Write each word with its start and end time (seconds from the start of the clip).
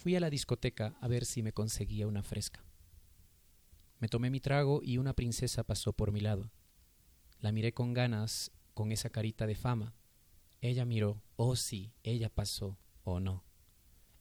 Fui 0.00 0.16
a 0.16 0.20
la 0.20 0.30
discoteca 0.30 0.94
a 1.02 1.08
ver 1.08 1.26
si 1.26 1.42
me 1.42 1.52
conseguía 1.52 2.06
una 2.06 2.22
fresca. 2.22 2.64
Me 3.98 4.08
tomé 4.08 4.30
mi 4.30 4.40
trago 4.40 4.80
y 4.82 4.96
una 4.96 5.12
princesa 5.12 5.62
pasó 5.62 5.92
por 5.92 6.10
mi 6.10 6.20
lado. 6.20 6.50
La 7.38 7.52
miré 7.52 7.74
con 7.74 7.92
ganas, 7.92 8.50
con 8.72 8.92
esa 8.92 9.10
carita 9.10 9.46
de 9.46 9.56
fama. 9.56 9.92
Ella 10.62 10.86
miró, 10.86 11.22
oh 11.36 11.54
sí, 11.54 11.92
ella 12.02 12.30
pasó, 12.30 12.78
oh 13.04 13.20
no. 13.20 13.44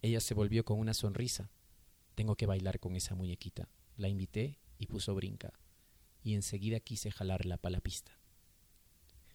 Ella 0.01 0.19
se 0.19 0.33
volvió 0.33 0.65
con 0.65 0.79
una 0.79 0.93
sonrisa. 0.93 1.49
Tengo 2.13 2.35
que 2.35 2.45
bailar 2.45 2.81
con 2.81 2.97
esa 2.97 3.15
muñequita. 3.15 3.69
La 3.95 4.09
invité 4.09 4.59
y 4.79 4.87
puso 4.87 5.15
brinca. 5.15 5.53
Y 6.21 6.33
enseguida 6.33 6.81
quise 6.81 7.09
jalarla 7.09 7.55
para 7.55 7.77
la 7.77 7.79
pista. 7.79 8.19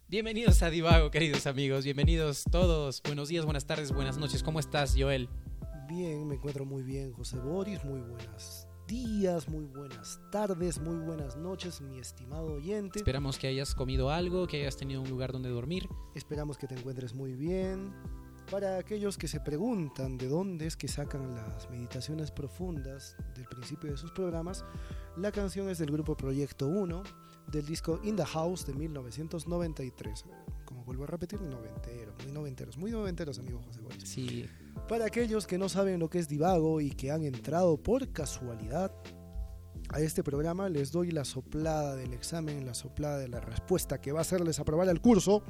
Bienvenidos 0.09 0.63
a 0.63 0.69
Divago, 0.69 1.11
queridos 1.11 1.47
amigos. 1.47 1.85
Bienvenidos 1.85 2.45
todos. 2.51 3.01
Buenos 3.03 3.31
días, 3.31 3.47
buenas 3.47 3.67
tardes, 3.67 3.93
buenas 3.93 4.19
noches. 4.19 4.43
¿Cómo 4.43 4.61
estás, 4.61 4.95
Joel? 4.95 5.31
Bien, 5.89 6.27
me 6.27 6.37
encuentro 6.37 6.64
muy 6.64 6.82
bien, 6.82 7.12
José 7.12 7.38
Boris. 7.38 7.84
Muy 7.84 8.01
buenas 8.01 8.66
días, 8.87 9.48
muy 9.48 9.66
buenas 9.66 10.19
tardes, 10.30 10.80
muy 10.80 10.97
buenas 10.97 11.37
noches, 11.37 11.83
mi 11.83 11.98
estimado 11.98 12.55
oyente. 12.55 13.01
Esperamos 13.01 13.38
que 13.38 13.48
hayas 13.48 13.74
comido 13.74 14.10
algo, 14.10 14.47
que 14.47 14.62
hayas 14.62 14.77
tenido 14.79 15.02
un 15.02 15.10
lugar 15.10 15.33
donde 15.33 15.51
dormir. 15.51 15.87
Esperamos 16.15 16.57
que 16.57 16.66
te 16.66 16.74
encuentres 16.74 17.12
muy 17.12 17.34
bien. 17.34 17.93
Para 18.51 18.79
aquellos 18.79 19.19
que 19.19 19.29
se 19.29 19.41
preguntan 19.41 20.16
de 20.16 20.29
dónde 20.29 20.66
es 20.66 20.77
que 20.77 20.88
sacan 20.88 21.34
las 21.34 21.69
meditaciones 21.70 22.30
profundas 22.30 23.16
del 23.35 23.45
principio 23.46 23.91
de 23.91 23.96
sus 23.98 24.10
programas, 24.12 24.65
la 25.19 25.32
canción 25.32 25.69
es 25.69 25.79
del 25.79 25.91
grupo 25.91 26.16
Proyecto 26.16 26.66
1 26.66 27.02
del 27.52 27.66
disco 27.66 28.01
In 28.05 28.16
the 28.16 28.24
House 28.24 28.66
de 28.66 28.73
1993. 28.73 30.24
Como 30.65 30.85
vuelvo 30.85 31.05
a 31.05 31.09
repetir, 31.09 31.43
noventero, 31.43 32.15
muy 32.23 32.32
noventeros, 32.32 32.79
muy 32.79 32.91
noventeros, 32.91 33.38
amigo 33.38 33.60
José 33.62 33.80
Boris. 33.82 34.09
Sí. 34.09 34.46
Para 34.88 35.06
aquellos 35.06 35.46
que 35.46 35.59
no 35.59 35.69
saben 35.69 35.98
lo 35.98 36.10
que 36.10 36.19
es 36.19 36.28
divago 36.28 36.80
y 36.80 36.91
que 36.91 37.10
han 37.10 37.24
entrado 37.24 37.77
por 37.82 38.12
casualidad 38.12 38.92
a 39.90 40.01
este 40.01 40.24
programa, 40.24 40.68
les 40.68 40.93
doy 40.93 41.10
la 41.10 41.24
soplada 41.24 41.95
del 41.95 42.15
examen, 42.15 42.65
la 42.66 42.74
soplada 42.74 43.18
de 43.18 43.29
la 43.29 43.40
respuesta 43.40 44.01
que 44.01 44.12
va 44.12 44.21
a 44.21 44.23
hacerles 44.23 44.59
aprobar 44.59 44.88
el 44.88 45.01
curso. 45.01 45.43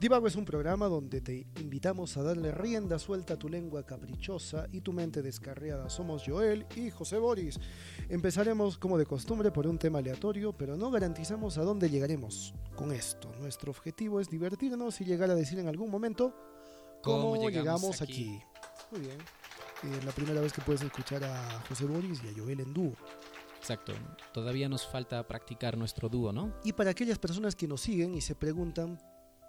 Divago 0.00 0.26
es 0.26 0.36
un 0.36 0.44
programa 0.44 0.86
donde 0.88 1.20
te 1.20 1.46
invitamos 1.60 2.16
a 2.16 2.22
darle 2.22 2.52
rienda 2.52 2.98
suelta 2.98 3.34
a 3.34 3.38
tu 3.38 3.48
lengua 3.48 3.86
caprichosa 3.86 4.66
y 4.72 4.80
tu 4.80 4.92
mente 4.92 5.22
descarriada. 5.22 5.88
Somos 5.88 6.24
Joel 6.26 6.66
y 6.76 6.90
José 6.90 7.18
Boris. 7.18 7.58
Empezaremos 8.08 8.78
como 8.78 8.98
de 8.98 9.06
costumbre 9.06 9.50
por 9.50 9.66
un 9.66 9.78
tema 9.78 10.00
aleatorio, 10.00 10.52
pero 10.52 10.76
no 10.76 10.90
garantizamos 10.90 11.56
a 11.58 11.62
dónde 11.62 11.88
llegaremos 11.88 12.54
con 12.76 12.92
esto. 12.92 13.30
Nuestro 13.40 13.70
objetivo 13.70 14.20
es 14.20 14.28
divertirnos 14.28 15.00
y 15.00 15.04
llegar 15.04 15.30
a 15.30 15.34
decir 15.34 15.58
en 15.58 15.68
algún 15.68 15.90
momento 15.90 16.34
cómo, 17.02 17.48
llegamos, 17.48 18.02
aquí? 18.02 18.40
Muy 18.90 19.00
bien. 19.00 19.18
Es 19.82 20.04
la 20.04 20.12
primera 20.12 20.40
vez 20.40 20.52
que 20.52 20.62
puedes 20.62 20.82
escuchar 20.82 21.22
a 21.24 21.60
José 21.68 21.84
Boris 21.84 22.20
y 22.24 22.28
a 22.28 22.32
Joel 22.36 22.60
en 22.60 22.72
dúo. 22.72 22.92
Exacto. 23.58 23.92
Todavía 24.32 24.68
nos 24.68 24.86
falta 24.86 25.26
practicar 25.26 25.76
nuestro 25.76 26.08
dúo, 26.08 26.32
¿no? 26.32 26.54
Y 26.64 26.72
para 26.72 26.90
aquellas 26.90 27.18
personas 27.18 27.54
que 27.54 27.68
nos 27.68 27.82
siguen 27.82 28.14
y 28.14 28.20
se 28.20 28.34
preguntan, 28.34 28.98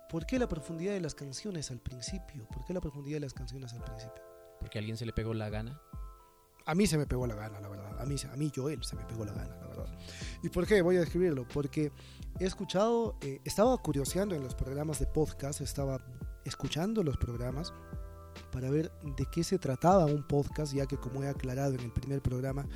¿por 0.09 0.25
qué 0.25 0.37
la 0.37 0.47
profundidad 0.47 0.93
de 0.93 1.01
las 1.01 1.15
canciones 1.15 1.71
al 1.71 1.79
principio? 1.79 2.47
¿Por 2.49 2.65
qué 2.65 2.73
la 2.73 2.81
profundidad 2.81 3.17
de 3.17 3.21
las 3.21 3.33
canciones 3.33 3.73
al 3.73 3.83
principio? 3.83 4.21
Porque 4.59 4.77
a 4.77 4.79
alguien 4.79 4.97
se 4.97 5.05
le 5.05 5.13
pegó 5.13 5.33
la 5.33 5.49
gana. 5.49 5.81
A 6.65 6.75
mí 6.75 6.85
se 6.85 6.97
me 6.97 7.07
pegó 7.07 7.25
la 7.25 7.35
gana, 7.35 7.59
la 7.59 7.69
verdad. 7.69 7.99
A 7.99 8.05
mí, 8.05 8.15
a 8.31 8.35
mí 8.35 8.51
Joel, 8.53 8.83
se 8.83 8.95
me 8.95 9.05
pegó 9.05 9.25
la 9.25 9.33
gana, 9.33 9.55
la 9.55 9.67
verdad. 9.67 9.97
¿Y 10.43 10.49
por 10.49 10.67
qué? 10.67 10.81
Voy 10.81 10.97
a 10.97 10.99
describirlo. 10.99 11.47
Porque 11.47 11.91
he 12.39 12.45
escuchado, 12.45 13.15
eh, 13.21 13.39
estaba 13.45 13.75
curioseando 13.77 14.35
en 14.35 14.43
los 14.43 14.53
programas 14.53 14.99
de 14.99 15.07
podcast, 15.07 15.61
estaba 15.61 15.99
escuchando 16.45 17.03
los 17.03 17.17
programas 17.17 17.73
para 18.51 18.69
ver 18.69 18.91
de 19.17 19.25
qué 19.31 19.43
se 19.43 19.57
trataba 19.57 20.05
un 20.05 20.25
podcast, 20.27 20.73
ya 20.73 20.85
que 20.85 20.97
como 20.97 21.23
he 21.23 21.27
aclarado 21.27 21.73
en 21.73 21.81
el 21.81 21.91
primer 21.91 22.21
programa, 22.21 22.67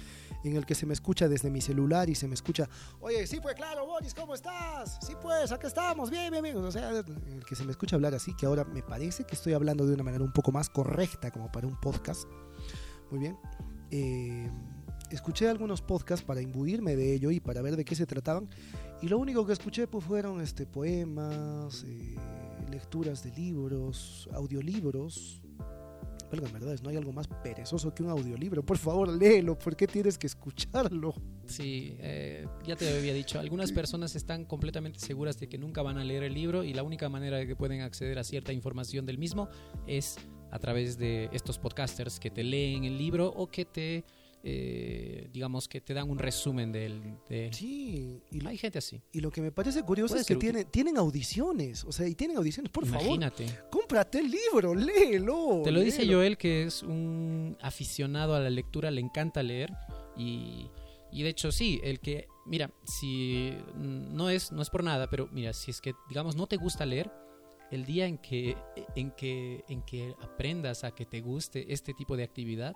en 0.43 0.55
el 0.55 0.65
que 0.65 0.75
se 0.75 0.85
me 0.85 0.93
escucha 0.93 1.27
desde 1.27 1.49
mi 1.49 1.61
celular 1.61 2.09
y 2.09 2.15
se 2.15 2.27
me 2.27 2.33
escucha, 2.33 2.69
oye, 2.99 3.25
sí 3.27 3.39
pues 3.41 3.55
claro, 3.55 3.85
Boris, 3.85 4.13
¿cómo 4.13 4.33
estás? 4.33 4.99
Sí 5.05 5.13
pues, 5.21 5.51
acá 5.51 5.67
estamos, 5.67 6.09
bien, 6.09 6.31
bien, 6.31 6.43
bien. 6.43 6.57
O 6.57 6.71
sea, 6.71 6.89
el 6.89 7.45
que 7.45 7.55
se 7.55 7.63
me 7.63 7.71
escucha 7.71 7.95
hablar 7.95 8.13
así, 8.13 8.33
que 8.35 8.45
ahora 8.45 8.65
me 8.65 8.83
parece 8.83 9.23
que 9.23 9.35
estoy 9.35 9.53
hablando 9.53 9.85
de 9.85 9.93
una 9.93 10.03
manera 10.03 10.23
un 10.23 10.33
poco 10.33 10.51
más 10.51 10.69
correcta 10.69 11.31
como 11.31 11.51
para 11.51 11.67
un 11.67 11.79
podcast. 11.79 12.27
Muy 13.09 13.19
bien. 13.19 13.37
Eh, 13.91 14.49
escuché 15.11 15.47
algunos 15.47 15.81
podcasts 15.81 16.25
para 16.25 16.41
imbuirme 16.41 16.95
de 16.95 17.13
ello 17.13 17.29
y 17.31 17.39
para 17.39 17.61
ver 17.61 17.75
de 17.75 17.85
qué 17.85 17.95
se 17.95 18.05
trataban. 18.05 18.49
Y 19.01 19.07
lo 19.07 19.19
único 19.19 19.45
que 19.45 19.53
escuché 19.53 19.87
pues 19.87 20.03
fueron 20.03 20.41
este, 20.41 20.65
poemas, 20.65 21.83
eh, 21.85 22.15
lecturas 22.71 23.23
de 23.23 23.31
libros, 23.31 24.27
audiolibros, 24.33 25.42
en 26.41 26.53
verdad, 26.53 26.77
no 26.81 26.89
hay 26.89 26.97
algo 26.97 27.11
más 27.11 27.27
perezoso 27.27 27.93
que 27.93 28.03
un 28.03 28.09
audiolibro. 28.09 28.65
Por 28.65 28.77
favor, 28.77 29.09
léelo, 29.09 29.57
¿por 29.57 29.75
qué 29.75 29.87
tienes 29.87 30.17
que 30.17 30.27
escucharlo? 30.27 31.13
Sí, 31.45 31.95
eh, 31.99 32.47
ya 32.65 32.75
te 32.75 32.97
había 32.97 33.13
dicho, 33.13 33.39
algunas 33.39 33.71
personas 33.71 34.15
están 34.15 34.45
completamente 34.45 34.99
seguras 34.99 35.39
de 35.39 35.47
que 35.47 35.57
nunca 35.57 35.81
van 35.81 35.97
a 35.97 36.03
leer 36.03 36.23
el 36.23 36.33
libro 36.33 36.63
y 36.63 36.73
la 36.73 36.83
única 36.83 37.09
manera 37.09 37.37
de 37.37 37.47
que 37.47 37.55
pueden 37.55 37.81
acceder 37.81 38.17
a 38.17 38.23
cierta 38.23 38.53
información 38.53 39.05
del 39.05 39.17
mismo 39.17 39.49
es 39.87 40.17
a 40.51 40.59
través 40.59 40.97
de 40.97 41.29
estos 41.33 41.57
podcasters 41.59 42.19
que 42.19 42.29
te 42.29 42.43
leen 42.43 42.85
el 42.85 42.97
libro 42.97 43.27
o 43.27 43.47
que 43.47 43.65
te 43.65 44.05
eh, 44.45 45.29
digamos 45.31 45.69
que 45.69 45.79
te 45.79 45.93
dan 45.93 46.09
un 46.09 46.19
resumen 46.19 46.71
del... 46.71 47.01
De... 47.29 47.49
Sí, 47.53 48.21
y 48.29 48.45
hay 48.45 48.57
gente 48.57 48.79
así. 48.79 49.01
Y 49.13 49.21
lo 49.21 49.31
que 49.31 49.41
me 49.41 49.51
parece 49.51 49.83
curioso 49.83 50.17
es 50.17 50.27
que 50.27 50.35
tienen, 50.35 50.65
tienen 50.69 50.97
audiciones, 50.97 51.85
o 51.85 51.93
sea, 51.93 52.07
y 52.07 52.15
tienen 52.15 52.35
audiciones, 52.35 52.69
por 52.69 52.85
Imagínate. 52.85 53.47
favor. 53.47 53.69
Cómprate 53.69 54.19
el 54.19 54.29
libro, 54.29 54.75
léelo. 54.75 55.61
Te 55.63 55.71
lo 55.71 55.79
dice 55.79 56.05
Joel, 56.05 56.37
que 56.37 56.63
es 56.63 56.83
un 56.83 57.57
aficionado 57.61 58.35
a 58.35 58.39
la 58.41 58.49
lectura, 58.49 58.91
le 58.91 59.01
encanta 59.01 59.41
leer 59.41 59.71
y... 60.17 60.69
Y 61.15 61.21
de 61.21 61.29
hecho 61.29 61.51
sí, 61.51 61.79
el 61.83 61.99
que, 61.99 62.25
mira, 62.47 62.71
si 62.85 63.53
no 63.75 64.31
es, 64.31 64.51
no 64.51 64.63
es 64.63 64.71
por 64.71 64.83
nada, 64.83 65.11
pero 65.11 65.29
mira, 65.31 65.53
si 65.53 65.69
es 65.69 65.79
que, 65.79 65.93
digamos, 66.09 66.35
no 66.35 66.47
te 66.47 66.57
gusta 66.57 66.87
leer, 66.87 67.11
el 67.69 67.85
día 67.85 68.07
en 68.07 68.17
que, 68.17 68.57
en 68.95 69.11
que, 69.11 69.63
en 69.69 69.83
que 69.83 70.15
aprendas 70.23 70.83
a 70.83 70.89
que 70.89 71.05
te 71.05 71.21
guste 71.21 71.71
este 71.71 71.93
tipo 71.93 72.17
de 72.17 72.23
actividad, 72.23 72.73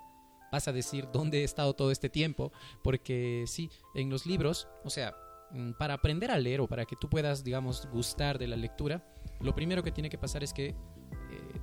vas 0.52 0.68
a 0.68 0.74
decir 0.74 1.08
dónde 1.12 1.42
he 1.42 1.44
estado 1.44 1.74
todo 1.74 1.92
este 1.92 2.10
tiempo, 2.10 2.52
porque 2.84 3.44
sí, 3.48 3.70
en 3.96 4.10
los 4.10 4.26
libros, 4.26 4.68
o 4.84 4.90
sea, 4.90 5.16
mm, 5.52 5.74
para 5.74 5.96
aprender 5.96 6.32
a 6.32 6.40
leer 6.40 6.62
o 6.62 6.68
para 6.68 6.86
que 6.86 6.96
tú 6.96 7.10
puedas, 7.10 7.44
digamos, 7.44 7.88
gustar 7.92 8.38
de 8.38 8.48
la 8.48 8.56
lectura, 8.56 9.04
lo 9.40 9.54
primero 9.56 9.84
que 9.84 9.92
tiene 9.92 10.10
que 10.10 10.18
pasar 10.18 10.44
es 10.44 10.54
que 10.54 10.68
eh, 10.68 10.76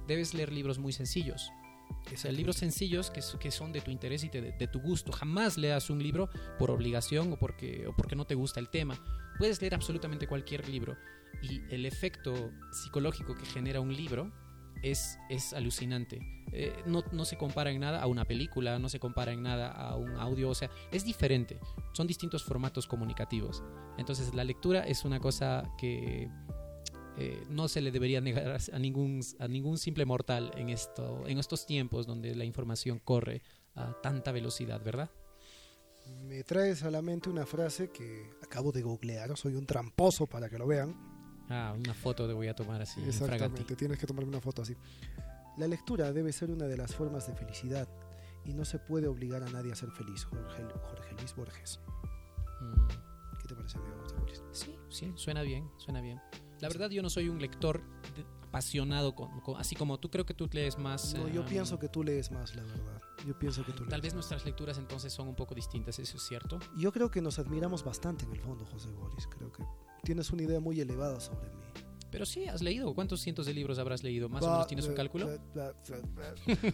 debes 0.06 0.34
leer 0.34 0.52
libros 0.52 0.78
muy 0.78 0.92
sencillos. 0.92 1.50
O 2.12 2.16
sea, 2.16 2.32
libros 2.32 2.56
sencillos 2.56 3.10
que, 3.10 3.20
que 3.40 3.50
son 3.50 3.72
de 3.72 3.80
tu 3.80 3.90
interés 3.90 4.24
y 4.24 4.28
de, 4.28 4.52
de, 4.52 4.66
tu 4.68 4.80
gusto. 4.80 5.12
Jamás 5.12 5.56
leas 5.56 5.90
un 5.90 6.02
libro 6.02 6.28
por 6.58 6.70
obligación 6.70 7.32
o 7.32 7.38
porque, 7.38 7.86
o 7.86 7.94
porque 7.96 8.16
no 8.16 8.26
te 8.26 8.34
gusta 8.34 8.60
el 8.60 8.68
tema. 8.68 8.98
Puedes 9.38 9.60
leer 9.60 9.74
absolutamente 9.74 10.26
cualquier 10.26 10.68
libro 10.68 10.96
y 11.42 11.62
el 11.70 11.86
efecto 11.86 12.52
psicológico 12.72 13.34
que 13.34 13.46
genera 13.46 13.80
un 13.80 13.94
libro 13.94 14.32
es, 14.84 15.18
es 15.28 15.52
alucinante. 15.54 16.20
Eh, 16.52 16.72
no, 16.86 17.02
no, 17.10 17.24
se 17.24 17.36
compara 17.36 17.70
en 17.70 17.80
nada 17.80 18.00
a 18.00 18.06
una 18.06 18.24
película, 18.26 18.78
no 18.78 18.88
se 18.88 19.00
compara 19.00 19.32
en 19.32 19.42
nada 19.42 19.70
a 19.70 19.96
un 19.96 20.16
audio, 20.16 20.50
o 20.50 20.54
sea, 20.54 20.70
es 20.92 21.04
diferente. 21.04 21.58
Son 21.92 22.06
distintos 22.06 22.44
formatos 22.44 22.86
comunicativos. 22.86 23.62
Entonces 23.98 24.34
la 24.34 24.44
lectura 24.44 24.86
es 24.86 25.04
una 25.04 25.18
cosa 25.18 25.64
que 25.78 26.28
eh, 27.16 27.42
no 27.48 27.68
se 27.68 27.80
le 27.80 27.90
debería 27.90 28.20
negar 28.20 28.58
a 28.72 28.78
ningún, 28.78 29.20
a 29.38 29.48
ningún 29.48 29.78
simple 29.78 30.04
mortal 30.04 30.52
en, 30.56 30.68
esto, 30.68 31.26
en 31.26 31.38
estos 31.38 31.64
tiempos 31.66 32.06
donde 32.06 32.34
la 32.34 32.44
información 32.44 32.98
corre 32.98 33.42
a 33.74 33.94
tanta 34.02 34.32
velocidad, 34.32 34.82
¿verdad? 34.84 35.10
Me 36.22 36.44
traes 36.44 36.82
a 36.82 36.90
la 36.90 37.00
mente 37.00 37.30
una 37.30 37.46
frase 37.46 37.90
que 37.90 38.30
acabo 38.42 38.72
de 38.72 38.82
googlear, 38.82 39.36
soy 39.38 39.54
un 39.54 39.64
tramposo 39.64 40.26
para 40.26 40.50
que 40.50 40.58
lo 40.58 40.66
vean, 40.66 41.13
Ah, 41.49 41.75
una 41.77 41.94
foto 41.94 42.27
te 42.27 42.32
voy 42.32 42.49
a 42.49 42.55
tomar 42.55 42.81
así. 42.82 43.03
Exactamente, 43.03 43.77
tienes 43.77 43.99
que 43.99 44.06
tomarme 44.06 44.31
una 44.31 44.41
foto 44.41 44.62
así. 44.62 44.77
La 45.56 45.66
lectura 45.66 46.12
debe 46.12 46.32
ser 46.32 46.50
una 46.50 46.66
de 46.66 46.77
las 46.77 46.94
formas 46.94 47.27
de 47.27 47.34
felicidad 47.34 47.88
y 48.44 48.53
no 48.55 48.64
se 48.64 48.79
puede 48.79 49.06
obligar 49.06 49.43
a 49.43 49.50
nadie 49.50 49.73
a 49.73 49.76
ser 49.76 49.91
feliz. 49.91 50.25
Jorge, 50.25 50.62
Jorge 50.62 51.14
Luis 51.19 51.35
Borges. 51.37 51.81
Mm. 52.61 52.87
¿Qué 53.41 53.49
te 53.49 53.55
parece, 53.55 53.79
amigo 53.79 53.96
José 54.02 54.43
Sí, 54.52 54.76
sí, 54.88 55.12
suena 55.17 55.43
bien, 55.43 55.70
suena 55.76 56.00
bien. 56.00 56.20
La 56.61 56.69
verdad 56.69 56.91
yo 56.91 57.02
no 57.02 57.11
soy 57.11 57.29
un 57.29 57.41
lector 57.41 57.82
apasionado, 58.43 59.14
con, 59.14 59.31
así 59.58 59.75
como 59.75 59.99
tú 59.99 60.11
creo 60.11 60.25
que 60.25 60.32
tú 60.32 60.49
lees 60.52 60.79
más... 60.79 61.14
No, 61.14 61.29
yo 61.29 61.43
eh, 61.43 61.47
pienso 61.49 61.79
que 61.79 61.88
tú 61.88 62.02
lees 62.02 62.31
más, 62.31 62.55
la 62.55 62.62
verdad. 62.62 63.02
Yo 63.26 63.38
pienso 63.38 63.64
que 63.64 63.73
tú 63.73 63.85
Tal 63.87 64.00
vez 64.00 64.14
nuestras 64.14 64.44
lecturas 64.44 64.79
entonces 64.79 65.12
son 65.12 65.29
un 65.29 65.35
poco 65.35 65.55
distintas, 65.55 65.99
¿eso 65.99 66.17
es 66.17 66.23
cierto? 66.23 66.58
Yo 66.76 66.93
creo 66.93 67.11
que 67.11 67.20
nos 67.20 67.38
admiramos 67.38 67.85
bastante 67.85 68.25
en 68.25 68.32
el 68.32 68.40
fondo, 68.40 68.64
José 68.64 68.90
Boris. 68.90 69.26
Creo 69.26 69.50
que 69.52 69.64
tienes 70.04 70.30
una 70.30 70.42
idea 70.42 70.60
muy 70.60 70.80
elevada 70.80 71.20
sobre 71.20 71.48
mí. 71.48 71.54
Pero 72.14 72.26
sí, 72.26 72.46
has 72.46 72.62
leído. 72.62 72.94
¿Cuántos 72.94 73.20
cientos 73.20 73.44
de 73.46 73.54
libros 73.54 73.80
habrás 73.80 74.04
leído? 74.04 74.28
¿Más 74.28 74.44
o 74.44 74.50
menos 74.50 74.66
tienes 74.68 74.86
un 74.86 74.94
cálculo? 74.94 75.28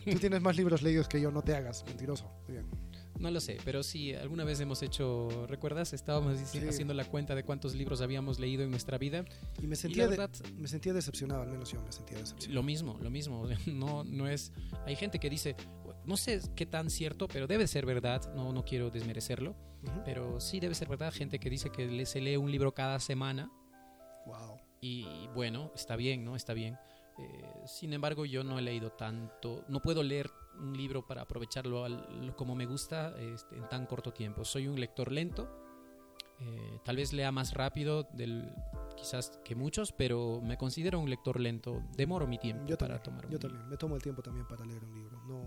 Tú 0.04 0.18
tienes 0.18 0.42
más 0.42 0.54
libros 0.54 0.82
leídos 0.82 1.08
que 1.08 1.18
yo, 1.18 1.30
no 1.30 1.40
te 1.40 1.54
hagas, 1.54 1.82
mentiroso. 1.86 2.30
Bien. 2.46 2.66
No 3.18 3.30
lo 3.30 3.40
sé, 3.40 3.58
pero 3.64 3.82
sí, 3.82 4.14
alguna 4.14 4.44
vez 4.44 4.60
hemos 4.60 4.82
hecho, 4.82 5.46
¿recuerdas? 5.46 5.92
Estábamos 5.92 6.38
haciendo 6.38 6.94
la 6.94 7.04
cuenta 7.04 7.34
de 7.34 7.42
cuántos 7.42 7.74
libros 7.74 8.00
habíamos 8.00 8.38
leído 8.38 8.64
en 8.64 8.70
nuestra 8.70 8.96
vida. 8.98 9.24
Y 9.62 9.66
me 9.66 9.76
sentía, 9.76 10.08
me 10.56 10.68
sentía 10.68 10.94
decepcionado, 10.94 11.42
al 11.42 11.50
menos 11.50 11.70
yo 11.70 11.82
me 11.82 11.92
sentía 11.92 12.18
decepcionado. 12.18 12.54
Lo 12.54 12.62
mismo, 12.62 12.98
lo 13.00 13.10
mismo. 13.10 13.46
No, 13.66 14.04
no 14.04 14.26
es. 14.26 14.52
Hay 14.84 14.96
gente 14.96 15.18
que 15.18 15.30
dice, 15.30 15.56
no 16.10 16.16
sé 16.18 16.40
qué 16.56 16.66
tan 16.66 16.90
cierto, 16.90 17.26
pero 17.28 17.46
debe 17.46 17.66
ser 17.66 17.86
verdad, 17.86 18.20
no, 18.34 18.52
no 18.52 18.64
quiero 18.64 18.90
desmerecerlo, 18.90 19.54
pero 20.04 20.40
sí 20.40 20.60
debe 20.60 20.74
ser 20.74 20.88
verdad, 20.88 21.12
gente 21.12 21.38
que 21.38 21.48
dice 21.48 21.70
que 21.70 21.86
le- 21.86 22.04
se 22.04 22.20
lee 22.20 22.36
un 22.36 22.50
libro 22.50 22.72
cada 22.74 22.98
semana 23.00 23.50
Wow. 24.26 24.58
y 24.82 25.28
bueno, 25.34 25.70
está 25.74 25.96
bien, 25.96 26.24
¿no? 26.24 26.36
Está 26.36 26.52
bien. 26.52 26.76
Eh, 27.18 27.44
sin 27.66 27.92
embargo, 27.92 28.24
yo 28.26 28.44
no 28.44 28.58
he 28.58 28.62
leído 28.62 28.90
tanto, 28.92 29.64
no 29.68 29.80
puedo 29.80 30.02
leer 30.02 30.30
un 30.58 30.76
libro 30.76 31.06
para 31.06 31.22
aprovecharlo 31.22 31.84
al- 31.84 32.34
como 32.36 32.54
me 32.54 32.66
gusta 32.66 33.14
este, 33.18 33.56
en 33.56 33.68
tan 33.68 33.86
corto 33.86 34.12
tiempo. 34.12 34.44
Soy 34.44 34.66
un 34.68 34.78
lector 34.78 35.10
lento, 35.12 35.48
eh, 36.40 36.78
tal 36.84 36.96
vez 36.96 37.12
lea 37.12 37.30
más 37.32 37.52
rápido 37.54 38.04
del, 38.14 38.50
quizás 38.96 39.38
que 39.44 39.54
muchos, 39.54 39.92
pero 39.92 40.40
me 40.42 40.56
considero 40.56 40.98
un 40.98 41.08
lector 41.10 41.38
lento. 41.40 41.82
Demoro 41.96 42.26
mi 42.26 42.38
tiempo 42.38 42.64
Yo 42.66 42.78
para 42.78 43.02
también, 43.02 43.02
tomar 43.02 43.26
un 43.26 43.30
yo 43.32 43.36
libro. 43.38 43.48
también, 43.48 43.68
me 43.70 43.76
tomo 43.76 43.96
el 43.96 44.02
tiempo 44.02 44.22
también 44.22 44.46
para 44.46 44.64
leer 44.64 44.82
un 44.84 44.94
libro. 44.94 45.18
No, 45.28 45.42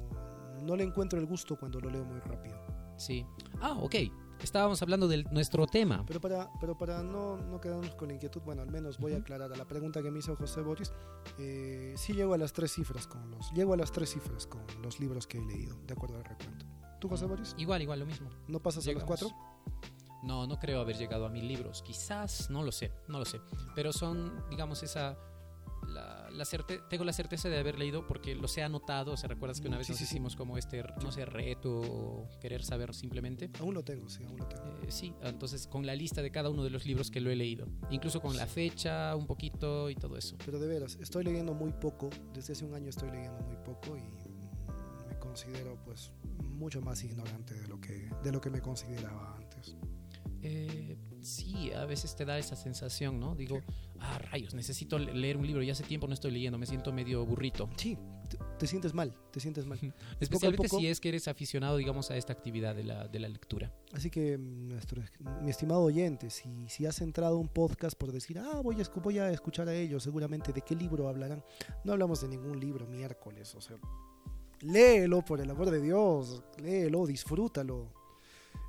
no 0.63 0.75
le 0.75 0.83
encuentro 0.83 1.19
el 1.19 1.25
gusto 1.25 1.57
cuando 1.57 1.79
lo 1.79 1.89
leo 1.89 2.03
muy 2.05 2.19
rápido. 2.19 2.55
Sí. 2.97 3.25
Ah, 3.61 3.77
ok. 3.79 3.95
Estábamos 4.41 4.81
hablando 4.81 5.07
de 5.07 5.23
nuestro 5.31 5.65
tema. 5.67 6.03
Pero 6.05 6.19
para, 6.19 6.51
pero 6.59 6.77
para 6.77 7.01
no, 7.01 7.37
no 7.37 7.61
quedarnos 7.61 7.95
con 7.95 8.09
la 8.09 8.15
inquietud, 8.15 8.41
bueno, 8.41 8.61
al 8.61 8.69
menos 8.69 8.97
voy 8.97 9.13
a 9.13 9.17
aclarar 9.17 9.53
a 9.53 9.55
la 9.55 9.65
pregunta 9.65 10.01
que 10.01 10.11
me 10.11 10.19
hizo 10.19 10.35
José 10.35 10.61
Boris. 10.61 10.91
Eh, 11.37 11.93
sí 11.95 12.13
llego 12.13 12.33
a 12.33 12.37
las 12.37 12.51
tres 12.51 12.73
cifras 12.73 13.07
con 13.07 13.31
los, 13.31 13.51
llego 13.53 13.73
a 13.73 13.77
las 13.77 13.91
tres 13.91 14.11
cifras 14.11 14.45
con 14.45 14.61
los 14.81 14.99
libros 14.99 15.27
que 15.27 15.37
he 15.37 15.45
leído, 15.45 15.77
de 15.87 15.93
acuerdo 15.93 16.17
al 16.17 16.25
recuento. 16.25 16.65
¿Tú, 16.99 17.07
José 17.07 17.25
Boris? 17.25 17.55
Igual, 17.57 17.81
igual, 17.83 17.99
lo 17.99 18.05
mismo. 18.05 18.29
¿No 18.49 18.59
pasas 18.61 18.85
a 18.85 18.91
los 18.91 19.01
Llegamos. 19.03 19.07
cuatro? 19.07 19.37
No, 20.23 20.45
no 20.45 20.59
creo 20.59 20.81
haber 20.81 20.97
llegado 20.97 21.25
a 21.25 21.29
mil 21.29 21.47
libros. 21.47 21.81
Quizás, 21.81 22.49
no 22.49 22.63
lo 22.63 22.71
sé, 22.71 22.91
no 23.07 23.19
lo 23.19 23.25
sé. 23.25 23.39
Pero 23.75 23.93
son, 23.93 24.43
digamos, 24.49 24.83
esa... 24.83 25.17
La, 25.93 26.29
la 26.31 26.43
certe- 26.45 26.81
tengo 26.89 27.03
la 27.03 27.13
certeza 27.13 27.49
de 27.49 27.59
haber 27.59 27.77
leído 27.77 28.07
porque 28.07 28.35
los 28.35 28.57
he 28.57 28.63
anotado. 28.63 29.13
O 29.13 29.17
sea, 29.17 29.29
¿recuerdas 29.29 29.61
que 29.61 29.67
una 29.67 29.77
vez 29.77 29.87
sí, 29.87 29.93
nos 29.93 29.99
sí, 29.99 30.05
sí. 30.05 30.15
hicimos 30.15 30.35
como 30.35 30.57
este, 30.57 30.83
no 31.01 31.11
sé, 31.11 31.25
reto 31.25 31.81
o 31.81 32.29
querer 32.41 32.63
saber 32.63 32.93
simplemente? 32.93 33.49
Aún 33.59 33.73
lo 33.73 33.83
tengo, 33.83 34.09
sí, 34.09 34.23
aún 34.23 34.37
lo 34.37 34.47
tengo. 34.47 34.63
Eh, 34.83 34.89
sí, 34.91 35.13
entonces 35.21 35.67
con 35.67 35.85
la 35.85 35.95
lista 35.95 36.21
de 36.21 36.31
cada 36.31 36.49
uno 36.49 36.63
de 36.63 36.69
los 36.69 36.85
libros 36.85 37.11
que 37.11 37.21
lo 37.21 37.29
he 37.29 37.35
leído. 37.35 37.67
Incluso 37.91 38.21
con 38.21 38.35
la 38.35 38.47
fecha, 38.47 39.15
un 39.15 39.27
poquito 39.27 39.89
y 39.89 39.95
todo 39.95 40.17
eso. 40.17 40.35
Pero 40.45 40.59
de 40.59 40.67
veras, 40.67 40.97
estoy 40.99 41.23
leyendo 41.23 41.53
muy 41.53 41.71
poco. 41.71 42.09
Desde 42.33 42.53
hace 42.53 42.65
un 42.65 42.73
año 42.73 42.89
estoy 42.89 43.11
leyendo 43.11 43.39
muy 43.43 43.55
poco 43.57 43.95
y 43.95 44.01
me 45.07 45.17
considero 45.19 45.77
pues 45.85 46.11
mucho 46.49 46.81
más 46.81 47.03
ignorante 47.03 47.53
de 47.53 47.67
lo 47.67 47.79
que, 47.79 48.09
de 48.23 48.31
lo 48.31 48.41
que 48.41 48.49
me 48.49 48.61
consideraba 48.61 49.35
antes. 49.37 49.75
Eh, 50.41 50.97
sí, 51.23 51.71
a 51.73 51.85
veces 51.85 52.15
te 52.15 52.25
da 52.25 52.37
esa 52.37 52.55
sensación, 52.55 53.19
¿no? 53.19 53.35
Digo, 53.35 53.61
ah, 53.99 54.17
rayos, 54.31 54.53
necesito 54.53 54.99
le- 54.99 55.13
leer 55.13 55.37
un 55.37 55.45
libro 55.47 55.63
y 55.63 55.69
hace 55.69 55.83
tiempo 55.83 56.07
no 56.07 56.13
estoy 56.13 56.31
leyendo, 56.31 56.57
me 56.57 56.65
siento 56.65 56.91
medio 56.91 57.25
burrito. 57.25 57.69
Sí, 57.77 57.97
te, 58.29 58.37
te 58.59 58.67
sientes 58.67 58.93
mal, 58.93 59.15
te 59.31 59.39
sientes 59.39 59.65
mal. 59.65 59.79
Especialmente 60.19 60.67
poco- 60.67 60.79
si 60.79 60.87
es 60.87 60.99
que 60.99 61.09
eres 61.09 61.27
aficionado, 61.27 61.77
digamos, 61.77 62.11
a 62.11 62.17
esta 62.17 62.33
actividad 62.33 62.75
de 62.75 62.83
la, 62.83 63.07
de 63.07 63.19
la 63.19 63.29
lectura. 63.29 63.73
Así 63.93 64.09
que, 64.09 64.37
nuestro, 64.37 65.01
mi 65.41 65.49
estimado 65.49 65.81
oyente, 65.81 66.29
si, 66.29 66.67
si 66.69 66.85
has 66.85 67.01
entrado 67.01 67.35
a 67.35 67.39
un 67.39 67.47
podcast 67.47 67.97
por 67.97 68.11
decir, 68.11 68.37
ah, 68.39 68.61
voy 68.63 68.81
a, 68.81 68.89
voy 69.01 69.19
a 69.19 69.29
escuchar 69.31 69.67
a 69.69 69.73
ellos, 69.73 70.03
seguramente 70.03 70.51
de 70.53 70.61
qué 70.61 70.75
libro 70.75 71.07
hablarán. 71.07 71.43
No 71.83 71.93
hablamos 71.93 72.21
de 72.21 72.27
ningún 72.27 72.59
libro 72.59 72.85
miércoles, 72.87 73.53
o 73.55 73.61
sea, 73.61 73.77
léelo 74.61 75.23
por 75.23 75.41
el 75.41 75.49
amor 75.49 75.69
de 75.71 75.81
Dios, 75.81 76.43
léelo, 76.61 77.05
disfrútalo. 77.05 77.91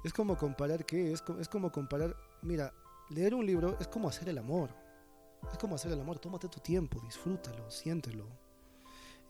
Es 0.02 0.12
como 0.12 0.36
comparar 0.36 0.84
qué, 0.84 1.12
es, 1.12 1.22
co- 1.22 1.38
es 1.40 1.48
como 1.48 1.70
comparar, 1.72 2.14
mira, 2.44 2.72
leer 3.10 3.34
un 3.34 3.44
libro 3.44 3.76
es 3.80 3.88
como 3.88 4.08
hacer 4.08 4.28
el 4.28 4.38
amor. 4.38 4.70
Es 5.52 5.58
como 5.58 5.74
hacer 5.74 5.92
el 5.92 6.00
amor, 6.00 6.18
tómate 6.18 6.48
tu 6.48 6.60
tiempo, 6.60 7.00
disfrútalo, 7.00 7.70
siéntelo, 7.70 8.26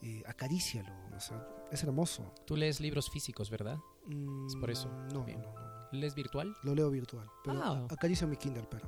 eh, 0.01 0.23
acarícialo, 0.27 0.89
o 1.15 1.19
sea, 1.19 1.45
es 1.71 1.83
hermoso. 1.83 2.33
Tú 2.45 2.55
lees 2.55 2.79
libros 2.79 3.09
físicos, 3.09 3.49
¿verdad? 3.49 3.77
Mm, 4.07 4.45
Es 4.47 4.55
por 4.55 4.71
eso. 4.71 4.89
No, 5.13 5.25
Bien. 5.25 5.41
no, 5.41 5.53
no, 5.53 5.59
no. 5.59 5.87
¿Lees 5.91 6.15
virtual? 6.15 6.55
Lo 6.63 6.73
leo 6.73 6.89
virtual. 6.89 7.27
Pero 7.43 7.61
Ah. 7.61 7.87
acaricio 7.89 8.27
mi 8.27 8.37
Kindle, 8.37 8.67
pero. 8.69 8.87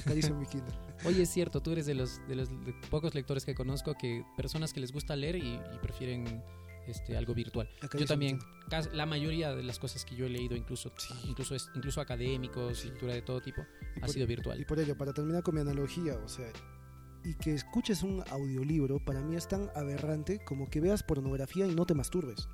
Acaricio 0.00 0.34
mi 0.34 0.46
Kindle. 0.46 0.74
Oye, 1.06 1.22
es 1.22 1.30
cierto, 1.30 1.60
tú 1.60 1.72
eres 1.72 1.84
de 1.86 1.94
los, 1.94 2.26
de 2.26 2.34
los 2.36 2.48
de 2.48 2.72
pocos 2.90 3.14
lectores 3.14 3.44
que 3.44 3.54
conozco 3.54 3.94
que 3.94 4.24
personas 4.36 4.72
que 4.72 4.80
les 4.80 4.92
gusta 4.92 5.14
leer 5.14 5.36
y, 5.36 5.54
y 5.74 5.78
prefieren 5.82 6.42
este, 6.88 7.16
algo 7.16 7.34
virtual. 7.34 7.68
Yo 7.98 8.06
también, 8.06 8.38
la 8.92 9.06
mayoría 9.06 9.54
de 9.54 9.62
las 9.62 9.78
cosas 9.78 10.04
que 10.04 10.14
yo 10.16 10.26
he 10.26 10.28
leído, 10.28 10.56
incluso, 10.56 10.92
Sí. 10.96 11.14
incluso, 11.24 11.54
es- 11.54 11.70
incluso 11.74 12.00
académicos, 12.00 12.78
Sí. 12.78 12.88
lectura 12.88 13.14
de 13.14 13.22
todo 13.22 13.40
tipo, 13.40 13.62
Y 13.94 13.98
ha 13.98 14.00
por- 14.00 14.10
sido 14.10 14.24
Y 14.24 14.28
virtual. 14.28 14.66
por 14.66 14.78
ello, 14.80 14.96
para 14.96 15.12
terminar 15.12 15.42
con 15.42 15.54
mi 15.54 15.60
analogía, 15.60 16.16
o 16.24 16.28
sea, 16.28 16.48
y 17.24 17.34
que 17.34 17.54
escuches 17.54 18.02
un 18.02 18.22
audiolibro, 18.30 18.98
para 19.04 19.20
mí 19.20 19.34
es 19.36 19.48
tan 19.48 19.70
aberrante 19.74 20.38
como 20.44 20.68
que 20.70 20.80
veas 20.80 21.02
pornografía 21.02 21.66
y 21.66 21.74
no 21.74 21.84
te 21.86 21.94
masturbes. 21.94 22.48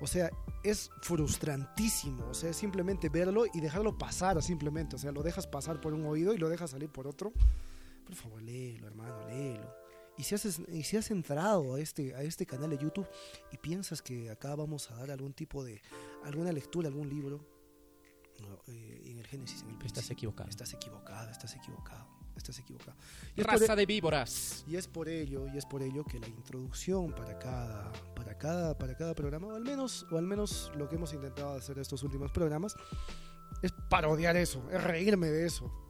O 0.00 0.06
sea, 0.06 0.30
es 0.62 0.90
frustrantísimo. 1.02 2.26
O 2.28 2.34
sea, 2.34 2.52
simplemente 2.52 3.08
verlo 3.08 3.44
y 3.52 3.60
dejarlo 3.60 3.98
pasar 3.98 4.40
simplemente. 4.42 4.94
O 4.96 4.98
sea, 4.98 5.10
lo 5.12 5.22
dejas 5.22 5.46
pasar 5.46 5.80
por 5.80 5.92
un 5.92 6.06
oído 6.06 6.34
y 6.34 6.38
lo 6.38 6.48
dejas 6.48 6.70
salir 6.70 6.88
por 6.88 7.06
otro. 7.08 7.32
Por 8.06 8.14
favor, 8.14 8.40
léelo, 8.42 8.86
hermano, 8.86 9.26
léelo. 9.28 9.74
Y 10.18 10.24
si, 10.24 10.34
has, 10.34 10.60
y 10.68 10.82
si 10.82 10.96
has 10.96 11.10
entrado 11.12 11.76
a 11.76 11.80
este, 11.80 12.12
a 12.14 12.22
este 12.22 12.44
canal 12.44 12.70
de 12.70 12.78
YouTube 12.78 13.06
y 13.52 13.56
piensas 13.56 14.02
que 14.02 14.30
acá 14.30 14.56
vamos 14.56 14.90
a 14.90 14.96
dar 14.96 15.12
algún 15.12 15.32
tipo 15.32 15.62
de, 15.62 15.80
alguna 16.24 16.50
lectura, 16.50 16.88
algún 16.88 17.08
libro, 17.08 17.40
no, 18.40 18.60
eh, 18.66 19.02
en 19.06 19.18
el 19.18 19.26
Génesis, 19.26 19.62
en 19.62 19.70
el 19.70 19.86
Estás 19.86 20.10
equivocado. 20.10 20.50
Estás 20.50 20.74
equivocado, 20.74 21.30
estás 21.30 21.54
equivocado, 21.54 22.06
estás 22.36 22.58
equivocado. 22.58 22.96
Y 23.36 23.40
es, 23.40 23.46
por, 23.46 23.60
Raza 23.60 23.76
de 23.76 23.86
víboras. 23.86 24.64
y 24.66 24.74
es 24.74 24.88
por 24.88 25.08
ello, 25.08 25.46
y 25.54 25.56
es 25.56 25.66
por 25.66 25.82
ello 25.82 26.04
que 26.04 26.18
la 26.18 26.28
introducción 26.28 27.12
para 27.12 27.38
cada, 27.38 27.92
para 28.16 28.36
cada, 28.36 28.76
para 28.76 28.96
cada 28.96 29.14
programa, 29.14 29.46
o 29.46 29.54
al 29.54 29.64
menos, 29.64 30.04
o 30.10 30.18
al 30.18 30.26
menos 30.26 30.72
lo 30.76 30.88
que 30.88 30.96
hemos 30.96 31.12
intentado 31.12 31.54
hacer 31.54 31.78
estos 31.78 32.02
últimos 32.02 32.32
programas, 32.32 32.74
es 33.62 33.72
parodiar 33.88 34.36
eso, 34.36 34.68
es 34.72 34.82
reírme 34.82 35.28
de 35.28 35.46
eso. 35.46 35.87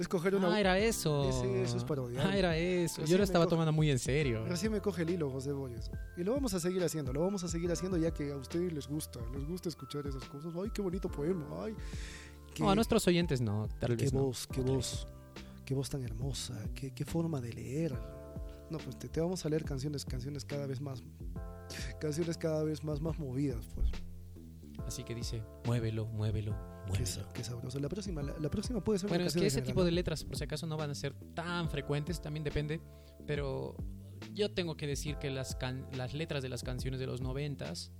Es 0.00 0.08
coger 0.08 0.34
una. 0.34 0.52
Ah, 0.54 0.58
era 0.58 0.78
eso. 0.78 1.28
Ese- 1.28 1.62
eso 1.62 1.76
es 1.76 1.84
parodiar. 1.84 2.26
Ah, 2.26 2.36
era 2.36 2.56
eso. 2.56 3.02
Recién 3.02 3.06
Yo 3.06 3.18
lo 3.18 3.24
estaba 3.24 3.44
coge- 3.44 3.50
tomando 3.50 3.72
muy 3.72 3.90
en 3.90 3.98
serio. 3.98 4.44
Recién 4.46 4.72
me 4.72 4.80
coge 4.80 5.02
el 5.02 5.10
hilo, 5.10 5.30
José 5.30 5.52
Boyes. 5.52 5.90
Y 6.16 6.24
lo 6.24 6.32
vamos 6.32 6.54
a 6.54 6.58
seguir 6.60 6.82
haciendo, 6.82 7.12
lo 7.12 7.20
vamos 7.20 7.44
a 7.44 7.48
seguir 7.48 7.70
haciendo 7.70 7.98
ya 7.98 8.10
que 8.10 8.32
a 8.32 8.36
ustedes 8.36 8.72
les 8.72 8.88
gusta, 8.88 9.20
les 9.34 9.44
gusta 9.46 9.68
escuchar 9.68 10.06
esas 10.06 10.24
cosas. 10.24 10.52
Ay, 10.56 10.70
qué 10.74 10.80
bonito 10.82 11.08
poema, 11.10 11.46
ay. 11.64 11.74
qué- 12.54 12.62
No, 12.62 12.70
a 12.70 12.74
nuestros 12.74 13.06
oyentes 13.06 13.40
no, 13.42 13.68
tal 13.78 13.90
qué 13.96 14.04
vez 14.04 14.12
no. 14.14 14.22
voz, 14.24 14.46
qué 14.46 14.60
voz, 14.62 15.06
qué 15.66 15.74
voz 15.74 15.90
tan 15.90 16.02
hermosa, 16.02 16.58
qué, 16.74 16.92
qué 16.94 17.04
forma 17.04 17.40
de 17.42 17.52
leer. 17.52 17.92
No, 18.70 18.78
pues 18.78 18.98
te, 18.98 19.08
te 19.08 19.20
vamos 19.20 19.44
a 19.44 19.48
leer 19.50 19.64
canciones, 19.64 20.04
canciones 20.06 20.44
cada 20.46 20.66
vez 20.66 20.80
más, 20.80 21.02
canciones 22.00 22.38
cada 22.38 22.64
vez 22.64 22.82
más, 22.82 23.00
más 23.02 23.18
movidas, 23.18 23.66
pues. 23.74 23.88
Así 24.86 25.04
que 25.04 25.14
dice, 25.14 25.42
muévelo, 25.66 26.06
muévelo, 26.06 26.56
Qué, 26.84 26.88
muévelo. 26.90 27.06
sa- 27.06 27.32
qué 27.32 27.44
sabroso. 27.44 27.78
La 27.78 27.88
próxima, 27.88 28.22
la, 28.22 28.36
la 28.38 28.50
próxima 28.50 28.82
puede 28.82 28.98
ser 28.98 29.08
Bueno, 29.08 29.24
es 29.26 29.34
que 29.34 29.46
ese 29.46 29.62
tipo 29.62 29.84
de 29.84 29.90
letras, 29.90 30.24
por 30.24 30.36
si 30.36 30.44
acaso, 30.44 30.66
no 30.66 30.76
van 30.76 30.90
a 30.90 30.94
ser 30.94 31.14
tan 31.34 31.68
frecuentes, 31.70 32.20
también 32.20 32.44
depende. 32.44 32.80
Pero 33.26 33.76
yo 34.34 34.52
tengo 34.52 34.76
que 34.76 34.86
decir 34.86 35.16
que 35.16 35.30
las, 35.30 35.54
can- 35.56 35.86
las 35.96 36.14
letras 36.14 36.42
de 36.42 36.48
las 36.48 36.62
canciones 36.62 36.98
de 37.00 37.06
los 37.06 37.20
noventas, 37.20 37.92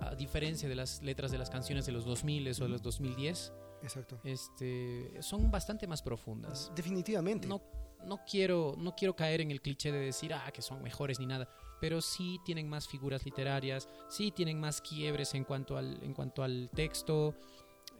a 0.00 0.14
diferencia 0.14 0.68
de 0.68 0.74
las 0.76 1.02
letras 1.02 1.30
de 1.32 1.38
las 1.38 1.50
canciones 1.50 1.84
de 1.86 1.92
los 1.92 2.04
2000 2.04 2.48
o 2.48 2.64
de 2.64 2.68
los 2.68 2.82
2010, 2.82 3.52
Exacto. 3.82 4.20
este, 4.24 5.10
son 5.20 5.50
bastante 5.50 5.86
más 5.86 6.02
profundas. 6.02 6.70
Definitivamente. 6.74 7.46
No, 7.48 7.62
no, 8.06 8.20
quiero, 8.24 8.74
no 8.78 8.94
quiero 8.94 9.14
caer 9.16 9.40
en 9.40 9.50
el 9.50 9.60
cliché 9.60 9.90
de 9.90 9.98
decir 9.98 10.32
ah, 10.32 10.50
que 10.52 10.62
son 10.62 10.82
mejores 10.82 11.18
ni 11.18 11.26
nada, 11.26 11.48
pero 11.80 12.00
sí 12.00 12.38
tienen 12.44 12.68
más 12.68 12.86
figuras 12.88 13.24
literarias, 13.24 13.88
sí 14.08 14.30
tienen 14.30 14.58
más 14.60 14.80
quiebres 14.80 15.34
en 15.34 15.44
cuanto 15.44 15.76
al, 15.76 16.00
en 16.02 16.14
cuanto 16.14 16.42
al 16.44 16.70
texto, 16.74 17.34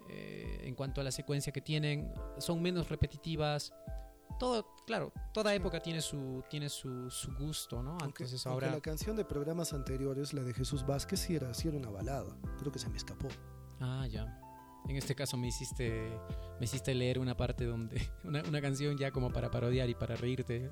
eh, 0.08 0.60
en 0.62 0.74
cuanto 0.74 1.00
a 1.00 1.04
la 1.04 1.10
secuencia 1.10 1.52
que 1.52 1.60
tienen, 1.60 2.12
son 2.38 2.62
menos 2.62 2.88
repetitivas. 2.88 3.72
Todo, 4.38 4.76
claro, 4.86 5.12
toda 5.32 5.54
época 5.54 5.80
tiene 5.80 6.00
su, 6.00 6.44
tiene 6.48 6.68
su, 6.68 7.10
su 7.10 7.34
gusto, 7.36 7.82
¿no? 7.82 7.92
Aunque, 8.00 8.24
Entonces 8.24 8.46
aunque 8.46 8.66
ahora... 8.66 8.76
la 8.76 8.82
canción 8.82 9.16
de 9.16 9.24
programas 9.24 9.72
anteriores, 9.72 10.32
la 10.32 10.42
de 10.42 10.54
Jesús 10.54 10.86
Vázquez, 10.86 11.20
sí 11.20 11.34
era, 11.34 11.52
sí 11.54 11.68
era 11.68 11.76
una 11.76 11.90
balada. 11.90 12.36
Creo 12.58 12.70
que 12.70 12.78
se 12.78 12.88
me 12.88 12.96
escapó. 12.96 13.28
Ah, 13.80 14.06
ya. 14.06 14.40
En 14.88 14.96
este 14.96 15.14
caso 15.14 15.36
me 15.36 15.48
hiciste, 15.48 16.08
me 16.58 16.64
hiciste 16.64 16.94
leer 16.94 17.18
una 17.18 17.36
parte 17.36 17.64
donde, 17.66 18.00
una, 18.24 18.42
una 18.42 18.60
canción 18.60 18.96
ya 18.96 19.10
como 19.10 19.30
para 19.32 19.50
parodiar 19.50 19.88
y 19.90 19.94
para 19.94 20.16
reírte 20.16 20.70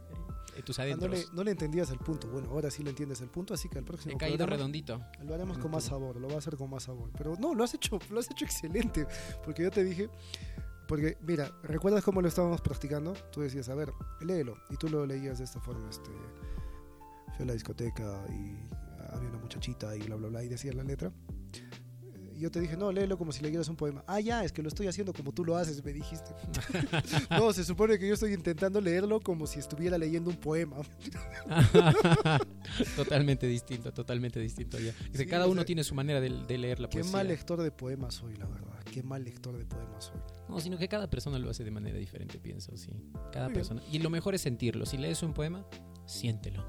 tus 0.65 0.79
Ah, 0.79 0.85
no, 0.87 0.95
adentros. 0.95 1.29
le, 1.31 1.37
no 1.37 1.45
le 1.45 1.51
entendías 1.51 1.91
el 1.91 1.99
punto. 1.99 2.29
Bueno, 2.29 2.49
ahora 2.51 2.71
sí 2.71 2.83
le 2.83 2.89
entiendes 2.91 3.21
el 3.21 3.29
punto, 3.29 3.53
así 3.53 3.69
que 3.69 3.79
el 3.79 3.85
próximo 3.85 4.15
He 4.15 4.19
caído 4.19 4.39
programa 4.39 4.57
redondito. 4.57 5.01
lo 5.23 5.35
haremos 5.35 5.59
con 5.59 5.71
más 5.71 5.85
sabor, 5.85 6.17
lo 6.17 6.29
va 6.29 6.35
a 6.37 6.39
hacer 6.39 6.57
con 6.57 6.71
más 6.71 6.85
sabor. 6.85 7.11
Pero 7.19 7.35
no, 7.39 7.55
lo 7.55 7.63
has 7.63 7.75
hecho, 7.75 7.99
lo 8.11 8.19
has 8.21 8.31
hecho 8.31 8.45
excelente. 8.47 9.07
Porque 9.45 9.63
yo 9.65 9.71
te 9.71 9.85
dije, 9.85 10.09
porque 10.89 11.19
mira, 11.21 11.53
¿recuerdas 11.63 12.03
cómo 12.03 12.23
lo 12.23 12.29
estábamos 12.29 12.63
practicando? 12.63 13.13
Tú 13.33 13.43
decías, 13.43 13.69
a 13.69 13.75
ver, 13.75 13.93
léelo. 14.23 14.57
Y 14.71 14.77
tú 14.79 14.89
lo 14.89 15.05
leías 15.05 15.37
de 15.39 15.45
esta 15.45 15.61
forma, 15.61 15.91
este, 15.91 16.11
fui 17.37 17.43
a 17.43 17.47
la 17.49 17.53
discoteca 17.53 18.25
y 18.31 18.57
había 19.13 19.29
una 19.29 19.39
muchachita 19.39 19.95
y 19.95 20.01
bla, 20.05 20.17
bla, 20.17 20.29
bla, 20.29 20.43
y 20.43 20.49
decías 20.49 20.75
la 20.75 20.85
letra. 20.85 21.13
Y 22.37 22.41
yo 22.41 22.51
te 22.51 22.61
dije, 22.61 22.77
no, 22.77 22.93
léelo 22.93 23.17
como 23.17 23.33
si 23.33 23.43
leyeras 23.43 23.69
un 23.69 23.77
poema. 23.77 24.05
Ah, 24.07 24.21
ya, 24.21 24.45
es 24.45 24.53
que 24.53 24.63
lo 24.63 24.69
estoy 24.69 24.87
haciendo 24.89 25.13
como 25.15 25.33
tú 25.33 25.45
lo 25.45 25.57
haces, 25.57 25.83
me 25.83 25.93
dijiste. 25.93 26.31
no, 27.31 27.53
se 27.53 27.65
supone 27.65 27.99
que 27.99 28.07
yo 28.07 28.15
estoy 28.15 28.35
intentando 28.35 28.81
leerlo 28.81 29.21
como 29.21 29.47
si 29.47 29.59
estuviera 29.59 29.97
leyendo 29.97 30.29
un 30.31 30.37
poema. 30.37 30.77
totalmente 32.97 33.47
distinto, 33.47 33.93
totalmente 33.93 34.41
distinto. 34.41 34.79
Ya. 34.79 34.91
Es 34.91 35.11
que 35.13 35.19
Sí, 35.19 35.27
cada 35.27 35.47
o 35.47 35.51
uno 35.51 35.61
sea, 35.63 35.67
tiene 35.67 35.85
su 35.85 35.95
manera 35.95 36.21
de, 36.21 36.29
de 36.31 36.59
leer 36.59 36.81
la 36.81 36.89
Qué 36.89 36.99
poesía. 36.99 37.13
mal 37.13 37.29
lector 37.29 37.63
de 37.63 37.71
poemas 37.71 38.15
soy, 38.15 38.37
la 38.37 38.47
verdad. 38.47 38.75
Qué 38.93 39.03
mal 39.03 39.25
lector 39.25 39.57
de 39.57 39.65
poemas 39.65 40.05
soy. 40.05 40.21
No, 40.49 40.61
sino 40.61 40.79
que 40.79 40.89
cada 40.89 41.09
persona 41.11 41.39
lo 41.39 41.51
hace 41.51 41.65
de 41.65 41.71
manera 41.71 41.99
diferente, 41.99 42.39
pienso, 42.39 42.77
sí. 42.77 42.91
Cada 43.33 43.47
Muy 43.47 43.55
bien. 43.55 43.67
persona. 43.67 43.83
Y 43.91 43.99
lo 43.99 44.11
mejor 44.11 44.35
es 44.35 44.43
sentirlo. 44.43 44.87
Si 44.87 44.97
lees 44.97 45.23
un 45.23 45.33
poema, 45.35 45.67
siéntelo. 46.07 46.65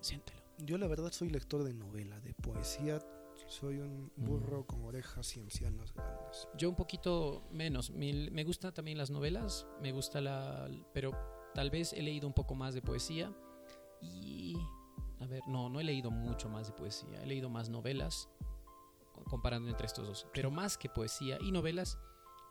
Siéntelo. 0.00 0.40
Yo 0.58 0.76
la 0.78 0.86
verdad 0.86 1.10
soy 1.12 1.30
lector 1.30 1.64
de 1.64 1.72
novela, 1.74 2.20
de 2.20 2.34
poesía. 2.34 2.98
Soy 3.50 3.78
un 3.80 4.12
Mm. 4.16 4.24
burro 4.26 4.64
con 4.64 4.84
orejas 4.84 5.26
ciencianas 5.26 5.92
grandes. 5.92 6.48
Yo 6.56 6.68
un 6.68 6.76
poquito 6.76 7.42
menos. 7.50 7.90
Mi- 7.90 8.30
me 8.30 8.44
gustan 8.44 8.72
también 8.72 8.96
las 8.96 9.10
novelas, 9.10 9.66
me 9.82 9.90
gusta 9.90 10.20
la... 10.20 10.68
Pero 10.94 11.10
tal 11.52 11.68
vez 11.68 11.92
he 11.92 12.00
leído 12.02 12.28
un 12.28 12.32
poco 12.32 12.54
más 12.54 12.74
de 12.74 12.80
poesía 12.82 13.32
y... 14.00 14.54
A 15.18 15.26
ver, 15.26 15.42
no, 15.48 15.68
no 15.68 15.80
he 15.80 15.84
leído 15.84 16.10
mucho 16.12 16.48
más 16.48 16.68
de 16.68 16.72
poesía. 16.74 17.22
He 17.22 17.26
leído 17.26 17.50
más 17.50 17.68
novelas 17.68 18.28
co- 19.12 19.24
comparando 19.24 19.68
entre 19.68 19.86
estos 19.86 20.06
dos. 20.06 20.26
Pero 20.32 20.50
más 20.52 20.78
que 20.78 20.88
poesía 20.88 21.36
y 21.40 21.50
novelas, 21.50 21.98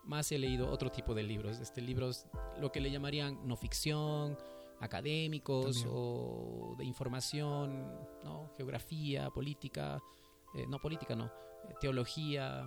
más 0.04 0.30
he 0.32 0.38
leído 0.38 0.70
otro 0.70 0.90
tipo 0.90 1.14
de 1.14 1.22
libros. 1.22 1.58
Este, 1.60 1.80
libros, 1.80 2.26
lo 2.60 2.70
que 2.70 2.80
le 2.80 2.90
llamarían 2.90 3.48
no 3.48 3.56
ficción, 3.56 4.36
académicos 4.80 5.64
También. 5.82 5.88
o 5.92 6.74
de 6.78 6.84
información, 6.84 7.86
¿no? 8.22 8.50
geografía, 8.56 9.30
política, 9.30 10.00
eh, 10.54 10.66
no 10.68 10.78
política, 10.80 11.14
no, 11.16 11.26
eh, 11.26 11.74
teología, 11.80 12.64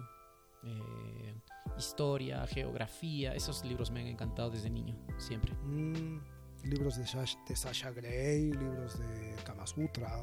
eh, 0.63 1.35
historia, 1.77 2.45
geografía. 2.47 3.33
Esos 3.33 3.63
libros 3.65 3.91
me 3.91 4.01
han 4.01 4.07
encantado 4.07 4.49
desde 4.49 4.69
niño, 4.69 4.95
siempre. 5.17 5.53
Mm, 5.63 6.19
libros 6.63 6.97
de, 6.97 7.03
Sash- 7.05 7.37
de 7.47 7.55
Sasha 7.55 7.91
Grey, 7.91 8.51
libros 8.53 8.97
de 8.99 9.35
Kama 9.45 9.65
Sutra. 9.67 10.21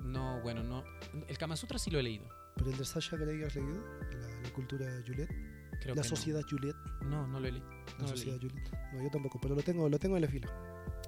No, 0.00 0.40
bueno, 0.42 0.62
no. 0.62 0.84
El 1.28 1.38
Kama 1.38 1.56
Sutra 1.56 1.78
sí 1.78 1.90
lo 1.90 1.98
he 1.98 2.02
leído. 2.02 2.26
¿Pero 2.56 2.70
el 2.70 2.76
de 2.76 2.84
Sasha 2.84 3.16
Grey 3.16 3.42
has 3.42 3.54
leído? 3.56 3.82
La, 4.12 4.40
la 4.42 4.50
cultura 4.52 4.86
Juliet. 5.06 5.28
Creo 5.80 5.94
la 5.94 6.02
que 6.02 6.08
no. 6.08 6.16
sociedad 6.16 6.42
Juliet. 6.48 6.76
No, 7.02 7.26
no 7.26 7.40
lo 7.40 7.48
he 7.48 7.52
leído. 7.52 7.68
La 7.68 7.98
No 8.00 8.04
he 8.04 8.08
sociedad. 8.08 8.36
Juliet. 8.40 8.70
No, 8.92 9.02
yo 9.02 9.10
tampoco, 9.10 9.38
pero 9.40 9.54
lo 9.54 9.62
tengo, 9.62 9.88
lo 9.88 9.98
tengo 9.98 10.16
en 10.16 10.22
la 10.22 10.28
fila. 10.28 10.48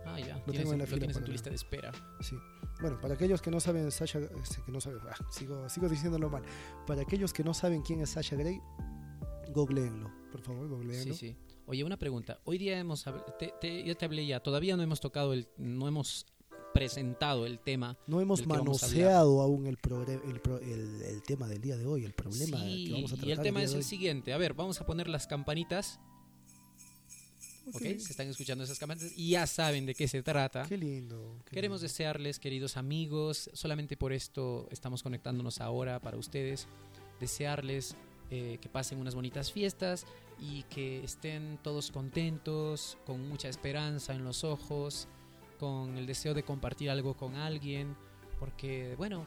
Ah, 0.07 0.19
ya. 0.21 0.37
Lo 0.39 0.45
tienes 0.45 0.61
tengo 0.61 0.73
en 0.73 0.79
la 0.79 0.85
lo 0.85 0.87
fila 0.89 0.99
tienes 1.01 1.17
en 1.17 1.25
tu 1.25 1.33
lista 1.33 1.51
de 1.51 1.57
espera. 1.57 1.93
Sí. 2.21 2.37
Bueno, 2.81 3.01
para 3.01 3.15
aquellos 3.15 3.41
que 3.43 3.51
no 3.51 3.59
saben 3.61 3.91
Sasha, 3.91 4.19
este, 4.43 4.63
que 4.65 4.71
no 4.73 4.81
saben, 4.81 5.01
ah, 5.09 5.15
sigo, 5.31 5.69
sigo 5.69 5.89
diciéndolo 5.89 6.29
mal. 6.31 6.43
Para 6.87 7.03
aquellos 7.03 7.33
que 7.33 7.43
no 7.45 7.55
saben 7.55 7.83
quién 7.83 8.01
es 8.01 8.11
Sasha 8.11 8.37
Grey, 8.37 8.61
googleenlo, 9.53 10.11
por 10.31 10.41
favor, 10.43 10.65
Sí, 10.69 10.75
googleenlo. 10.75 11.15
sí. 11.15 11.37
Oye, 11.67 11.83
una 11.85 11.97
pregunta. 11.97 12.39
Hoy 12.45 12.59
día 12.59 12.79
hemos 12.79 13.05
te, 13.39 13.53
te- 13.61 13.83
yo 13.85 13.97
te 13.97 14.05
hablé 14.05 14.27
ya. 14.27 14.41
Todavía 14.41 14.77
no 14.77 14.83
hemos 14.83 15.01
tocado 15.01 15.33
el, 15.33 15.49
no 15.57 15.89
hemos 15.89 16.27
presentado 16.73 17.47
el 17.47 17.59
tema. 17.59 17.97
No 18.07 18.21
hemos 18.21 18.47
manoseado 18.47 19.41
aún 19.41 19.67
el, 19.67 19.79
el, 20.07 20.41
el, 20.63 21.03
el 21.03 21.23
tema 21.23 21.49
del 21.49 21.61
día 21.63 21.77
de 21.77 21.87
hoy, 21.87 22.05
el 22.05 22.13
problema 22.13 22.61
Sí, 22.61 22.85
que 22.89 22.93
vamos 22.93 23.13
a 23.13 23.15
tratar. 23.17 23.29
y 23.29 23.33
el 23.33 23.41
tema 23.41 23.61
día 23.61 23.65
es 23.67 23.73
el 23.73 23.79
hoy. 23.79 23.83
siguiente. 23.85 24.33
A 24.33 24.39
ver, 24.39 24.55
vamos 24.55 24.81
a 24.81 24.87
poner 24.87 25.09
las 25.09 25.27
campanitas. 25.27 25.99
Ok. 27.67 27.77
¿Ok? 27.77 27.83
Se 27.99 28.13
están 28.13 28.29
escuchando 28.29 28.65
esas 28.65 28.79
campanitas 28.79 29.13
y 29.17 29.31
ya 29.31 29.47
saben 29.47 29.87
de 29.87 29.95
qué 29.95 30.09
se 30.09 30.23
trata. 30.23 30.65
Qué 30.69 30.77
lindo. 30.77 31.39
qué 31.45 31.57
Queremos 31.57 31.81
lindo. 31.81 31.89
desearles, 31.93 32.39
queridos 32.39 32.77
amigos, 32.77 33.51
solamente 33.53 33.97
por 33.97 34.13
esto 34.13 34.69
estamos 34.71 35.03
conectándonos 35.03 35.61
ahora 35.61 36.01
para 36.01 36.17
ustedes, 36.17 36.69
desearles 37.21 37.97
eh, 38.31 38.59
que 38.61 38.69
pasen 38.69 38.99
unas 38.99 39.15
bonitas 39.15 39.53
fiestas 39.53 40.07
y 40.39 40.65
que 40.65 41.03
estén 41.03 41.59
todos 41.63 41.91
contentos, 41.91 42.99
con 43.07 43.29
mucha 43.29 43.49
esperanza 43.49 44.15
en 44.15 44.25
los 44.25 44.45
ojos, 44.45 45.09
con 45.59 45.97
el 45.97 46.07
deseo 46.07 46.35
de 46.35 46.43
compartir 46.43 46.91
algo 46.91 47.15
con 47.15 47.37
alguien, 47.37 47.97
porque 48.39 48.95
bueno, 48.97 49.27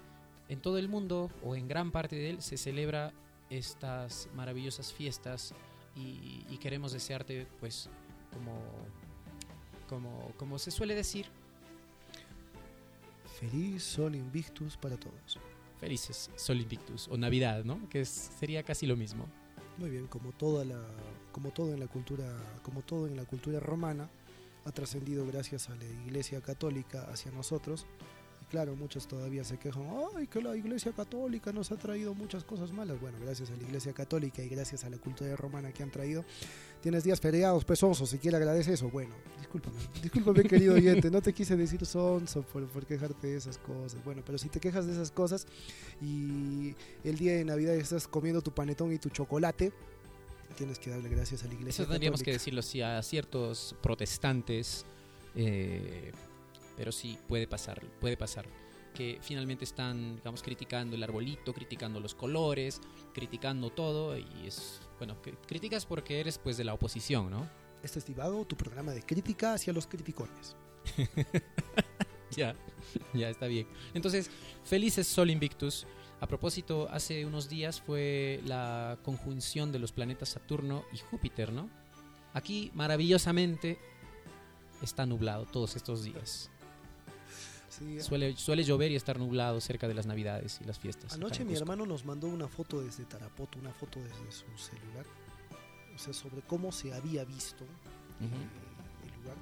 en 0.49 0.61
todo 0.61 0.77
el 0.77 0.87
mundo 0.87 1.31
o 1.43 1.55
en 1.55 1.67
gran 1.67 1.91
parte 1.91 2.15
de 2.15 2.29
él 2.29 2.41
se 2.41 2.57
celebra 2.57 3.13
estas 3.49 4.29
maravillosas 4.35 4.93
fiestas 4.93 5.53
y, 5.95 6.45
y 6.49 6.57
queremos 6.59 6.91
desearte 6.91 7.47
pues 7.59 7.89
como, 8.33 8.53
como, 9.87 10.31
como 10.37 10.59
se 10.59 10.71
suele 10.71 10.95
decir, 10.95 11.27
Feliz 13.39 13.83
Sol 13.83 14.15
Invictus 14.15 14.75
para 14.77 14.97
todos. 14.97 15.39
felices 15.79 16.29
Sol 16.35 16.59
Invictus 16.59 17.07
o 17.07 17.15
Navidad, 17.17 17.63
¿no? 17.63 17.87
Que 17.89 18.01
es- 18.01 18.31
sería 18.37 18.63
casi 18.63 18.85
lo 18.85 18.97
mismo. 18.97 19.25
Muy 19.77 19.89
bien, 19.89 20.07
como 20.07 20.33
toda 20.33 20.65
la, 20.65 20.81
como 21.31 21.51
todo 21.51 21.73
en 21.73 21.79
la 21.79 21.87
cultura, 21.87 22.25
como 22.63 22.81
todo 22.81 23.07
en 23.07 23.15
la 23.15 23.23
cultura 23.23 23.61
romana, 23.61 24.09
ha 24.65 24.71
trascendido 24.73 25.25
gracias 25.25 25.69
a 25.69 25.75
la 25.75 25.85
Iglesia 25.85 26.41
Católica 26.41 27.03
hacia 27.09 27.31
nosotros. 27.31 27.85
Claro, 28.49 28.75
muchos 28.75 29.07
todavía 29.07 29.43
se 29.43 29.57
quejan, 29.57 29.87
ay, 30.15 30.25
que 30.25 30.41
la 30.41 30.55
Iglesia 30.55 30.91
Católica 30.91 31.53
nos 31.53 31.71
ha 31.71 31.75
traído 31.75 32.15
muchas 32.15 32.43
cosas 32.43 32.71
malas. 32.71 32.99
Bueno, 32.99 33.19
gracias 33.21 33.51
a 33.51 33.55
la 33.55 33.61
Iglesia 33.61 33.93
Católica 33.93 34.41
y 34.41 34.49
gracias 34.49 34.83
a 34.85 34.89
la 34.89 34.97
cultura 34.97 35.35
romana 35.35 35.71
que 35.71 35.83
han 35.83 35.91
traído, 35.91 36.25
tienes 36.81 37.03
días 37.03 37.19
feriados, 37.19 37.63
pues 37.63 37.77
sonso, 37.77 38.07
si 38.07 38.17
quiere 38.17 38.37
agradece 38.37 38.73
eso. 38.73 38.89
Bueno, 38.89 39.13
discúlpame, 39.37 39.77
discúlpame 40.01 40.43
querido 40.45 40.73
oyente, 40.73 41.11
no 41.11 41.21
te 41.21 41.31
quise 41.31 41.55
decir 41.55 41.85
sonso 41.85 42.41
por, 42.41 42.67
por 42.69 42.87
quejarte 42.87 43.27
de 43.27 43.37
esas 43.37 43.59
cosas. 43.59 44.03
Bueno, 44.03 44.23
pero 44.25 44.39
si 44.39 44.49
te 44.49 44.59
quejas 44.59 44.87
de 44.87 44.93
esas 44.93 45.11
cosas 45.11 45.45
y 46.01 46.73
el 47.03 47.17
día 47.19 47.35
de 47.35 47.45
Navidad 47.45 47.75
estás 47.75 48.07
comiendo 48.07 48.41
tu 48.41 48.51
panetón 48.51 48.91
y 48.91 48.97
tu 48.97 49.09
chocolate, 49.09 49.71
tienes 50.55 50.79
que 50.79 50.89
darle 50.89 51.09
gracias 51.09 51.43
a 51.43 51.47
la 51.47 51.53
Iglesia 51.53 51.83
Eso 51.83 51.91
tendríamos 51.91 52.23
que 52.23 52.31
decirlo 52.31 52.63
sí 52.63 52.81
a 52.81 53.01
ciertos 53.03 53.75
protestantes, 53.81 54.85
eh, 55.35 56.11
pero 56.79 56.93
sí 56.93 57.17
puede 57.27 57.45
pasar, 57.45 57.85
puede 57.99 58.15
pasar 58.15 58.45
que 58.93 59.19
finalmente 59.21 59.65
están, 59.65 60.15
digamos, 60.15 60.41
criticando 60.41 60.95
el 60.95 61.03
arbolito, 61.03 61.53
criticando 61.53 61.99
los 61.99 62.15
colores, 62.15 62.79
criticando 63.13 63.69
todo 63.69 64.17
y 64.17 64.47
es, 64.47 64.79
bueno, 64.97 65.21
cri- 65.21 65.37
criticas 65.45 65.85
porque 65.85 66.21
eres 66.21 66.37
pues 66.37 66.55
de 66.55 66.63
la 66.63 66.73
oposición, 66.73 67.29
¿no? 67.29 67.45
Este 67.83 67.99
es 67.99 68.05
tu 68.05 68.55
programa 68.55 68.93
de 68.93 69.03
crítica 69.03 69.53
hacia 69.55 69.73
los 69.73 69.87
criticones. 69.87 70.55
Ya, 72.37 72.55
ya 73.13 73.27
está 73.29 73.47
bien. 73.47 73.67
Entonces, 73.95 74.29
felices 74.63 75.07
Sol 75.07 75.31
Invictus. 75.31 75.87
A 76.21 76.27
propósito, 76.27 76.87
hace 76.91 77.25
unos 77.25 77.49
días 77.49 77.81
fue 77.81 78.39
la 78.45 78.99
conjunción 79.03 79.71
de 79.71 79.79
los 79.79 79.91
planetas 79.91 80.29
Saturno 80.29 80.85
y 80.93 80.99
Júpiter, 80.99 81.51
¿no? 81.51 81.69
Aquí, 82.33 82.69
maravillosamente, 82.75 83.79
está 84.83 85.07
nublado 85.07 85.45
todos 85.47 85.75
estos 85.75 86.03
días. 86.03 86.51
Sí, 87.69 87.99
Suele, 88.01 88.35
suele 88.35 88.63
llover 88.63 88.91
y 88.91 88.95
estar 88.95 89.19
nublado 89.19 89.61
cerca 89.61 89.87
de 89.87 89.93
las 89.93 90.05
Navidades 90.05 90.59
y 90.61 90.65
las 90.65 90.79
fiestas. 90.79 91.13
Anoche 91.13 91.45
mi 91.45 91.53
hermano 91.55 91.85
nos 91.85 92.03
mandó 92.05 92.27
una 92.27 92.47
foto 92.47 92.81
desde 92.81 93.05
Tarapoto, 93.05 93.59
una 93.59 93.71
foto 93.71 93.99
desde 93.99 94.31
su 94.31 94.45
celular, 94.57 95.05
o 95.95 95.97
sea, 95.97 96.13
sobre 96.13 96.41
cómo 96.41 96.71
se 96.71 96.93
había 96.93 97.23
visto 97.25 97.63
Ujú. 97.63 98.25
eh, 98.25 99.07
el 99.07 99.21
lugar. 99.21 99.35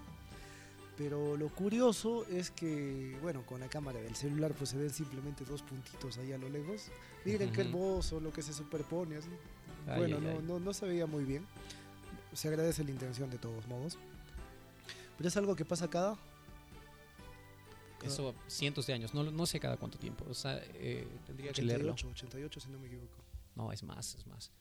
Pero 0.98 1.38
lo 1.38 1.50
curioso 1.50 2.26
es 2.28 2.50
que, 2.52 3.16
bueno, 3.22 3.46
con 3.46 3.60
la 3.60 3.68
cámara 3.70 4.00
del 4.00 4.16
celular 4.16 4.54
pues 4.54 4.72
se 4.72 4.78
ven 4.78 4.90
simplemente 4.90 5.46
dos 5.46 5.62
puntitos 5.62 6.18
ahí 6.18 6.34
a 6.34 6.38
lo 6.40 6.50
lejos. 6.50 6.86
Miren 7.24 7.52
qué 7.52 7.62
Ujú. 7.62 7.70
hermoso 7.70 8.20
lo 8.20 8.34
que 8.34 8.42
se 8.42 8.52
superpone 8.52 9.18
así. 9.18 9.30
Ay, 9.88 10.00
bueno, 10.00 10.18
ay, 10.18 10.24
no, 10.24 10.30
ay. 10.32 10.40
no, 10.46 10.60
no 10.60 10.74
se 10.74 10.86
veía 10.88 11.06
muy 11.06 11.24
bien. 11.24 11.46
Se 12.34 12.48
agradece 12.48 12.84
la 12.84 12.92
intención 12.92 13.30
de 13.30 13.38
todos 13.38 13.68
modos. 13.68 13.98
Pero 15.18 15.28
es 15.30 15.38
algo 15.38 15.56
que 15.56 15.66
pasa 15.66 15.88
cada... 15.90 16.18
cada 17.98 18.12
Eso 18.12 18.36
cientos 18.48 18.86
de 18.88 18.94
años, 18.94 19.14
no, 19.14 19.24
no 19.24 19.46
sé 19.46 19.60
cada 19.60 19.78
cuánto 19.78 19.98
tiempo. 19.98 20.26
O 20.30 20.34
sea, 20.34 20.62
eh, 20.76 21.08
tendría 21.26 21.52
que 21.52 21.62
leerlo. 21.62 21.94
88, 21.94 22.26
88 22.28 22.60
si 22.60 22.70
no 22.70 22.80
me 22.80 22.88
equivoco. 22.88 23.18
No, 23.56 23.72
es 23.72 23.84
más, 23.84 24.16
es 24.16 24.26
más. 24.28 24.52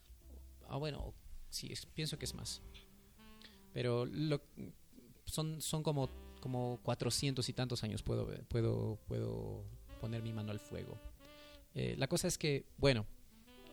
Ah, 0.68 0.76
bueno, 0.78 1.12
sí, 1.50 1.68
es- 1.72 1.86
pienso 1.86 2.18
que 2.18 2.24
es 2.24 2.34
más. 2.34 2.62
Pero 3.72 4.06
lo, 4.06 4.40
son, 5.26 5.60
son 5.60 5.82
como, 5.82 6.08
como 6.40 6.80
400 6.82 7.46
y 7.48 7.52
tantos 7.52 7.82
años 7.84 8.02
puedo, 8.02 8.26
puedo, 8.48 8.98
puedo 9.06 9.64
poner 10.00 10.22
mi 10.22 10.32
mano 10.32 10.50
al 10.52 10.60
fuego. 10.60 10.98
Eh, 11.74 11.94
la 11.98 12.06
cosa 12.08 12.26
es 12.26 12.38
que, 12.38 12.64
bueno, 12.78 13.04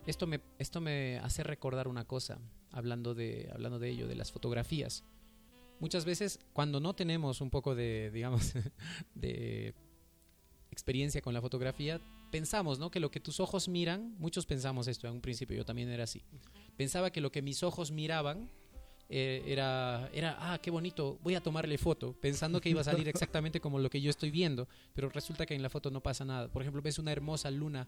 esto 0.06 0.26
me, 0.26 0.40
esto 0.58 0.80
me 0.82 1.18
hace 1.20 1.42
recordar 1.42 1.88
una 1.88 2.04
cosa, 2.04 2.38
hablando 2.70 3.14
de, 3.14 3.48
hablando 3.52 3.78
de 3.78 3.88
ello, 3.88 4.06
de 4.06 4.14
las 4.14 4.30
fotografías. 4.30 5.04
Muchas 5.84 6.06
veces, 6.06 6.40
cuando 6.54 6.80
no 6.80 6.94
tenemos 6.94 7.42
un 7.42 7.50
poco 7.50 7.74
de, 7.74 8.10
digamos, 8.14 8.54
de 9.14 9.74
experiencia 10.70 11.20
con 11.20 11.34
la 11.34 11.42
fotografía, 11.42 12.00
pensamos, 12.30 12.78
¿no? 12.78 12.90
Que 12.90 13.00
lo 13.00 13.10
que 13.10 13.20
tus 13.20 13.38
ojos 13.38 13.68
miran, 13.68 14.14
muchos 14.18 14.46
pensamos 14.46 14.88
esto 14.88 15.06
en 15.06 15.12
un 15.12 15.20
principio, 15.20 15.54
yo 15.54 15.66
también 15.66 15.90
era 15.90 16.04
así. 16.04 16.22
Pensaba 16.78 17.10
que 17.10 17.20
lo 17.20 17.30
que 17.30 17.42
mis 17.42 17.62
ojos 17.62 17.90
miraban 17.90 18.50
eh, 19.10 19.42
era, 19.46 20.08
era, 20.14 20.54
ah, 20.54 20.58
qué 20.58 20.70
bonito, 20.70 21.18
voy 21.22 21.34
a 21.34 21.42
tomarle 21.42 21.76
foto, 21.76 22.14
pensando 22.18 22.62
que 22.62 22.70
iba 22.70 22.80
a 22.80 22.84
salir 22.84 23.06
exactamente 23.14 23.60
como 23.60 23.78
lo 23.78 23.90
que 23.90 24.00
yo 24.00 24.08
estoy 24.08 24.30
viendo, 24.30 24.66
pero 24.94 25.10
resulta 25.10 25.44
que 25.44 25.54
en 25.54 25.60
la 25.60 25.68
foto 25.68 25.90
no 25.90 26.02
pasa 26.02 26.24
nada. 26.24 26.50
Por 26.50 26.62
ejemplo, 26.62 26.80
ves 26.80 26.98
una 26.98 27.12
hermosa 27.12 27.50
luna 27.50 27.86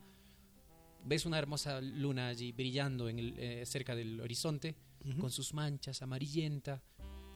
ves 1.07 1.25
una 1.25 1.39
hermosa 1.39 1.81
luna 1.81 2.29
allí 2.29 2.53
brillando 2.53 3.09
en 3.09 3.19
el, 3.19 3.35
eh, 3.39 3.65
cerca 3.65 3.95
del 3.95 4.21
horizonte, 4.21 4.75
con 5.21 5.31
sus 5.31 5.55
manchas, 5.55 6.03
amarillenta, 6.03 6.83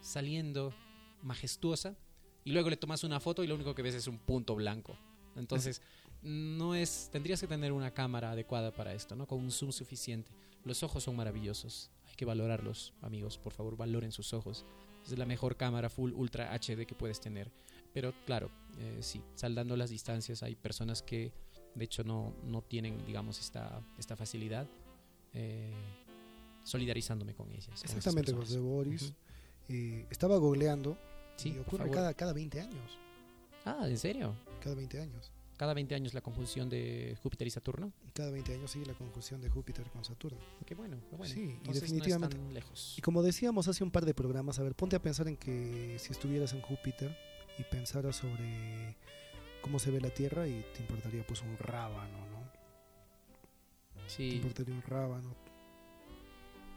saliendo 0.01 0.73
majestuosa, 1.23 1.97
y 2.45 2.53
luego 2.53 2.71
le 2.71 2.77
tomas 2.77 3.05
una 3.05 3.21
foto 3.21 3.45
y 3.45 3.47
lo 3.47 3.55
único 3.55 3.75
que 3.75 3.83
ves 3.83 3.95
es 3.95 4.07
un 4.07 4.19
punto 4.19 4.55
blanco. 4.55 4.97
Entonces, 5.37 5.83
no 6.23 6.75
es, 6.75 7.09
tendrías 7.13 7.41
que 7.41 7.47
tener 7.47 7.73
una 7.73 7.93
cámara 7.93 8.33
adecuada 8.33 8.73
para 8.73 8.95
esto, 8.95 9.15
¿no? 9.15 9.27
Con 9.27 9.41
un 9.41 9.51
zoom 9.51 9.73
suficiente. 9.73 10.31
Los 10.65 10.83
ojos 10.83 11.05
son 11.05 11.17
maravillosos, 11.17 11.91
hay 12.09 12.15
que 12.15 12.25
valorarlos, 12.25 12.93
amigos, 13.03 13.39
por 13.39 13.53
favor, 13.53 13.77
valoren 13.77 14.13
sus 14.13 14.33
ojos. 14.33 14.65
Es 15.07 15.17
la 15.17 15.25
mejor 15.27 15.57
cámara 15.57 15.89
full 15.89 16.13
ultra 16.13 16.53
HD 16.53 16.87
que 16.87 16.95
puedes 16.95 17.21
tener. 17.21 17.51
Pero 17.95 18.13
claro, 18.27 18.51
eh, 18.79 18.99
sí, 19.01 19.23
saldando 19.35 19.77
las 19.77 19.91
distancias, 19.91 20.43
hay 20.43 20.55
personas 20.55 21.03
que 21.03 21.33
de 21.75 21.85
hecho 21.85 22.05
no, 22.05 22.35
no 22.45 22.63
tienen, 22.63 23.05
digamos, 23.07 23.39
esta, 23.41 23.83
esta 23.99 24.17
facilidad. 24.17 24.67
eh, 25.33 25.73
solidarizándome 26.63 27.35
con 27.35 27.51
ellas. 27.51 27.67
con 27.83 27.97
Exactamente. 27.97 28.33
José 28.33 28.59
Boris. 28.59 29.13
Eh, 29.73 30.05
estaba 30.11 30.37
googleando 30.37 30.99
Sí, 31.37 31.55
y 31.55 31.59
ocurre 31.59 31.91
cada, 31.91 32.13
cada 32.15 32.33
20 32.33 32.61
años. 32.61 32.99
Ah, 33.65 33.87
¿en 33.89 33.97
serio? 33.99 34.35
Cada 34.63 34.75
20 34.75 35.01
años. 35.01 35.31
Cada 35.57 35.75
20 35.75 35.95
años 35.95 36.13
la 36.15 36.23
conjunción 36.23 36.69
de 36.69 37.17
Júpiter 37.23 37.47
y 37.47 37.51
Saturno. 37.51 37.93
Cada 38.15 38.31
20 38.31 38.55
años 38.55 38.71
sigue 38.71 38.87
la 38.87 38.95
conjunción 38.95 39.41
de 39.41 39.49
Júpiter 39.49 39.89
con 39.91 40.05
Saturno. 40.05 40.39
Qué 40.67 40.75
bueno, 40.75 40.97
qué 41.09 41.17
bueno. 41.17 41.33
Sí, 41.33 41.59
y 41.65 41.73
definitivamente- 41.73 42.37
No 42.39 42.51
lejos. 42.51 42.95
Y 42.99 43.03
como 43.03 43.23
decíamos 43.23 43.69
hace 43.69 43.85
un 43.85 43.91
par 43.91 44.05
de 44.07 44.13
programas, 44.15 44.59
a 44.59 44.63
ver, 44.63 44.75
ponte 44.75 44.97
a 44.97 45.03
pensar 45.03 45.29
en 45.29 45.37
que 45.37 45.97
si 45.99 46.13
estuvieras 46.13 46.53
en 46.55 46.63
Júpiter 46.63 47.17
y 47.59 47.63
pensaras 47.65 48.17
sobre 48.17 48.97
cómo 49.63 49.79
se 49.79 49.91
ve 49.91 50.01
la 50.01 50.11
Tierra 50.11 50.49
y 50.49 50.65
te 50.75 50.81
importaría 50.81 51.25
pues 51.27 51.43
un 51.43 51.57
rábano, 51.59 52.19
¿no? 52.31 52.41
Te 54.05 54.11
Sí, 54.11 54.37
importaría 54.37 54.75
un 54.75 54.83
rábano. 54.83 55.35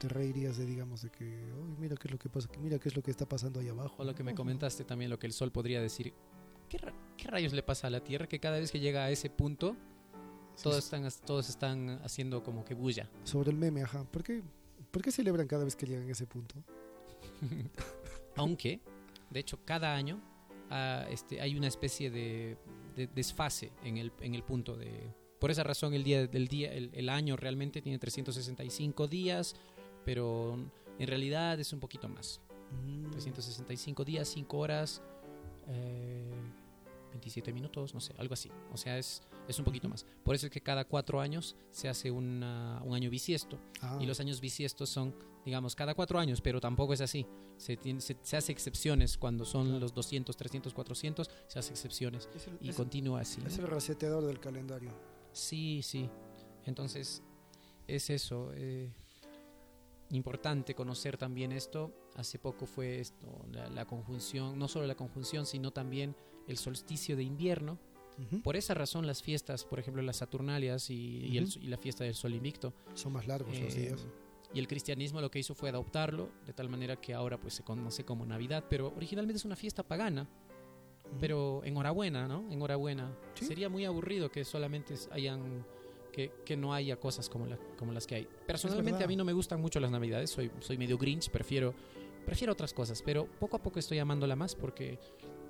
Te 0.04 0.10
reirías 0.10 0.58
de, 0.58 0.66
digamos, 0.66 1.02
de 1.02 1.10
que, 1.10 1.24
"Uy, 1.54 1.78
mira 1.80 1.96
qué 1.96 2.10
es 2.10 2.12
lo 2.12 2.20
que 2.20 2.28
pasa, 2.28 2.50
mira 2.62 2.78
qué 2.78 2.90
es 2.90 2.96
lo 2.98 3.02
que 3.02 3.10
está 3.10 3.26
pasando 3.26 3.62
ahí 3.62 3.70
abajo. 3.70 3.96
o 4.00 4.04
lo 4.04 4.14
que 4.14 4.22
me 4.22 4.36
comentaste 4.36 4.84
también, 4.84 5.10
lo 5.10 5.18
que 5.18 5.28
el 5.28 5.32
Sol 5.34 5.50
podría 5.50 5.82
decir. 5.82 6.14
¿Qué, 6.68 6.78
ra- 6.78 6.94
qué 7.16 7.30
rayos 7.30 7.54
le 7.54 7.64
pasa 7.64 7.88
a 7.88 7.90
la 7.90 8.04
Tierra 8.04 8.28
que 8.28 8.38
cada 8.40 8.60
vez 8.60 8.70
que 8.70 8.82
llega 8.82 9.06
a 9.06 9.10
ese 9.12 9.30
punto, 9.30 9.78
Sí, 10.56 10.64
todos 10.64 10.76
sí. 10.84 10.94
están, 10.96 11.10
todos 11.26 11.48
están 11.48 12.02
haciendo 12.04 12.44
como 12.44 12.66
que 12.66 12.74
bulla? 12.74 13.10
Sobre 13.24 13.52
el 13.52 13.58
meme, 13.58 13.82
ajá. 13.84 14.04
¿Por 14.04 14.24
qué, 14.24 14.44
¿Por 14.92 15.02
qué 15.02 15.10
celebran 15.12 15.48
cada 15.48 15.64
vez 15.64 15.76
que 15.78 15.86
llegan 15.86 16.10
a 16.10 16.12
ese 16.12 16.28
punto? 16.28 16.56
Aunque, 18.36 18.82
de 19.30 19.40
hecho, 19.40 19.60
cada 19.66 19.96
año 19.96 20.20
ah, 20.70 21.06
este, 21.10 21.40
hay 21.42 21.56
una 21.56 21.68
especie 21.68 22.10
de, 22.10 22.58
de 22.96 23.08
desfase 23.08 23.72
en 23.84 23.98
el, 23.98 24.12
en 24.20 24.36
el 24.36 24.44
punto 24.44 24.76
de... 24.76 25.14
Por 25.40 25.52
esa 25.52 25.64
razón 25.64 25.94
el 25.94 26.04
día 26.06 26.26
del 26.26 26.48
día, 26.48 26.72
el, 26.72 26.90
el 26.94 27.10
año 27.10 27.36
realmente 27.36 27.82
tiene 27.82 28.00
365 28.00 29.08
días, 29.08 29.56
pero 30.06 30.58
en 31.00 31.08
realidad 31.08 31.60
es 31.60 31.74
un 31.74 31.80
poquito 31.80 32.08
más. 32.10 32.42
Mm, 32.86 33.12
365 33.12 34.04
días, 34.04 34.28
5 34.30 34.58
horas, 34.58 35.02
eh, 35.68 36.32
27 37.12 37.54
minutos, 37.54 37.94
no 37.94 38.00
sé, 38.00 38.14
algo 38.18 38.34
así. 38.34 38.50
O 38.72 38.78
sea, 38.78 38.98
es, 38.98 39.22
es 39.48 39.60
un 39.60 39.66
poquito 39.66 39.88
más. 39.88 40.06
Por 40.24 40.34
eso 40.36 40.48
es 40.48 40.52
que 40.52 40.62
cada 40.62 40.86
cuatro 40.86 41.22
años 41.22 41.56
se 41.70 41.88
hace 41.88 42.10
una- 42.10 42.82
un 42.84 42.96
año 42.96 43.10
bisiesto. 43.10 43.60
ah, 43.82 43.98
Y 44.02 44.06
los 44.08 44.20
años 44.20 44.42
bisiestos 44.42 44.90
son, 44.90 45.14
digamos, 45.46 45.76
cada 45.76 45.94
cuatro 45.94 46.18
años, 46.18 46.42
pero 46.42 46.60
tampoco 46.60 46.94
es 46.94 47.02
así. 47.02 47.28
Se, 47.58 47.78
tiene- 47.78 48.02
se, 48.02 48.18
se 48.24 48.36
hace 48.36 48.52
excepciones 48.52 49.18
cuando 49.18 49.46
son 49.46 49.66
Claro. 49.66 49.80
los 49.82 49.94
200, 49.94 50.36
300, 50.36 50.74
400, 50.74 51.30
se 51.48 51.60
hace 51.60 51.72
excepciones. 51.72 52.28
el, 52.48 52.58
Y 52.66 52.70
es- 52.70 52.76
continúa 52.76 53.22
así. 53.22 53.42
¿no? 53.42 53.48
es 53.48 53.60
el 53.60 53.68
reseteador 53.68 54.26
del 54.26 54.40
calendario. 54.40 54.90
Sí, 55.34 55.82
sí. 55.84 56.10
Entonces, 56.66 57.22
es 57.88 58.10
eso. 58.10 58.52
eh, 58.56 58.90
importante 60.14 60.74
conocer 60.76 61.18
también 61.18 61.52
esto. 61.52 61.92
Hace 62.16 62.40
poco 62.40 62.66
fue 62.66 63.00
esto, 63.00 63.46
la, 63.52 63.70
la 63.70 63.86
conjunción, 63.86 64.58
no 64.58 64.68
solo 64.68 64.86
la 64.88 64.96
conjunción, 64.96 65.46
sino 65.46 65.72
también 65.72 66.16
el 66.48 66.58
solsticio 66.58 67.16
de 67.16 67.24
invierno. 67.24 67.80
Por 68.44 68.56
esa 68.56 68.76
razón, 68.76 69.08
las 69.08 69.24
fiestas, 69.24 69.66
por 69.66 69.80
ejemplo, 69.80 70.04
las 70.04 70.18
Saturnalias 70.18 70.92
y, 70.92 71.26
y 71.26 71.38
el- 71.40 71.50
y 71.62 71.68
la 71.68 71.78
fiesta 71.78 72.04
del 72.04 72.14
Sol 72.14 72.36
Invicto, 72.36 72.72
Son 72.94 73.12
más 73.12 73.26
largos 73.28 73.60
los 73.60 73.76
eh, 73.76 73.80
días. 73.82 74.06
y 74.54 74.60
el 74.60 74.68
cristianismo 74.68 75.20
lo 75.20 75.32
que 75.32 75.40
hizo 75.40 75.56
fue 75.56 75.70
adoptarlo, 75.70 76.30
de 76.46 76.54
tal 76.54 76.70
manera 76.70 76.96
que 77.02 77.16
ahora 77.16 77.40
pues 77.40 77.56
se 77.56 77.64
conoce 77.64 78.06
como 78.06 78.24
Navidad, 78.24 78.66
pero 78.70 78.94
originalmente 78.96 79.38
es 79.38 79.46
una 79.46 79.56
fiesta 79.56 79.82
pagana. 79.82 80.30
Pero 81.20 81.62
enhorabuena, 81.64 82.28
¿no? 82.28 82.50
Enhorabuena. 82.52 83.16
Sí. 83.34 83.46
Sería 83.46 83.68
muy 83.70 83.86
aburrido 83.86 84.32
que 84.32 84.44
solamente 84.46 84.94
hayan 85.12 85.66
que, 86.14 86.32
que 86.46 86.56
no 86.56 86.74
haya 86.74 86.96
cosas 86.98 87.28
como, 87.28 87.46
la- 87.46 87.60
como 87.78 87.92
las 87.92 88.08
que 88.08 88.16
hay. 88.16 88.28
Personalmente 88.48 89.04
a 89.04 89.08
mí 89.08 89.18
no 89.18 89.26
me 89.26 89.34
gustan 89.34 89.60
mucho 89.60 89.82
las 89.82 89.92
Navidades, 89.92 90.30
soy, 90.30 90.50
soy 90.62 90.78
medio 90.78 90.98
grinch, 90.98 91.30
prefiero, 91.30 91.74
prefiero 92.26 92.54
otras 92.54 92.74
cosas, 92.74 93.02
pero 93.02 93.26
poco 93.40 93.58
a 93.58 93.62
poco 93.62 93.80
estoy 93.80 94.00
amándola 94.00 94.36
más 94.38 94.56
porque, 94.56 94.98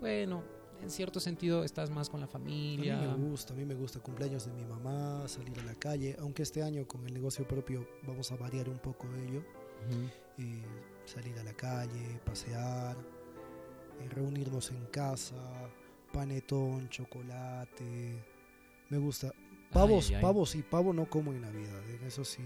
bueno, 0.01 0.41
en 0.81 0.89
cierto 0.89 1.19
sentido 1.19 1.63
estás 1.63 1.89
más 1.91 2.09
con 2.09 2.19
la 2.21 2.25
A 2.25 2.39
mí 2.39 2.75
familia. 2.77 2.97
me 2.97 3.13
gusta, 3.29 3.53
a 3.53 3.55
mí 3.57 3.63
me 3.65 3.75
gusta 3.75 3.99
cumpleaños 3.99 4.45
de 4.47 4.53
mi 4.53 4.65
mamá, 4.65 5.27
salir 5.27 5.59
a 5.59 5.63
la 5.63 5.75
calle, 5.75 6.15
aunque 6.19 6.41
este 6.43 6.63
año 6.63 6.87
con 6.87 7.05
el 7.05 7.13
negocio 7.13 7.47
propio 7.47 7.87
vamos 8.07 8.31
a 8.31 8.37
variar 8.37 8.67
un 8.69 8.79
poco 8.79 9.07
ello, 9.27 9.39
Ujú. 9.89 10.09
eh, 10.39 10.63
salir 11.05 11.37
a 11.39 11.43
la 11.43 11.53
calle, 11.53 12.19
pasear, 12.25 12.95
eh, 14.01 14.09
reunirnos 14.09 14.71
en 14.71 14.85
casa, 14.87 15.35
panetón, 16.11 16.87
chocolate, 16.89 18.23
me 18.89 18.97
gusta. 18.97 19.33
Pavos, 19.73 20.11
Ay, 20.11 20.21
pavos 20.21 20.49
sí, 20.51 20.61
pavo 20.63 20.93
no 20.93 21.05
como 21.09 21.31
en 21.31 21.41
Navidad, 21.41 21.81
en 21.89 22.05
eso 22.05 22.23
sí, 22.23 22.41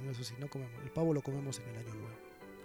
en 0.00 0.08
eso 0.10 0.22
sí 0.24 0.34
no 0.38 0.48
comemos. 0.48 0.74
El 0.82 0.90
pavo 0.90 1.12
lo 1.12 1.22
comemos 1.22 1.58
en 1.58 1.68
el 1.70 1.76
año 1.78 1.94
nuevo. 1.94 2.16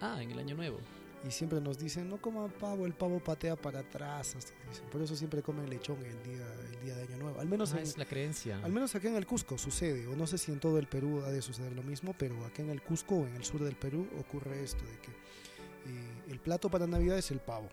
Ah, 0.01 0.21
en 0.21 0.31
el 0.31 0.39
año 0.39 0.55
nuevo. 0.55 0.77
Y 1.25 1.31
siempre 1.31 1.61
nos 1.61 1.79
dicen, 1.79 2.09
no 2.09 2.21
coman 2.21 2.51
pavo, 2.51 2.85
el 2.85 2.93
pavo 2.93 3.19
patea 3.19 3.55
para 3.55 3.79
atrás. 3.79 4.35
así 4.35 4.53
dicen. 4.69 4.85
Por 4.91 5.01
eso 5.01 5.15
siempre 5.15 5.41
comen 5.41 5.69
lechón 5.69 5.97
el 6.03 6.21
día, 6.21 6.45
el 6.69 6.81
día 6.85 6.95
de 6.97 7.03
año 7.03 7.17
nuevo. 7.17 7.39
Al 7.39 7.47
menos 7.47 7.73
Ah, 7.73 7.77
en, 7.77 7.83
es 7.83 7.97
la 7.97 8.03
creencia. 8.05 8.59
Al 8.61 8.71
menos 8.73 8.93
acá 8.93 9.07
en 9.07 9.15
el 9.15 9.25
Cusco 9.25 9.57
sucede, 9.57 10.05
o 10.07 10.15
no 10.17 10.27
sé 10.27 10.37
si 10.37 10.51
en 10.51 10.59
todo 10.59 10.77
el 10.79 10.87
Perú 10.87 11.23
ha 11.25 11.31
de 11.31 11.41
suceder 11.41 11.71
lo 11.71 11.81
mismo, 11.83 12.13
pero 12.17 12.43
acá 12.45 12.61
en 12.61 12.69
el 12.71 12.81
Cusco 12.81 13.15
o 13.15 13.25
en 13.25 13.35
el 13.35 13.45
sur 13.45 13.63
del 13.63 13.75
Perú 13.75 14.05
ocurre 14.19 14.61
esto, 14.63 14.83
de 14.83 14.97
que 14.99 15.11
eh, 15.11 16.23
el 16.29 16.39
plato 16.39 16.69
para 16.69 16.85
Navidad 16.87 17.17
es 17.17 17.31
el 17.31 17.39
pavo, 17.39 17.69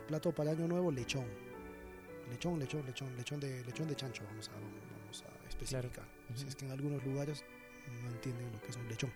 el 0.00 0.06
plato 0.08 0.32
para 0.32 0.50
Año 0.50 0.66
Nuevo 0.66 0.90
lechón, 0.90 1.26
lechón, 2.30 2.58
lechón, 2.58 2.84
lechón, 2.84 3.16
lechón 3.16 3.38
de, 3.38 3.64
lechón 3.64 3.86
de 3.86 3.94
chancho, 3.94 4.24
vamos 4.28 4.48
a, 4.48 4.52
especificar. 5.64 6.04
Si 6.34 6.40
Ujú. 6.42 6.48
es 6.48 6.56
que 6.56 6.64
en 6.64 6.70
algunos 6.72 7.04
lugares 7.04 7.44
no 8.02 8.08
entienden 8.10 8.50
lo 8.52 8.60
que 8.60 8.68
es 8.68 8.76
un 8.76 8.88
lechón, 8.88 9.12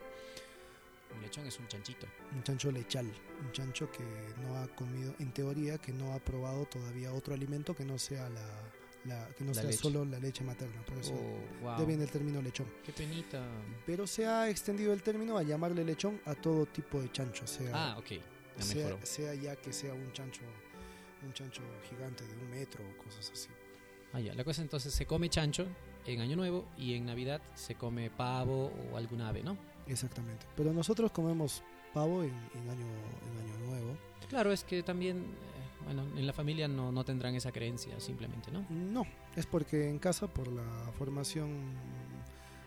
Un 1.14 1.22
lechón 1.22 1.46
es 1.46 1.58
un 1.58 1.66
chanchito. 1.68 2.06
un 2.34 2.42
chancho 2.42 2.70
lechal, 2.70 3.06
un 3.40 3.52
chancho 3.52 3.90
que 3.90 4.02
no 4.42 4.56
ha 4.58 4.66
comido, 4.68 5.14
en 5.18 5.32
teoría, 5.32 5.78
que 5.78 5.92
no 5.92 6.12
ha 6.12 6.18
probado 6.18 6.66
todavía 6.66 7.12
otro 7.12 7.32
alimento 7.32 7.74
que 7.74 7.84
no 7.84 7.96
sea 7.98 8.28
la, 8.28 8.44
la- 9.04 9.28
que 9.34 9.44
no 9.44 9.48
La 9.52 9.54
sea 9.54 9.64
leche. 9.64 9.78
solo 9.78 10.04
la 10.04 10.18
leche 10.18 10.42
materna, 10.44 10.84
por 10.84 10.98
eso 10.98 11.14
Oh, 11.14 11.62
wow. 11.62 11.78
de 11.78 11.86
viene 11.86 12.04
el 12.04 12.10
término 12.10 12.42
lechón. 12.42 12.66
Qué 12.84 12.92
penita. 12.92 13.40
Pero 13.86 14.06
se 14.06 14.26
ha 14.26 14.50
extendido 14.50 14.92
el 14.92 15.02
término 15.02 15.38
a 15.38 15.42
llamarle 15.44 15.84
lechón 15.84 16.20
a 16.26 16.34
todo 16.34 16.66
tipo 16.66 17.00
de 17.00 17.10
chancho, 17.12 17.46
sea, 17.46 17.70
Ah, 17.72 17.98
ok. 17.98 18.10
Ya 18.58 18.62
sea, 18.62 19.06
sea 19.06 19.34
ya 19.34 19.54
que 19.56 19.72
sea 19.72 19.94
un 19.94 20.12
chancho, 20.12 20.42
un 21.24 21.32
chancho 21.32 21.62
gigante 21.88 22.26
de 22.26 22.34
un 22.34 22.50
metro 22.50 22.84
o 22.84 23.02
cosas 23.02 23.30
así. 23.30 23.48
Ah, 24.12 24.20
ya. 24.20 24.34
La 24.34 24.44
cosa 24.44 24.60
entonces 24.62 24.92
se 24.92 25.06
come 25.06 25.30
chancho 25.30 25.66
en 26.06 26.20
Año 26.20 26.36
Nuevo 26.36 26.66
y 26.78 26.94
en 26.94 27.06
Navidad 27.06 27.40
se 27.54 27.74
come 27.74 28.10
pavo 28.10 28.72
o 28.92 28.96
algún 28.96 29.20
ave, 29.20 29.42
¿no? 29.42 29.56
Exactamente. 29.86 30.46
Pero 30.56 30.72
nosotros 30.72 31.10
comemos 31.12 31.62
pavo 31.92 32.22
en, 32.22 32.30
en 32.30 32.70
año, 32.70 32.86
en 33.30 33.38
año 33.38 33.66
nuevo. 33.66 33.96
Claro, 34.28 34.52
es 34.52 34.64
que 34.64 34.82
también, 34.82 35.18
eh, 35.18 35.84
bueno, 35.84 36.02
en 36.16 36.26
la 36.26 36.32
familia 36.32 36.68
no, 36.68 36.90
no 36.92 37.04
tendrán 37.04 37.34
esa 37.34 37.52
creencia 37.52 37.98
simplemente, 38.00 38.50
¿no? 38.50 38.66
No, 38.70 39.06
es 39.36 39.46
porque 39.46 39.88
en 39.88 39.98
casa, 39.98 40.26
por 40.26 40.48
la 40.48 40.92
formación 40.98 41.74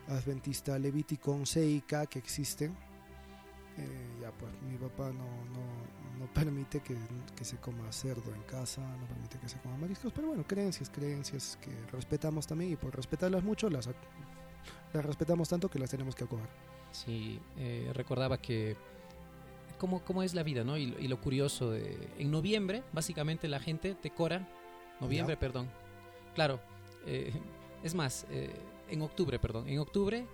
adventista 0.08 0.80
levíticoonseica 0.80 2.06
que 2.08 2.20
existe, 2.20 2.66
eh, 2.66 4.18
ya 4.22 4.32
pues 4.32 4.52
mi 4.70 4.78
papá 4.78 5.10
no, 5.10 5.26
no, 5.54 5.99
no 6.20 6.26
permite 6.34 6.82
que, 6.82 6.98
que 7.36 7.46
se 7.46 7.58
coma 7.58 7.92
cerdo 7.92 8.34
en 8.36 8.42
casa, 8.44 8.82
no 8.82 9.08
permite 9.08 9.40
que 9.40 9.48
se 9.48 9.58
coma 9.60 9.78
mariscos, 9.78 10.12
pero 10.14 10.28
bueno, 10.28 10.44
creencias, 10.46 10.90
creencias 10.90 11.58
que 11.62 11.72
respetamos 11.92 12.46
también 12.46 12.74
y 12.74 12.76
por 12.76 12.94
respetarlas 12.96 13.44
mucho 13.44 13.70
las, 13.70 13.90
las 14.94 15.06
respetamos 15.06 15.48
tanto 15.50 15.70
que 15.70 15.80
las 15.80 15.90
tenemos 15.90 16.16
que 16.16 16.26
acoger. 16.26 16.50
Sí, 16.92 17.40
eh, 17.58 17.92
recordaba 17.94 18.38
que 18.42 18.76
cómo, 19.78 20.04
cómo 20.04 20.22
es 20.24 20.34
la 20.34 20.44
vida, 20.44 20.64
¿no? 20.64 20.76
Y, 20.78 20.88
lo- 20.88 21.00
y 21.00 21.08
lo 21.08 21.22
curioso 21.22 21.72
de... 21.72 22.10
En 22.18 22.32
noviembre, 22.32 22.84
básicamente, 22.92 23.48
la 23.48 23.60
gente 23.60 23.96
decora... 24.04 24.48
Noviembre, 25.00 25.36
Ya. 25.36 25.40
perdón. 25.40 25.70
Claro, 26.36 26.60
eh, 27.06 27.32
es 27.84 27.96
más, 27.96 28.26
eh, 28.30 28.52
en 28.90 29.02
octubre, 29.02 29.40
perdón. 29.40 29.70
En 29.70 29.80
octubre. 29.80 30.26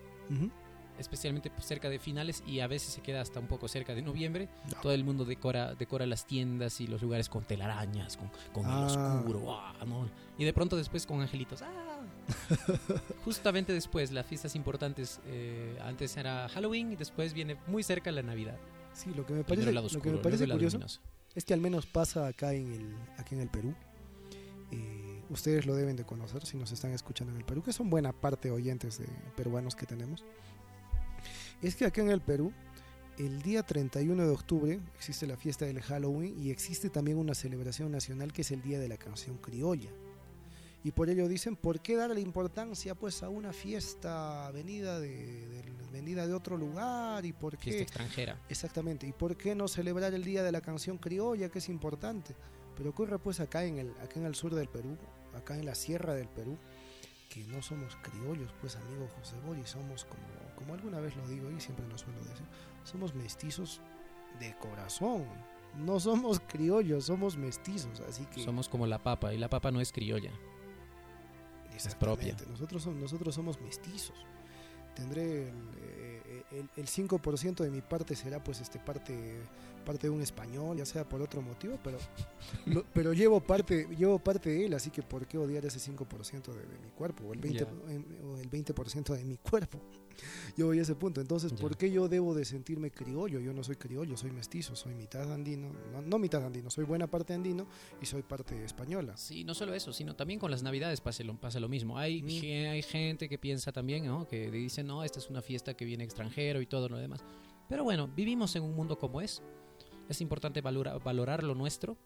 Especialmente 0.99 1.51
cerca 1.59 1.89
de 1.89 1.99
finales 1.99 2.43
y 2.47 2.59
a 2.61 2.67
veces 2.67 2.93
se 2.93 3.01
queda 3.01 3.21
hasta 3.21 3.39
un 3.39 3.47
poco 3.47 3.67
cerca 3.67 3.93
de 3.95 4.01
noviembre, 4.01 4.49
Ya. 4.69 4.81
todo 4.81 4.91
el 4.93 5.03
mundo 5.03 5.25
decora, 5.25 5.75
decora 5.75 6.05
las 6.05 6.25
tiendas 6.25 6.79
y 6.81 6.87
los 6.87 7.01
lugares 7.01 7.29
con 7.29 7.43
telarañas, 7.43 8.17
con, 8.17 8.29
con 8.53 8.65
Ah. 8.65 8.87
el 8.89 8.97
oscuro, 8.97 9.53
¡ah! 9.53 9.73
¿no? 9.85 10.09
Y 10.37 10.43
de 10.45 10.53
pronto 10.53 10.75
después 10.77 11.05
con 11.05 11.21
angelitos, 11.21 11.61
¡ah! 11.61 12.01
Justamente 13.25 13.73
después, 13.73 14.11
las 14.11 14.25
fiestas 14.25 14.55
importantes, 14.55 15.19
eh, 15.27 15.77
antes 15.83 16.15
era 16.17 16.47
Halloween 16.49 16.91
y 16.91 16.95
después 16.95 17.33
viene 17.33 17.57
muy 17.67 17.83
cerca 17.83 18.11
la 18.11 18.21
Navidad. 18.23 18.57
Sí, 18.93 19.11
lo 19.15 19.25
que 19.25 19.33
me 19.33 19.43
parece, 19.43 19.71
lado 19.71 19.87
lo 19.87 19.89
que 19.91 19.97
oscuro, 19.97 20.17
me 20.17 20.23
parece 20.23 20.47
curioso 20.47 20.77
luminoso. 20.77 21.01
es 21.35 21.43
que 21.45 21.53
al 21.53 21.59
menos 21.61 21.85
pasa 21.85 22.27
acá 22.27 22.53
en 22.53 22.71
el, 22.73 22.95
aquí 23.17 23.35
en 23.35 23.41
el 23.41 23.49
Perú. 23.49 23.73
Eh, 24.71 25.21
ustedes 25.29 25.65
lo 25.65 25.75
deben 25.75 25.95
de 25.95 26.03
conocer 26.05 26.45
si 26.45 26.57
nos 26.57 26.71
están 26.71 26.91
escuchando 26.91 27.31
en 27.33 27.37
el 27.39 27.45
Perú, 27.45 27.61
que 27.61 27.73
son 27.73 27.89
buena 27.89 28.13
parte 28.13 28.51
oyentes 28.51 28.97
de 28.97 29.07
peruanos 29.35 29.75
que 29.75 29.85
tenemos. 29.85 30.23
Es 31.61 31.75
que 31.75 31.85
acá 31.85 32.01
en 32.01 32.09
el 32.09 32.21
Perú, 32.21 32.51
el 33.17 33.41
día 33.41 33.63
31 33.63 34.23
de 34.25 34.29
octubre 34.29 34.79
existe 34.95 35.25
la 35.25 35.37
fiesta 35.37 35.65
del 35.65 35.81
Halloween 35.81 36.35
y 36.37 36.51
existe 36.51 36.89
también 36.89 37.17
una 37.17 37.33
celebración 37.33 37.91
nacional 37.91 38.33
que 38.33 38.41
es 38.41 38.51
el 38.51 38.61
Día 38.61 38.79
de 38.79 38.87
la 38.89 38.97
Canción 38.97 39.37
Criolla. 39.37 39.89
Y 40.83 40.91
por 40.91 41.09
ello 41.09 41.27
dicen, 41.27 41.55
¿por 41.55 41.79
qué 41.79 41.95
darle 41.95 42.21
importancia 42.21 42.93
pues 42.93 43.23
a 43.23 43.29
una 43.29 43.53
fiesta 43.53 44.51
venida 44.51 44.99
de, 44.99 45.47
de- 45.47 45.63
venida 45.91 46.27
de 46.27 46.33
otro 46.33 46.57
lugar? 46.57 47.25
¿Y 47.25 47.31
por 47.33 47.57
Fiesta 47.57 47.77
qué? 47.77 47.83
extranjera. 47.83 48.39
Exactamente. 48.49 49.07
¿Y 49.07 49.11
por 49.13 49.35
qué 49.35 49.55
no 49.55 49.67
celebrar 49.67 50.13
el 50.13 50.23
Día 50.23 50.43
de 50.43 50.51
la 50.51 50.61
Canción 50.61 50.97
Criolla, 50.99 51.49
que 51.49 51.57
es 51.59 51.69
importante? 51.69 52.35
Pero 52.77 52.91
ocurre 52.91 53.17
pues 53.17 53.39
acá 53.39 53.63
en 53.63 53.79
el, 53.79 53.89
acá 54.01 54.19
en 54.19 54.25
el 54.25 54.35
sur 54.35 54.53
del 54.53 54.67
Perú, 54.67 54.95
acá 55.33 55.57
en 55.57 55.65
la 55.65 55.73
sierra 55.73 56.13
del 56.13 56.27
Perú, 56.27 56.57
que 57.29 57.43
no 57.45 57.61
somos 57.61 57.95
criollos, 57.97 58.53
pues 58.61 58.75
amigo 58.75 59.07
José 59.17 59.35
Boris, 59.45 59.69
somos 59.69 60.05
como, 60.05 60.55
como 60.55 60.73
alguna 60.73 60.99
vez 60.99 61.15
lo 61.15 61.27
digo 61.27 61.51
y 61.51 61.59
siempre 61.59 61.87
lo 61.87 61.97
suelo 61.97 62.19
decir, 62.19 62.45
somos 62.83 63.13
mestizos 63.13 63.81
de 64.39 64.55
corazón. 64.57 65.25
No 65.75 65.99
somos 65.99 66.39
criollos, 66.39 67.05
somos 67.05 67.35
mestizos, 67.35 67.99
así 68.01 68.25
que 68.27 68.41
Somos 68.41 68.69
como 68.69 68.87
la 68.87 69.03
papa 69.03 69.33
y 69.33 69.37
la 69.37 69.49
papa 69.49 69.71
no 69.71 69.81
es 69.81 69.91
criolla. 69.91 70.31
Exactamente. 71.73 72.45
Nosotros, 72.45 72.83
somos, 72.83 73.01
nosotros 73.01 73.35
somos 73.35 73.59
mestizos. 73.59 74.15
Tendré 74.95 75.49
el, 75.49 75.69
eh, 75.77 76.14
el, 76.51 76.69
el 76.77 76.87
5% 76.87 77.63
de 77.63 77.69
mi 77.71 77.81
parte 77.81 78.15
será 78.15 78.43
pues 78.43 78.61
este 78.61 78.79
parte 78.79 79.39
parte 79.85 80.07
de 80.07 80.11
un 80.11 80.21
español, 80.21 80.77
ya 80.77 80.85
sea 80.85 81.07
por 81.07 81.21
otro 81.21 81.41
motivo, 81.43 81.77
pero 81.83 81.97
lo- 82.65 82.83
pero 82.93 83.13
llevo 83.13 83.39
parte 83.39 83.87
llevo 83.97 84.17
parte 84.19 84.49
de 84.49 84.65
él, 84.65 84.73
así 84.73 84.89
que 84.89 85.03
por 85.03 85.27
qué 85.27 85.37
odiar 85.37 85.63
ese 85.65 85.79
5% 85.79 86.53
de, 86.53 86.65
de 86.65 86.79
mi 86.79 86.89
cuerpo 86.89 87.23
o 87.25 87.33
el 87.33 87.39
20 87.39 87.59
Ya. 87.65 87.91
en- 87.93 88.05
o 88.25 88.37
el 88.37 88.49
20% 88.49 89.13
de 89.15 89.23
mi 89.25 89.37
cuerpo. 89.37 89.79
Yo 90.57 90.67
voy 90.67 90.79
a 90.79 90.81
ese 90.83 90.95
punto. 90.95 91.21
Entonces, 91.21 91.53
¿por 91.53 91.77
qué 91.77 91.91
yo 91.91 92.07
debo 92.07 92.33
de 92.33 92.45
sentirme 92.45 92.91
criollo? 92.91 93.39
Yo 93.39 93.53
no 93.53 93.63
soy 93.63 93.75
criollo, 93.75 94.15
soy 94.17 94.31
mestizo, 94.31 94.75
soy 94.75 94.93
mitad 94.95 95.31
andino, 95.33 95.71
no, 95.91 96.01
no 96.01 96.17
mitad 96.19 96.43
andino, 96.45 96.69
soy 96.69 96.85
buena 96.85 97.07
parte 97.07 97.33
andino 97.33 97.67
y 98.01 98.05
soy 98.05 98.21
parte 98.23 98.63
española. 98.63 99.17
Sí, 99.17 99.43
no 99.43 99.53
solo 99.53 99.73
eso, 99.73 99.91
sino 99.93 100.15
también 100.15 100.39
con 100.39 100.51
las 100.51 100.63
navidades 100.63 101.01
pasa 101.01 101.23
lo, 101.23 101.35
pasa 101.39 101.59
lo 101.59 101.69
mismo. 101.69 101.97
Hay, 101.97 102.21
Mm. 102.23 102.69
hay 102.71 102.81
gente 102.81 103.27
que 103.29 103.37
piensa 103.37 103.71
también, 103.71 104.05
¿no? 104.05 104.27
Que 104.27 104.49
dice, 104.51 104.83
no, 104.83 105.03
esta 105.03 105.19
es 105.19 105.29
una 105.29 105.41
fiesta 105.41 105.73
que 105.75 105.85
viene 105.85 106.03
extranjero 106.03 106.61
y 106.61 106.65
todo 106.65 106.89
lo 106.89 106.97
demás. 106.97 107.23
Pero 107.67 107.83
bueno, 107.83 108.07
vivimos 108.07 108.55
en 108.55 108.63
un 108.63 108.75
mundo 108.75 108.97
como 108.97 109.21
es. 109.21 109.41
Es 110.09 110.21
importante 110.21 110.61
valora- 110.61 110.97
valorar 110.99 111.43
lo 111.43 111.55
nuestro. 111.55 111.97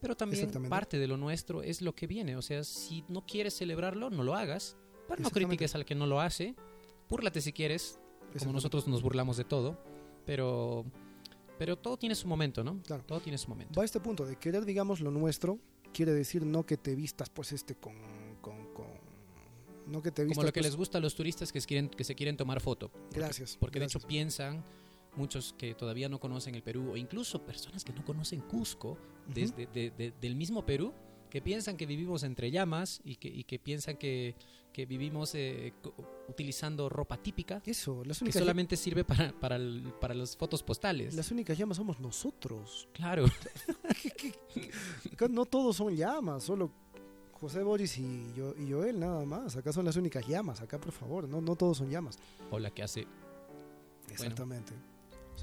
Pero 0.00 0.16
también 0.16 0.50
parte 0.68 0.98
de 0.98 1.06
lo 1.06 1.16
nuestro 1.16 1.62
es 1.62 1.80
lo 1.82 1.94
que 1.94 2.06
viene. 2.06 2.36
O 2.36 2.42
sea, 2.42 2.62
si 2.64 3.04
no 3.08 3.24
quieres 3.24 3.54
celebrarlo, 3.54 4.10
no 4.10 4.22
lo 4.22 4.34
hagas. 4.34 4.76
Pero 5.08 5.22
no 5.22 5.30
critiques 5.30 5.74
al 5.74 5.84
que 5.84 5.94
no 5.94 6.06
lo 6.06 6.20
hace. 6.20 6.54
Búrlate 7.08 7.40
si 7.40 7.52
quieres, 7.52 7.98
como 8.38 8.52
nosotros 8.52 8.86
nos 8.88 9.02
burlamos 9.02 9.36
de 9.36 9.44
todo. 9.44 9.78
Pero, 10.26 10.84
pero 11.58 11.76
todo 11.76 11.96
tiene 11.98 12.14
su 12.14 12.26
momento, 12.26 12.64
¿no? 12.64 12.80
Claro. 12.82 13.04
Todo 13.04 13.20
tiene 13.20 13.38
su 13.38 13.48
momento. 13.48 13.74
va 13.78 13.82
a 13.82 13.84
este 13.84 14.00
punto 14.00 14.24
de 14.24 14.36
querer, 14.36 14.64
digamos, 14.64 15.00
lo 15.00 15.10
nuestro, 15.10 15.58
quiere 15.92 16.12
decir 16.12 16.44
no 16.46 16.64
que 16.64 16.76
te 16.76 16.94
vistas, 16.94 17.28
pues, 17.30 17.52
este, 17.52 17.74
con. 17.74 17.94
con, 18.40 18.72
con- 18.72 19.04
no 19.86 20.00
que 20.02 20.10
te 20.10 20.22
vistas. 20.24 20.36
Como 20.38 20.46
lo 20.46 20.52
que 20.52 20.60
pues, 20.60 20.70
les 20.70 20.76
gusta 20.76 20.96
a 20.96 21.00
los 21.02 21.14
turistas 21.14 21.52
que, 21.52 21.60
se 21.60 21.66
quieren, 21.66 21.90
que 21.90 22.04
se 22.04 22.14
quieren 22.14 22.36
tomar 22.38 22.60
foto. 22.62 22.88
Porque- 22.90 23.18
Gracias. 23.20 23.56
Porque 23.60 23.78
de 23.78 23.84
gracias. 23.84 24.02
hecho 24.02 24.08
piensan, 24.08 24.64
muchos 25.14 25.54
que 25.58 25.74
todavía 25.74 26.08
no 26.08 26.18
conocen 26.18 26.54
el 26.54 26.62
Perú, 26.62 26.92
o 26.92 26.96
incluso 26.96 27.42
personas 27.44 27.84
que 27.84 27.92
no 27.92 28.02
conocen 28.02 28.40
Cusco, 28.40 28.92
Ujú. 28.92 28.98
desde 29.34 29.66
de- 29.66 29.90
de- 29.90 30.12
del 30.18 30.36
mismo 30.36 30.64
Perú, 30.64 30.94
que 31.34 31.42
piensan 31.42 31.76
que 31.76 31.84
vivimos 31.84 32.22
entre 32.22 32.52
llamas 32.52 33.00
y 33.02 33.16
que, 33.16 33.26
y 33.26 33.42
que 33.42 33.58
piensan 33.58 33.96
que, 33.96 34.36
que 34.72 34.86
vivimos 34.86 35.34
eh, 35.34 35.72
utilizando 36.28 36.88
ropa 36.88 37.16
típica, 37.16 37.60
Eso, 37.66 38.04
las 38.04 38.18
que 38.20 38.26
únicas, 38.26 38.38
solamente 38.40 38.76
sirve 38.76 39.02
para, 39.02 39.32
para, 39.32 39.56
el- 39.56 39.92
para 40.00 40.14
las 40.14 40.36
fotos 40.36 40.62
postales. 40.62 41.12
las 41.16 41.32
únicas 41.32 41.58
llamas 41.58 41.76
somos 41.78 41.98
nosotros. 41.98 42.88
Claro, 42.92 43.24
no 45.28 45.44
todos 45.44 45.74
son 45.76 45.96
llamas, 45.96 46.44
solo 46.44 46.70
José 47.32 47.64
Boris 47.64 47.98
y, 47.98 48.32
yo, 48.36 48.54
y 48.56 48.70
Joel, 48.70 49.00
nada 49.00 49.24
más. 49.24 49.56
Acá 49.56 49.72
son 49.72 49.84
las 49.86 49.96
únicas 49.96 50.24
llamas, 50.28 50.60
acá 50.60 50.78
por 50.80 50.92
favor, 50.92 51.28
no, 51.28 51.40
no 51.40 51.56
todos 51.56 51.78
son 51.78 51.90
llamas. 51.90 52.16
o 52.52 52.60
la 52.60 52.70
que 52.70 52.84
hace, 52.84 53.08
Exactamente. 54.08 54.72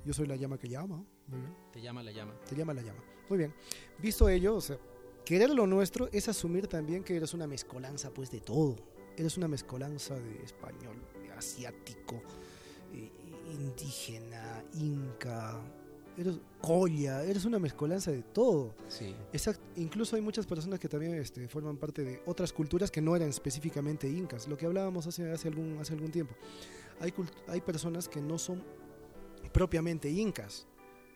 Yo 0.05 0.13
soy 0.13 0.25
la 0.25 0.37
llama 0.37 0.57
que 0.57 0.69
llama. 0.69 1.03
Muy 1.27 1.39
bien. 1.41 1.53
te 1.73 1.81
llama 1.81 2.01
la 2.01 2.13
llama. 2.13 2.33
Te 2.49 2.55
llama 2.55 2.73
la 2.73 2.81
llama. 2.81 3.03
Muy 3.27 3.37
bien. 3.39 3.53
Visto 3.99 4.29
ello, 4.29 4.55
o 4.55 4.61
sea, 4.61 4.77
querer 5.25 5.49
lo 5.51 5.67
nuestro 5.67 6.09
es 6.11 6.27
asumir 6.27 6.67
también 6.67 7.03
que 7.03 7.15
eres 7.15 7.33
una 7.33 7.47
mezcolanza 7.47 8.11
pues 8.11 8.31
de 8.31 8.39
todo. 8.39 8.75
Eres 9.17 9.37
una 9.37 9.47
mezcolanza 9.47 10.15
de 10.15 10.43
español, 10.43 10.95
de 11.21 11.31
asiático, 11.31 12.21
eh, 12.93 13.11
indígena, 13.53 14.63
inca, 14.73 15.61
eres 16.17 16.39
colla, 16.61 17.23
eres 17.23 17.45
una 17.45 17.59
mezcolanza 17.59 18.11
de 18.11 18.21
todo. 18.21 18.73
Sí. 18.87 19.15
Exacto. 19.33 19.61
Incluso 19.75 20.15
hay 20.15 20.21
muchas 20.21 20.45
personas 20.45 20.79
que 20.79 20.87
también 20.87 21.15
este, 21.15 21.47
forman 21.47 21.77
parte 21.77 22.03
de 22.03 22.21
otras 22.25 22.53
culturas 22.53 22.91
que 22.91 23.01
no 23.01 23.15
eran 23.15 23.29
específicamente 23.29 24.07
incas, 24.07 24.47
lo 24.47 24.57
que 24.57 24.65
hablábamos 24.65 25.07
hace, 25.07 25.29
hace, 25.31 25.47
algún, 25.47 25.77
hace 25.79 25.93
algún 25.93 26.11
tiempo. 26.11 26.35
Hay, 26.99 27.13
hay 27.47 27.61
personas 27.61 28.07
que 28.07 28.21
no 28.21 28.37
son 28.37 28.63
propiamente 29.51 30.09
incas 30.09 30.67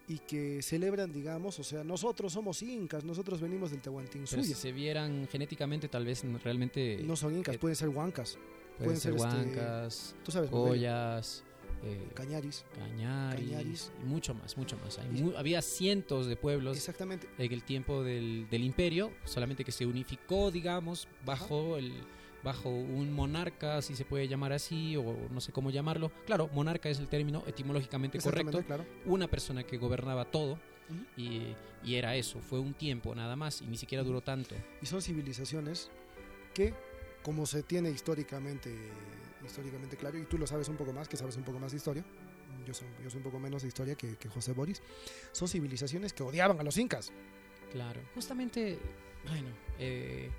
y 0.07 0.19
que 0.19 0.61
celebran, 0.61 1.11
digamos, 1.11 1.57
o 1.59 1.63
sea, 1.63 1.83
nosotros 1.83 2.31
somos 2.33 2.61
incas, 2.61 3.03
nosotros 3.03 3.41
venimos 3.41 3.71
del 3.71 3.79
Pero 3.81 4.01
si 4.01 4.07
Tehuantinsuyo. 4.11 4.55
se 4.55 4.71
vieran 4.71 5.27
genéticamente, 5.31 5.87
tal 5.89 6.05
vez 6.05 6.23
realmente 6.43 6.99
No 7.03 7.15
son 7.15 7.35
incas, 7.37 7.55
eh, 7.55 7.59
pueden 7.59 7.75
ser 7.75 7.89
huancas, 7.89 8.37
pueden 8.77 8.83
pueden 8.85 8.99
ser 8.99 9.13
ser, 9.19 9.27
este, 9.27 9.37
huancas, 9.59 10.15
tú 10.23 10.31
sabes, 10.31 10.51
Morelia, 10.51 11.15
ollas, 11.17 11.43
eh, 11.83 12.07
cañaris. 12.13 12.65
Cañaris, 12.75 13.45
Cañaris. 13.49 13.91
y 14.01 14.05
mucho 14.05 14.33
más, 14.35 14.55
mucho 14.57 14.77
más. 14.77 14.99
Hay 14.99 15.09
mu- 15.21 15.35
había 15.37 15.61
cientos 15.63 16.27
de 16.27 16.35
pueblos 16.35 16.77
Exactamente. 16.77 17.27
en 17.37 17.51
el 17.51 17.63
tiempo 17.63 18.03
del, 18.03 18.47
del 18.51 18.63
imperio, 18.63 19.11
solamente 19.23 19.63
que 19.63 19.71
se 19.71 19.85
unificó, 19.87 20.51
digamos, 20.51 21.07
bajo 21.25 21.77
el 21.77 21.93
bajo 22.45 22.69
un 22.69 23.11
monarca, 23.11 23.81
si 23.81 23.95
se 23.95 24.05
puede 24.05 24.29
llamar 24.29 24.53
así, 24.53 24.95
o 24.95 25.03
no 25.29 25.41
sé 25.41 25.51
cómo 25.51 25.71
llamarlo. 25.71 26.11
Claro, 26.25 26.49
monarca 26.53 26.87
es 26.87 26.99
el 26.99 27.09
término 27.09 27.43
etimológicamente 27.47 28.19
correcto. 28.19 28.63
Claro. 28.63 28.85
Una 29.05 29.27
persona 29.27 29.63
que 29.63 29.77
gobernaba 29.77 30.23
todo 30.31 30.57
y, 31.17 31.41
y 31.83 31.95
era 31.95 32.15
eso. 32.15 32.39
Fue 32.39 32.59
un 32.59 32.73
tiempo 32.73 33.13
nada 33.13 33.35
más 33.35 33.61
y 33.61 33.65
ni 33.65 33.75
siquiera 33.75 34.03
duró 34.03 34.21
tanto. 34.21 34.55
y 34.81 34.85
son 34.85 35.01
civilizaciones 35.01 35.89
que 36.53 36.73
como 37.23 37.45
se 37.45 37.63
tiene 37.63 37.89
históricamente 37.89 38.71
históricamente 39.43 39.97
claro 39.97 40.17
y 40.17 40.23
tú 40.25 40.37
lo 40.37 40.47
sabes 40.47 40.69
un 40.69 40.77
poco 40.77 40.93
más 40.93 41.07
que 41.07 41.17
sabes 41.17 41.35
un 41.37 41.43
poco 41.43 41.59
más 41.59 41.71
de 41.71 41.77
historia 41.77 42.03
yo 42.65 42.73
soy, 42.73 42.87
yo 43.03 43.09
soy 43.09 43.17
un 43.17 43.23
poco 43.23 43.39
menos 43.39 43.61
de 43.61 43.67
historia 43.67 43.95
que, 43.95 44.15
que 44.15 44.29
José 44.29 44.53
Boris 44.53 44.81
son 45.33 45.47
civilizaciones 45.47 46.13
que 46.13 46.23
odiaban 46.23 46.59
a 46.59 46.63
los 46.63 46.77
incas 46.77 47.11
Claro. 47.71 47.99
Justamente, 48.13 48.79
bueno, 49.27 49.49
eh, 49.79 50.29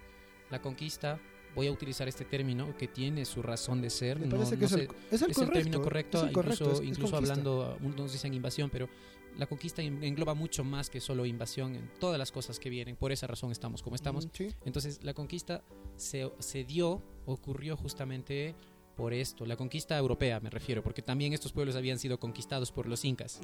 la 0.48 0.62
conquista, 0.62 1.20
voy 1.56 1.66
a 1.66 1.72
utilizar 1.72 2.06
este 2.06 2.24
término 2.24 2.76
que 2.76 2.86
tiene 2.86 3.24
su 3.24 3.42
razón 3.42 3.80
de 3.82 3.90
ser. 3.90 4.20
me 4.20 4.26
no- 4.26 4.36
parece 4.36 4.54
no 4.54 4.58
que 4.60 4.64
es, 4.66 4.70
sé- 4.70 4.80
el, 4.82 4.88
es 5.10 5.22
el 5.22 5.30
es 5.30 5.36
correcto 5.36 5.42
el 5.42 5.50
término 5.52 5.82
correcto, 5.82 6.18
es 6.18 6.24
el 6.24 6.32
correcto, 6.32 6.64
incluso, 6.64 6.82
es- 6.82 6.88
incluso 6.88 7.16
hablando, 7.16 7.78
unos 7.82 8.12
dicen 8.12 8.32
invasión, 8.34 8.70
pero 8.70 8.88
la 9.36 9.46
conquista 9.46 9.82
en- 9.82 10.02
engloba 10.04 10.34
mucho 10.34 10.62
más 10.64 10.88
que 10.88 11.00
solo 11.00 11.26
invasión 11.26 11.74
en 11.74 11.90
todas 11.98 12.18
las 12.18 12.30
cosas 12.30 12.58
que 12.60 12.70
vienen. 12.70 12.94
Por 12.96 13.10
esa 13.10 13.26
razón 13.26 13.50
estamos 13.52 13.82
como 13.82 13.96
estamos. 13.96 14.26
Mm, 14.26 14.30
sí. 14.32 14.48
Entonces, 14.64 15.02
la 15.02 15.12
conquista 15.14 15.62
se, 15.96 16.30
se 16.38 16.64
dio, 16.64 17.02
ocurrió 17.26 17.76
justamente 17.76 18.54
por 18.96 19.12
esto, 19.12 19.44
la 19.46 19.56
conquista 19.56 19.96
europea 19.96 20.40
me 20.40 20.48
refiero, 20.50 20.82
porque 20.82 21.02
también 21.02 21.32
estos 21.34 21.52
pueblos 21.52 21.76
habían 21.76 21.98
sido 21.98 22.18
conquistados 22.18 22.72
por 22.72 22.88
los 22.88 23.04
incas. 23.04 23.40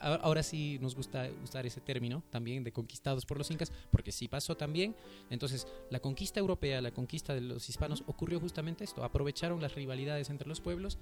ahora- 0.00 0.42
sí 0.42 0.78
nos 0.80 0.94
gusta 0.96 1.30
usar 1.42 1.64
ese 1.66 1.80
término 1.80 2.22
también 2.30 2.64
de 2.64 2.72
conquistados 2.72 3.24
por 3.24 3.38
los 3.38 3.50
incas, 3.50 3.72
porque 3.90 4.10
sí 4.12 4.28
pasó 4.28 4.56
también. 4.56 4.94
Entonces, 5.30 5.66
la 5.90 6.00
conquista 6.00 6.40
europea, 6.40 6.80
la 6.82 6.90
conquista 6.90 7.32
de 7.32 7.40
los 7.40 7.68
hispanos, 7.68 8.02
ocurrió 8.06 8.40
justamente 8.40 8.84
esto. 8.84 9.04
Aprovecharon 9.04 9.62
las 9.62 9.74
rivalidades 9.74 10.30
entre 10.30 10.48
los 10.48 10.60
pueblos 10.60 10.98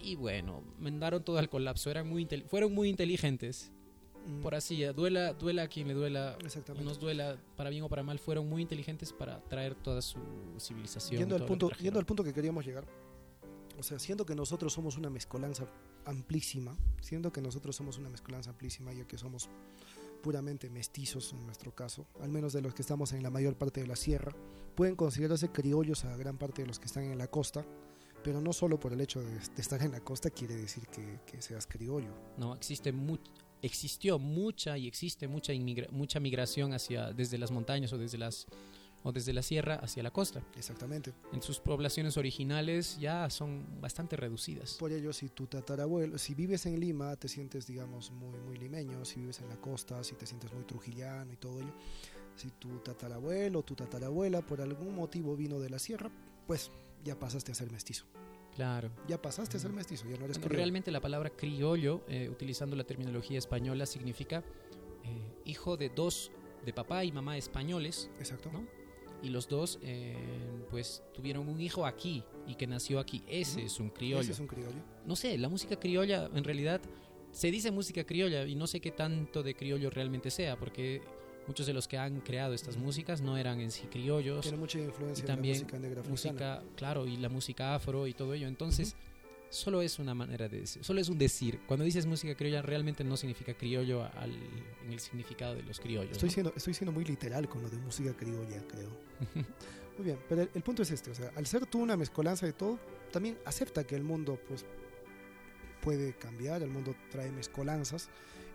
y 0.00 0.14
bueno, 0.14 0.62
mandaron 0.78 1.24
todo 1.24 1.38
al 1.38 1.48
colapso. 1.48 1.90
Eran 1.90 2.08
muy 2.08 2.26
fueron 2.48 2.72
muy 2.72 2.88
inteligentes. 2.88 3.72
Mm, 4.26 4.40
Por 4.42 4.54
así, 4.54 4.76
ya, 4.76 4.92
duela, 4.92 5.32
duela 5.34 5.62
a 5.62 5.68
quien 5.68 5.86
le 5.88 5.94
duela, 5.94 6.36
nos 6.82 6.98
duela, 6.98 7.38
para 7.56 7.70
bien 7.70 7.84
o 7.84 7.88
para 7.88 8.02
mal, 8.02 8.18
fueron 8.18 8.48
muy 8.48 8.60
inteligentes 8.62 9.12
para 9.12 9.40
traer 9.44 9.74
toda 9.76 10.02
su 10.02 10.18
civilización. 10.58 11.20
yendo 11.20 11.36
al 11.36 11.44
punto 11.44 11.68
que 11.68 11.82
yendo 11.82 12.00
al 12.00 12.06
punto 12.06 12.24
que 12.24 12.32
queríamos 12.32 12.64
llegar 12.66 12.84
o 13.78 13.82
sea 13.82 13.98
siendo 13.98 14.24
que 14.24 14.34
nosotros 14.34 14.72
somos 14.72 14.96
una 14.96 15.10
mezcolanza 15.10 15.66
amplísima 16.06 16.76
siendo 17.00 17.30
que 17.30 17.40
nosotros 17.42 17.76
somos 17.76 17.98
una 17.98 18.08
mezcolanza 18.08 18.50
amplísima 18.50 18.92
ya 18.92 19.06
que 19.06 19.18
somos 19.18 19.48
puramente 20.22 20.68
mestizos 20.70 21.32
en 21.34 21.46
nuestro 21.46 21.72
caso, 21.72 22.06
al 22.20 22.30
menos 22.30 22.52
de 22.52 22.60
los 22.60 22.74
que 22.74 22.82
estamos 22.82 23.12
en 23.12 23.22
la 23.22 23.30
mayor 23.30 23.54
parte 23.56 23.80
de 23.80 23.86
la 23.86 23.94
sierra, 23.94 24.32
pueden 24.74 24.96
considerarse 24.96 25.50
criollos 25.50 26.04
a 26.04 26.16
gran 26.16 26.36
parte 26.36 26.62
de 26.62 26.68
los 26.68 26.80
que 26.80 26.86
están 26.86 27.04
en 27.04 27.16
la 27.16 27.28
costa, 27.28 27.64
pero 28.24 28.40
no 28.40 28.52
solo 28.52 28.80
por 28.80 28.92
el 28.92 29.00
hecho 29.00 29.20
de, 29.20 29.30
de 29.30 29.62
estar 29.62 29.80
en 29.82 29.92
la 29.92 30.00
costa 30.00 30.30
quiere 30.30 30.56
decir 30.56 30.84
que, 30.88 31.20
que 31.26 31.40
seas 31.40 31.68
criollo. 31.68 32.10
No, 32.38 32.56
existe 32.56 32.90
mu 32.90 33.18
existió 33.66 34.18
mucha 34.18 34.78
y 34.78 34.86
existe 34.86 35.28
mucha, 35.28 35.52
mucha 35.90 36.20
migración 36.20 36.72
hacia, 36.72 37.12
desde 37.12 37.38
las 37.38 37.50
montañas 37.50 37.92
o 37.92 37.98
desde 37.98 38.18
las 38.18 38.46
o 39.02 39.12
desde 39.12 39.32
la 39.32 39.42
sierra 39.42 39.76
hacia 39.76 40.02
la 40.02 40.10
costa. 40.10 40.42
Exactamente. 40.56 41.12
En 41.32 41.40
sus 41.40 41.60
poblaciones 41.60 42.16
originales 42.16 42.98
ya 42.98 43.30
son 43.30 43.80
bastante 43.80 44.16
reducidas. 44.16 44.74
Por 44.74 44.90
ello, 44.90 45.12
si 45.12 45.28
tu 45.28 45.46
tatarabuelo, 45.46 46.18
si 46.18 46.34
vives 46.34 46.66
en 46.66 46.80
Lima, 46.80 47.14
te 47.14 47.28
sientes, 47.28 47.68
digamos, 47.68 48.10
muy, 48.10 48.36
muy 48.40 48.56
limeño, 48.58 49.04
si 49.04 49.20
vives 49.20 49.38
en 49.38 49.48
la 49.48 49.60
costa, 49.60 50.02
si 50.02 50.16
te 50.16 50.26
sientes 50.26 50.52
muy 50.52 50.64
trujillano 50.64 51.32
y 51.32 51.36
todo 51.36 51.60
ello, 51.60 51.72
si 52.34 52.50
tu 52.50 52.78
tatarabuelo 52.80 53.60
o 53.60 53.62
tu 53.62 53.76
tatarabuela 53.76 54.42
por 54.42 54.60
algún 54.60 54.96
motivo 54.96 55.36
vino 55.36 55.60
de 55.60 55.70
la 55.70 55.78
sierra, 55.78 56.10
pues 56.48 56.72
ya 57.04 57.16
pasaste 57.16 57.52
a 57.52 57.54
ser 57.54 57.70
mestizo. 57.70 58.06
Claro. 58.56 58.90
Ya 59.06 59.20
pasaste 59.20 59.58
a 59.58 59.60
ser 59.60 59.72
mestizo, 59.72 60.08
ya 60.08 60.16
no 60.16 60.24
eres 60.24 60.38
bueno, 60.38 60.56
Realmente 60.56 60.90
la 60.90 61.00
palabra 61.00 61.30
criollo, 61.30 62.02
eh, 62.08 62.28
utilizando 62.30 62.74
la 62.74 62.84
terminología 62.84 63.38
española, 63.38 63.86
significa 63.86 64.42
eh, 65.04 65.42
hijo 65.44 65.76
de 65.76 65.90
dos, 65.90 66.32
de 66.64 66.72
papá 66.72 67.04
y 67.04 67.12
mamá 67.12 67.36
españoles. 67.36 68.10
Exacto. 68.18 68.50
¿no? 68.50 68.66
y 69.22 69.28
los 69.28 69.48
dos 69.48 69.78
eh, 69.82 70.14
pues 70.70 71.02
tuvieron 71.12 71.48
un 71.48 71.60
hijo 71.60 71.86
aquí 71.86 72.22
y 72.46 72.54
que 72.54 72.66
nació 72.66 72.98
aquí. 73.00 73.24
Ese 73.28 73.64
es 73.64 73.80
un 73.80 73.90
criollo. 73.90 74.20
Ese 74.22 74.32
es 74.32 74.40
un 74.40 74.46
criollo. 74.46 74.82
No 75.04 75.16
sé, 75.16 75.36
la 75.38 75.48
música 75.48 75.76
criolla 75.76 76.30
en 76.34 76.44
realidad 76.44 76.80
se 77.32 77.50
dice 77.50 77.70
música 77.70 78.04
criolla 78.04 78.46
y 78.46 78.54
no 78.54 78.66
sé 78.66 78.80
qué 78.80 78.90
tanto 78.90 79.42
de 79.42 79.54
criollo 79.54 79.90
realmente 79.90 80.30
sea 80.30 80.56
porque 80.56 81.02
muchos 81.46 81.66
de 81.66 81.72
los 81.72 81.88
que 81.88 81.98
han 81.98 82.20
creado 82.20 82.54
estas 82.54 82.76
músicas 82.76 83.20
no 83.20 83.36
eran 83.36 83.60
en 83.60 83.70
sí 83.70 83.86
criollos. 83.90 84.42
Tiene 84.42 84.58
mucha 84.58 84.78
influencia 84.78 85.22
y 85.22 85.26
también 85.26 85.54
de 85.54 85.60
la 85.60 85.66
música 85.66 85.78
negra 85.78 86.02
música, 86.02 86.62
claro, 86.76 87.06
y 87.06 87.16
la 87.16 87.28
música 87.28 87.74
afro 87.74 88.06
y 88.06 88.14
todo 88.14 88.34
ello. 88.34 88.48
Entonces, 88.48 88.96
solo 89.50 89.82
es 89.82 89.98
una 89.98 90.14
manera 90.14 90.48
de 90.48 90.60
decir, 90.60 90.84
solo 90.84 91.00
es 91.00 91.08
un 91.08 91.18
decir. 91.18 91.60
Cuando 91.66 91.84
dices 91.84 92.06
música 92.06 92.34
criolla, 92.34 92.62
realmente 92.62 93.04
no 93.04 93.16
significa 93.16 93.54
criollo 93.54 94.04
al, 94.04 94.32
en 94.84 94.92
el 94.92 95.00
significado 95.00 95.54
de 95.54 95.62
los 95.62 95.80
criollos. 95.80 96.12
Estoy, 96.12 96.28
¿no? 96.28 96.34
siendo, 96.34 96.52
estoy 96.56 96.74
siendo 96.74 96.92
muy 96.92 97.04
literal 97.04 97.48
con 97.48 97.62
lo 97.62 97.70
de 97.70 97.78
música 97.78 98.12
criolla, 98.14 98.62
creo. 98.68 98.90
muy 99.98 100.04
bien, 100.04 100.18
pero 100.28 100.42
el, 100.42 100.50
el, 100.54 100.62
punto 100.62 100.82
es 100.82 100.90
este, 100.90 101.10
o 101.10 101.14
sea, 101.14 101.30
al 101.36 101.46
ser 101.46 101.66
tú 101.66 101.78
una 101.78 101.96
mezcolanza 101.96 102.46
de 102.46 102.52
todo, 102.52 102.78
también 103.12 103.38
acepta 103.44 103.84
que 103.84 103.94
el 103.94 104.02
mundo 104.02 104.38
pues 104.48 104.64
puede 105.80 106.14
cambiar, 106.14 106.62
el 106.62 106.70
mundo 106.70 106.96
trae 107.10 107.30
mezcolanzas 107.30 108.10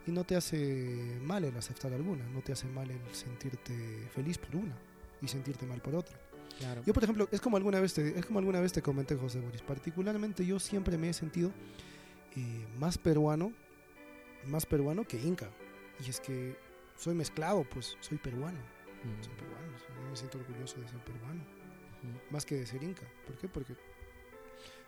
y 0.08 0.12
no 0.12 0.24
te 0.24 0.36
hace 0.36 1.20
mal 1.22 1.44
el 1.44 1.56
aceptar 1.56 1.94
alguna, 1.94 2.26
no 2.30 2.42
te 2.42 2.52
hace 2.52 2.68
mal 2.68 2.90
el 2.90 3.14
sentirte 3.14 3.74
feliz 4.14 4.38
por 4.38 4.56
una 4.56 4.76
y 5.22 5.28
sentirte 5.28 5.66
mal 5.66 5.82
por 5.82 5.96
otra. 5.96 6.18
Claro. 6.58 6.84
Yo, 6.86 6.94
por 6.94 7.04
ejemplo, 7.04 7.28
es 7.32 7.42
como 7.42 7.58
alguna 7.58 7.80
vez 7.80 7.94
te, 7.94 8.18
es 8.18 8.26
como 8.26 8.40
alguna 8.40 8.60
vez 8.60 8.74
te 8.74 8.82
comenté, 8.82 9.16
José 9.16 9.40
Boris. 9.40 9.62
Particularmente 9.62 10.46
yo 10.46 10.60
siempre 10.60 10.98
me 10.98 11.10
he 11.10 11.14
sentido 11.14 11.52
eh, 12.36 12.68
más 12.78 12.98
peruano, 12.98 13.54
más 14.48 14.66
peruano 14.66 15.06
que 15.06 15.20
inca. 15.20 15.50
Y 16.06 16.10
es 16.10 16.20
que 16.20 16.58
soy 16.98 17.16
mezclado, 17.16 17.64
pues 17.64 17.98
soy 18.00 18.18
peruano. 18.18 18.60
Mm. 18.60 19.24
Soy 19.24 19.34
peruano, 19.36 19.78
yo 19.78 20.10
me 20.10 20.16
siento 20.16 20.38
orgulloso 20.40 20.80
de 20.80 20.88
ser 20.88 21.00
peruano. 21.04 21.42
Mm. 22.04 22.34
Más 22.34 22.46
que 22.46 22.56
de 22.56 22.66
ser 22.66 22.84
inca. 22.84 23.04
¿Por 23.26 23.38
qué? 23.38 23.48
Porque 23.48 23.76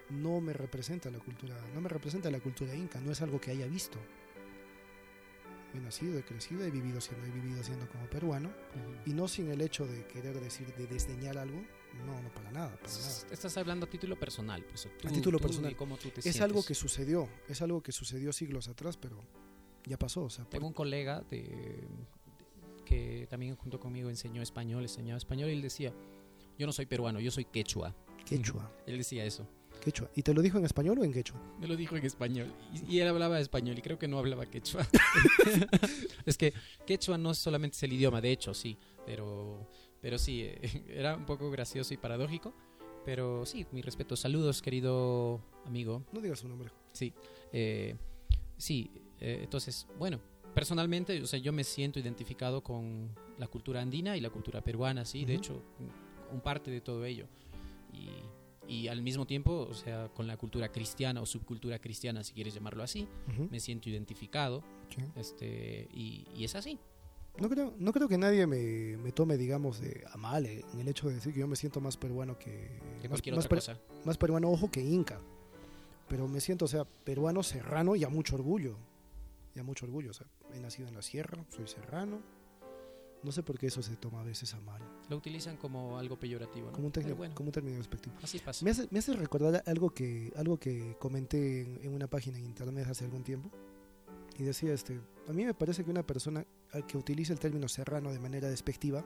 no 0.10 0.42
me 0.42 0.54
representa 0.54 1.10
la 1.10 1.20
cultura, 1.20 1.56
no 1.74 1.82
me 1.82 1.90
representa 1.90 2.30
la 2.30 2.40
cultura 2.40 2.76
inca, 2.76 3.00
no 3.00 3.12
es 3.12 3.22
algo 3.22 3.40
que 3.40 3.52
haya 3.52 3.66
visto. 3.68 3.98
He 5.74 5.80
nacido, 5.80 6.18
he 6.20 6.24
crecido, 6.24 6.64
he 6.64 6.70
vivido 6.72 7.02
siendo, 7.02 7.26
he 7.26 7.32
vivido 7.32 7.64
siendo 7.64 7.88
como 7.90 8.06
peruano 8.08 8.50
uh 8.50 8.52
-huh. 8.52 9.10
y 9.10 9.14
no 9.14 9.28
sin 9.28 9.50
el 9.50 9.62
hecho 9.62 9.88
de 9.88 10.06
querer 10.06 10.40
decir, 10.40 10.74
de 10.76 10.86
desdeñar 10.86 11.38
algo, 11.38 11.64
no, 12.06 12.22
no 12.22 12.30
para 12.34 12.52
nada, 12.52 12.76
para 12.78 12.94
nada. 12.94 13.26
Estás 13.32 13.58
hablando 13.58 13.86
a 13.86 13.90
título 13.90 14.20
personal, 14.20 14.64
pues. 14.66 14.88
Tú, 15.00 15.08
a 15.08 15.12
título 15.12 15.38
tú 15.40 15.44
personal. 15.44 15.76
Cómo 15.76 15.98
tú 15.98 16.10
te 16.10 16.20
es 16.20 16.24
sientes. 16.24 16.42
algo 16.42 16.64
que 16.64 16.76
sucedió, 16.76 17.28
es 17.48 17.62
algo 17.62 17.82
que 17.82 17.92
sucedió 17.92 18.32
siglos 18.34 18.68
atrás, 18.68 18.98
pero 18.98 19.20
ya 19.86 19.98
pasó. 19.98 20.24
O 20.24 20.30
sea, 20.30 20.46
Tengo 20.46 20.68
un 20.68 20.74
colega 20.74 21.22
de, 21.30 21.88
que 22.86 23.28
también 23.30 23.56
junto 23.56 23.80
conmigo 23.80 24.10
enseñó 24.10 24.42
español, 24.42 24.84
enseñaba 24.84 25.18
español 25.18 25.50
y 25.50 25.54
él 25.54 25.62
decía, 25.62 25.94
yo 26.58 26.66
no 26.66 26.74
soy 26.74 26.86
peruano, 26.86 27.20
yo 27.20 27.32
soy 27.32 27.46
quechua. 27.46 27.96
Quechua. 28.26 28.72
él 28.86 28.98
decía 28.98 29.26
eso. 29.26 29.48
Quechua. 29.84 30.10
¿Y 30.16 30.24
te 30.24 30.34
lo 30.34 30.42
dijo 30.42 30.58
en 30.58 30.64
español 30.64 31.00
o 31.00 31.04
en 31.04 31.12
quechua? 31.12 31.38
Me 31.60 31.68
lo 31.68 31.76
dijo 31.76 31.98
en 31.98 32.06
español. 32.06 32.54
Y, 32.74 32.96
y 32.96 33.00
él 33.02 33.08
hablaba 33.10 33.38
español 33.40 33.78
y 33.78 33.82
creo 33.82 34.00
que 34.00 34.08
no 34.08 34.18
hablaba 34.18 34.46
quechua. 34.46 34.88
es 36.26 36.38
que 36.38 36.54
quechua 36.88 37.18
no 37.18 37.34
solamente 37.34 37.76
es 37.76 37.84
el 37.84 37.92
idioma, 37.92 38.22
de 38.22 38.32
hecho, 38.32 38.54
sí. 38.54 38.78
Pero, 39.06 39.68
pero 40.02 40.18
sí, 40.18 40.44
eh, 40.44 40.86
era 40.88 41.18
un 41.18 41.26
poco 41.26 41.52
gracioso 41.52 41.94
y 41.94 41.98
paradójico. 41.98 42.54
Pero 43.06 43.46
sí, 43.46 43.66
mi 43.74 43.82
respeto. 43.82 44.16
Saludos, 44.16 44.62
querido 44.62 45.42
amigo. 45.66 46.06
No 46.14 46.22
digas 46.22 46.40
su 46.40 46.48
nombre. 46.48 46.72
Sí. 46.94 47.14
Eh, 47.52 47.98
sí, 48.58 48.90
eh, 49.20 49.42
entonces, 49.44 49.86
bueno, 50.00 50.22
personalmente, 50.54 51.22
o 51.22 51.28
sea, 51.28 51.40
yo 51.40 51.52
me 51.52 51.66
siento 51.66 52.00
identificado 52.00 52.64
con 52.64 53.10
la 53.38 53.48
cultura 53.48 53.82
andina 53.82 54.16
y 54.16 54.22
la 54.22 54.30
cultura 54.30 54.62
peruana, 54.62 55.04
sí. 55.04 55.20
Uh 55.20 55.22
-huh. 55.24 55.28
De 55.28 55.36
hecho, 55.36 55.62
un 56.32 56.40
parte 56.40 56.72
de 56.72 56.80
todo 56.80 57.04
ello. 57.04 57.28
Y 57.92 58.08
y 58.68 58.88
al 58.88 59.02
mismo 59.02 59.26
tiempo, 59.26 59.68
o 59.70 59.74
sea, 59.74 60.10
con 60.10 60.28
la 60.28 60.38
cultura 60.38 60.72
cristiana 60.72 61.22
o 61.22 61.26
subcultura 61.26 61.80
cristiana, 61.80 62.24
si 62.24 62.34
quieres 62.34 62.54
llamarlo 62.54 62.84
así, 62.84 63.08
uh 63.28 63.32
-huh. 63.32 63.50
me 63.50 63.60
siento 63.60 63.90
identificado. 63.90 64.64
Sí. 64.90 65.02
Este, 65.16 65.88
y, 65.94 66.26
y, 66.36 66.44
es 66.44 66.56
así. 66.56 66.80
No 67.40 67.50
creo, 67.50 67.74
no 67.80 67.92
creo 67.92 68.08
que 68.08 68.18
nadie 68.18 68.46
me, 68.46 68.96
me 68.98 69.12
tome, 69.12 69.38
digamos, 69.38 69.82
de, 69.82 70.04
a 70.12 70.18
mal 70.18 70.46
eh, 70.46 70.64
en 70.74 70.80
el 70.80 70.88
hecho 70.88 71.08
de 71.08 71.16
decir 71.16 71.34
que 71.34 71.40
yo 71.40 71.48
me 71.48 71.56
siento 71.56 71.82
más 71.82 71.98
peruano 71.98 72.38
que. 72.38 72.80
que 73.02 73.10
más, 73.10 73.10
cualquier 73.10 73.36
más, 73.36 73.46
otra 73.46 73.58
cosa. 73.58 73.80
más 74.06 74.18
peruano, 74.18 74.50
ojo, 74.50 74.70
que 74.70 74.82
inca. 74.82 75.20
Pero 76.08 76.28
me 76.28 76.40
siento, 76.42 76.66
o 76.66 76.68
sea, 76.68 76.86
peruano 76.86 77.42
serrano 77.42 77.96
y 77.96 78.04
a 78.04 78.10
mucho 78.10 78.36
orgullo. 78.36 78.78
Y 79.56 79.60
a 79.60 79.64
mucho 79.64 79.86
orgullo. 79.86 80.12
O 80.12 80.14
sea, 80.14 80.28
he 80.54 80.60
nacido 80.60 80.88
en 80.88 80.96
la 80.96 81.02
sierra, 81.02 81.44
soy 81.50 81.68
serrano. 81.68 82.22
No 83.24 83.32
sé 83.32 83.44
por 83.44 83.58
qué 83.58 83.68
eso 83.68 83.82
se 83.82 83.96
toma 83.96 84.22
a 84.22 84.24
veces 84.24 84.54
a 84.54 84.60
mal. 84.62 84.82
Lo 85.10 85.18
utilizan 85.18 85.58
como 85.58 85.98
algo 85.98 86.20
peyorativo, 86.20 86.68
¿no? 86.68 86.74
Como 86.74 86.88
un, 86.88 86.92
término, 86.92 87.16
bueno, 87.16 87.36
como 87.36 87.48
un 87.48 87.54
término 87.54 87.78
despectivo. 87.78 88.16
Así 88.22 88.40
pasa. 88.40 88.64
Me 88.66 88.72
hace, 88.72 88.88
me 88.92 89.00
hace 89.00 89.14
recordar 89.14 89.64
algo 89.66 89.92
que, 89.92 90.34
algo 90.36 90.58
que 90.58 90.98
comenté 91.00 91.62
en, 91.62 91.80
en, 91.84 91.94
una 91.94 92.08
página 92.08 92.38
en 92.38 92.46
internet 92.46 92.88
hace 92.90 93.06
algún 93.06 93.24
tiempo. 93.24 93.50
Y 94.38 94.44
decía, 94.44 94.74
este, 94.74 95.00
a 95.28 95.34
mí 95.34 95.46
me 95.46 95.54
parece 95.54 95.84
que 95.84 95.92
una 95.92 96.06
persona 96.06 96.46
que 96.88 96.98
utiliza 96.98 97.34
el 97.34 97.40
término 97.40 97.68
serrano 97.68 98.12
de 98.12 98.20
manera 98.20 98.50
despectiva, 98.50 99.06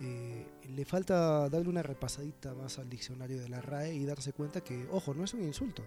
eh, 0.00 0.46
le 0.68 0.84
falta 0.84 1.48
darle 1.48 1.68
una 1.68 1.82
repasadita 1.82 2.54
más 2.54 2.78
al 2.78 2.88
diccionario 2.88 3.40
de 3.40 3.48
la 3.48 3.60
RAE 3.60 3.94
y 3.94 4.04
darse 4.04 4.32
cuenta 4.32 4.62
que, 4.62 4.86
ojo, 4.90 5.14
no 5.14 5.24
es 5.24 5.34
un 5.34 5.42
insulto. 5.42 5.82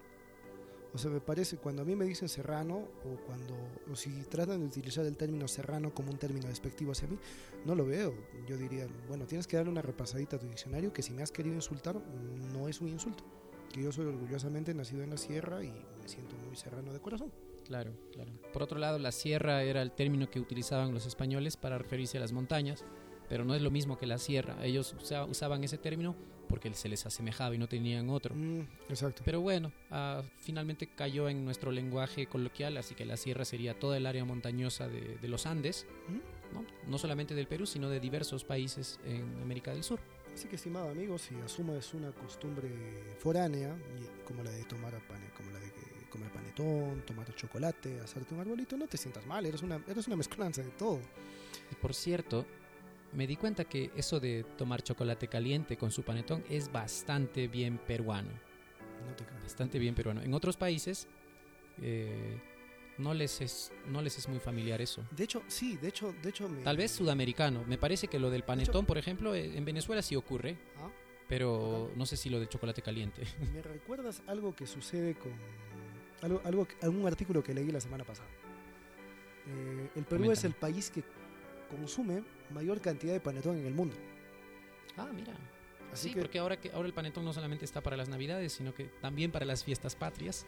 O 0.94 0.98
sea, 0.98 1.12
me 1.12 1.22
parece, 1.22 1.58
cuando 1.58 1.84
a 1.84 1.86
mí 1.86 1.96
me 1.96 2.06
dicen 2.06 2.28
serrano, 2.28 2.88
o 3.06 3.26
cuando, 3.26 3.56
o 3.92 3.96
si 3.96 4.10
tratan 4.24 4.60
de 4.62 4.66
utilizar 4.66 5.06
el 5.06 5.18
término 5.18 5.48
serrano 5.48 5.94
como 5.94 6.12
un 6.12 6.18
término 6.18 6.48
despectivo 6.48 6.92
hacia 6.92 7.08
mí, 7.08 7.18
no 7.66 7.76
lo 7.76 7.86
veo. 7.86 8.14
Yo 8.48 8.58
diría, 8.58 8.88
bueno, 9.08 9.26
tienes 9.26 9.46
que 9.46 9.58
darle 9.58 9.72
una 9.72 9.84
repasadita 9.84 10.38
a 10.38 10.40
tu 10.40 10.48
diccionario, 10.48 10.92
que 10.92 11.04
si 11.04 11.14
me 11.14 11.22
has 11.22 11.32
querido 11.32 11.56
insultar, 11.56 12.02
no 12.54 12.68
es 12.68 12.82
un 12.82 12.90
insulto. 12.90 13.24
Que 13.72 13.84
yo 13.84 13.92
soy 13.92 14.08
orgullosamente 14.08 14.74
nacido 14.74 15.04
en 15.04 15.12
la 15.12 15.18
sierra 15.18 15.64
y 15.64 15.72
me 16.02 16.08
siento 16.08 16.36
muy 16.48 16.56
serrano 16.56 16.92
de 16.92 17.00
corazón. 17.00 17.32
Claro, 17.66 17.94
claro. 18.12 18.32
Por 18.52 18.64
otro 18.64 18.80
lado, 18.80 18.98
la 18.98 19.12
sierra 19.12 19.62
era 19.62 19.84
el 19.84 19.92
término 19.92 20.28
que 20.28 20.40
utilizaban 20.40 20.92
los 20.92 21.06
españoles 21.06 21.56
para 21.56 21.78
referirse 21.78 22.18
a 22.18 22.22
las 22.22 22.32
montañas, 22.32 22.84
pero 23.28 23.46
no 23.46 23.54
es 23.54 23.62
lo 23.62 23.70
mismo 23.70 24.00
que 24.00 24.08
la 24.08 24.18
sierra. 24.18 24.66
Ellos 24.66 24.96
usaban 25.30 25.64
ese 25.64 25.78
término 25.78 26.16
porque 26.50 26.74
se 26.74 26.90
les 26.90 27.06
asemejaba 27.06 27.56
y 27.56 27.58
no 27.58 27.68
tenían 27.68 28.10
otro. 28.10 28.36
Mm, 28.36 28.62
exacto. 28.90 29.22
Pero 29.24 29.40
bueno, 29.40 29.72
uh, 29.92 30.24
finalmente 30.42 30.88
cayó 30.88 31.30
en 31.30 31.46
nuestro 31.46 31.72
lenguaje 31.72 32.26
coloquial, 32.26 32.76
así 32.78 32.96
que 32.96 33.06
la 33.06 33.16
sierra 33.16 33.46
sería 33.46 33.80
toda 33.80 33.96
el 33.96 34.06
área 34.06 34.26
montañosa 34.26 34.90
de, 34.90 35.18
de 35.18 35.28
los 35.28 35.46
Andes, 35.46 35.86
¿Mm? 36.10 36.54
¿no? 36.56 36.66
no 36.88 36.98
solamente 36.98 37.36
del 37.36 37.48
Perú, 37.48 37.66
sino 37.66 37.90
de 37.90 38.00
diversos 38.00 38.44
países 38.44 39.00
en 39.06 39.42
América 39.42 39.72
del 39.72 39.84
Sur. 39.84 40.00
Así 40.34 40.48
que, 40.48 40.56
estimado 40.56 40.90
amigo, 40.90 41.18
si 41.18 41.36
asumes 41.36 41.94
una 41.94 42.12
costumbre 42.12 42.70
foránea, 43.20 43.76
como 44.26 44.44
la 44.44 44.52
de 44.52 44.64
tomar 44.64 44.94
pane, 45.08 45.30
como 45.36 45.52
la 45.52 45.60
de 45.60 45.72
comer 46.10 46.32
panetón, 46.32 47.04
tomar 47.06 47.34
chocolate, 47.36 48.00
hacerte 48.00 48.34
un 48.34 48.42
arbolito, 48.42 48.78
no 48.78 48.88
te 48.88 48.98
sientas 48.98 49.26
mal, 49.26 49.46
eres 49.46 49.62
una, 49.62 49.82
eres 49.88 50.08
una 50.08 50.16
mezclanza 50.16 50.62
de 50.62 50.70
todo. 50.72 51.00
Y 51.72 51.76
por 51.76 51.94
cierto, 51.94 52.46
me 53.14 53.28
di 53.28 53.36
cuenta 53.36 53.66
que 53.66 53.92
eso 53.96 54.20
de 54.20 54.44
tomar 54.58 54.84
chocolate 54.84 55.28
caliente 55.28 55.78
con 55.78 55.92
su 55.92 56.04
panetón 56.04 56.44
es 56.50 56.72
bastante 56.72 57.48
bien 57.48 57.78
peruano. 57.78 58.30
No 59.06 59.16
te. 59.16 59.24
Bastante 59.42 59.80
bien 59.80 59.96
peruano. 59.96 60.22
En 60.22 60.34
otros 60.34 60.58
países 60.58 61.08
eh, 61.82 62.40
no, 62.98 63.14
les 63.14 63.42
es, 63.42 63.72
no 63.88 64.02
les 64.02 64.18
es 64.18 64.28
muy 64.28 64.40
familiar 64.40 64.82
eso. 64.82 65.04
De 65.12 65.24
hecho, 65.24 65.44
sí, 65.48 65.78
de 65.78 65.88
hecho... 65.88 66.14
De 66.22 66.30
hecho 66.30 66.48
me... 66.48 66.62
Tal 66.62 66.78
vez 66.78 66.92
sudamericano. 66.92 67.64
Me 67.66 67.78
parece 67.78 68.08
que 68.08 68.20
lo 68.20 68.30
del 68.30 68.44
panetón, 68.44 68.86
por 68.86 68.98
ejemplo, 68.98 69.34
eh, 69.34 69.58
en 69.58 69.66
Venezuela 69.66 70.02
sí 70.02 70.16
ocurre. 70.16 70.58
¿Ah? 70.78 70.90
Pero 71.28 71.92
no 71.96 72.06
sé 72.06 72.18
si 72.18 72.30
lo 72.30 72.40
del 72.40 72.50
chocolate 72.50 72.82
caliente. 72.82 73.24
¿Me 73.54 73.62
recuerdas 73.62 74.22
algo 74.28 74.56
que 74.56 74.68
sucede 74.68 75.16
con... 75.16 75.32
Algo, 76.22 76.42
algo, 76.44 76.68
algún 76.82 77.08
artículo 77.08 77.42
que 77.44 77.54
leí 77.54 77.72
la 77.72 77.80
semana 77.80 78.04
pasada? 78.04 78.28
Eh, 79.48 79.90
el 79.96 80.04
Perú 80.04 80.32
es 80.32 80.44
el 80.44 80.54
país 80.54 80.92
que 80.92 81.04
consume 81.70 82.24
mayor 82.52 82.82
cantidad 82.82 83.14
de 83.14 83.20
panetón 83.20 83.58
en 83.58 83.66
el 83.66 83.74
mundo. 83.74 83.96
Ah, 84.98 85.10
mira. 85.14 85.34
Así 85.92 86.10
sí, 86.10 86.14
que, 86.14 86.22
porque 86.22 86.40
ahora 86.40 86.60
que 86.60 86.72
ahora 86.72 86.88
el 86.88 86.94
panetón 86.94 87.26
no 87.26 87.34
solamente 87.34 87.66
está 87.66 87.82
para 87.82 87.98
las 87.98 88.10
navidades, 88.10 88.54
sino 88.54 88.74
que 88.74 88.86
también 89.02 89.32
para 89.32 89.46
las 89.46 89.64
fiestas 89.64 89.96
patrias 89.96 90.46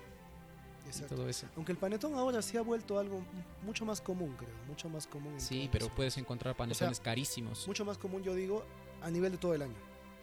y 0.86 0.90
exacto. 0.90 1.16
todo 1.16 1.30
eso. 1.30 1.48
Aunque 1.56 1.72
el 1.72 1.78
panetón 1.78 2.16
ahora 2.16 2.42
sí 2.42 2.58
ha 2.58 2.62
vuelto 2.62 3.00
algo 3.00 3.24
mucho 3.64 3.86
más 3.86 4.02
común, 4.02 4.36
creo, 4.38 4.54
mucho 4.68 4.90
más 4.90 5.08
común. 5.08 5.40
Sí, 5.40 5.70
pero 5.72 5.90
puedes 5.90 6.18
encontrar 6.18 6.56
panetones 6.56 7.00
carísimos. 7.00 7.68
mucho 7.68 7.86
más 7.86 7.98
común, 7.98 8.24
yo 8.24 8.36
digo, 8.36 8.64
a 9.02 9.10
nivel 9.10 9.32
de 9.32 9.38
todo 9.38 9.54
el 9.56 9.64
año. 9.64 9.76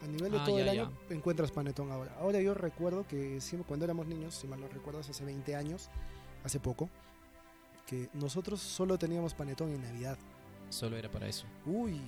A 0.02 0.06
nivel 0.06 0.30
de 0.30 0.38
Ah, 0.38 0.44
todo 0.44 0.58
ya, 0.58 0.62
el 0.62 0.68
año 0.68 0.92
encuentras 1.10 1.50
panetón 1.50 1.90
ahora. 1.90 2.14
Ahora 2.20 2.40
yo 2.40 2.54
recuerdo 2.54 3.06
que 3.06 3.40
cuando 3.66 3.84
éramos 3.84 4.06
niños, 4.06 4.34
si 4.34 4.46
mal 4.46 4.60
no 4.60 4.68
recuerdas, 4.68 5.08
hace 5.10 5.24
20 5.24 5.56
años, 5.56 5.90
hace 6.44 6.60
poco, 6.60 6.88
que 7.86 8.08
nosotros 8.12 8.60
solo 8.60 8.98
teníamos 8.98 9.34
panetón 9.34 9.72
en 9.72 9.82
Navidad. 9.82 10.18
Solo 10.70 10.96
era 10.96 11.10
para 11.10 11.26
eso. 11.28 11.46
Uy, 11.66 12.00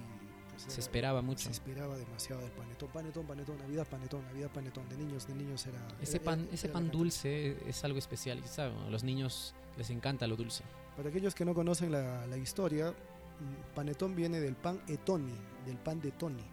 pues 0.51 0.63
Se 0.63 0.69
era- 0.71 0.81
esperaba 0.81 1.23
mucho. 1.23 1.45
Se 1.45 1.51
esperaba 1.51 1.97
demasiado 1.97 2.43
del 2.43 2.51
panetón, 2.53 2.89
panetón, 2.91 3.27
panetón, 3.27 3.59
Navidad, 3.59 3.87
panetón, 3.89 4.23
Navidad, 4.25 4.51
panetón. 4.53 4.89
De 4.89 4.97
niños, 4.97 5.27
de 5.27 5.35
niños 5.35 5.67
era. 5.67 5.79
Ese 6.01 6.17
era- 6.17 6.25
pan, 6.25 6.41
era- 6.45 6.55
ese 6.55 6.69
pan 6.69 6.91
dulce 6.91 7.57
es 7.69 7.85
algo 7.85 7.99
especial. 7.99 8.43
¿sabes? 8.47 8.75
A 8.87 8.91
los 8.91 9.05
niños 9.05 9.55
les 9.77 9.91
encanta 9.91 10.27
lo 10.27 10.37
dulce. 10.37 10.65
Para 10.97 11.09
aquellos 11.09 11.35
que 11.35 11.45
no 11.45 11.55
conocen 11.55 11.93
la, 11.93 12.27
la 12.27 12.37
historia, 12.37 12.91
mm, 12.91 13.75
panetón 13.75 14.15
viene 14.15 14.41
del 14.41 14.55
pan 14.57 14.81
etoni, 14.89 15.35
del 15.65 15.77
pan 15.79 16.01
de 16.01 16.11
Tony. 16.13 16.45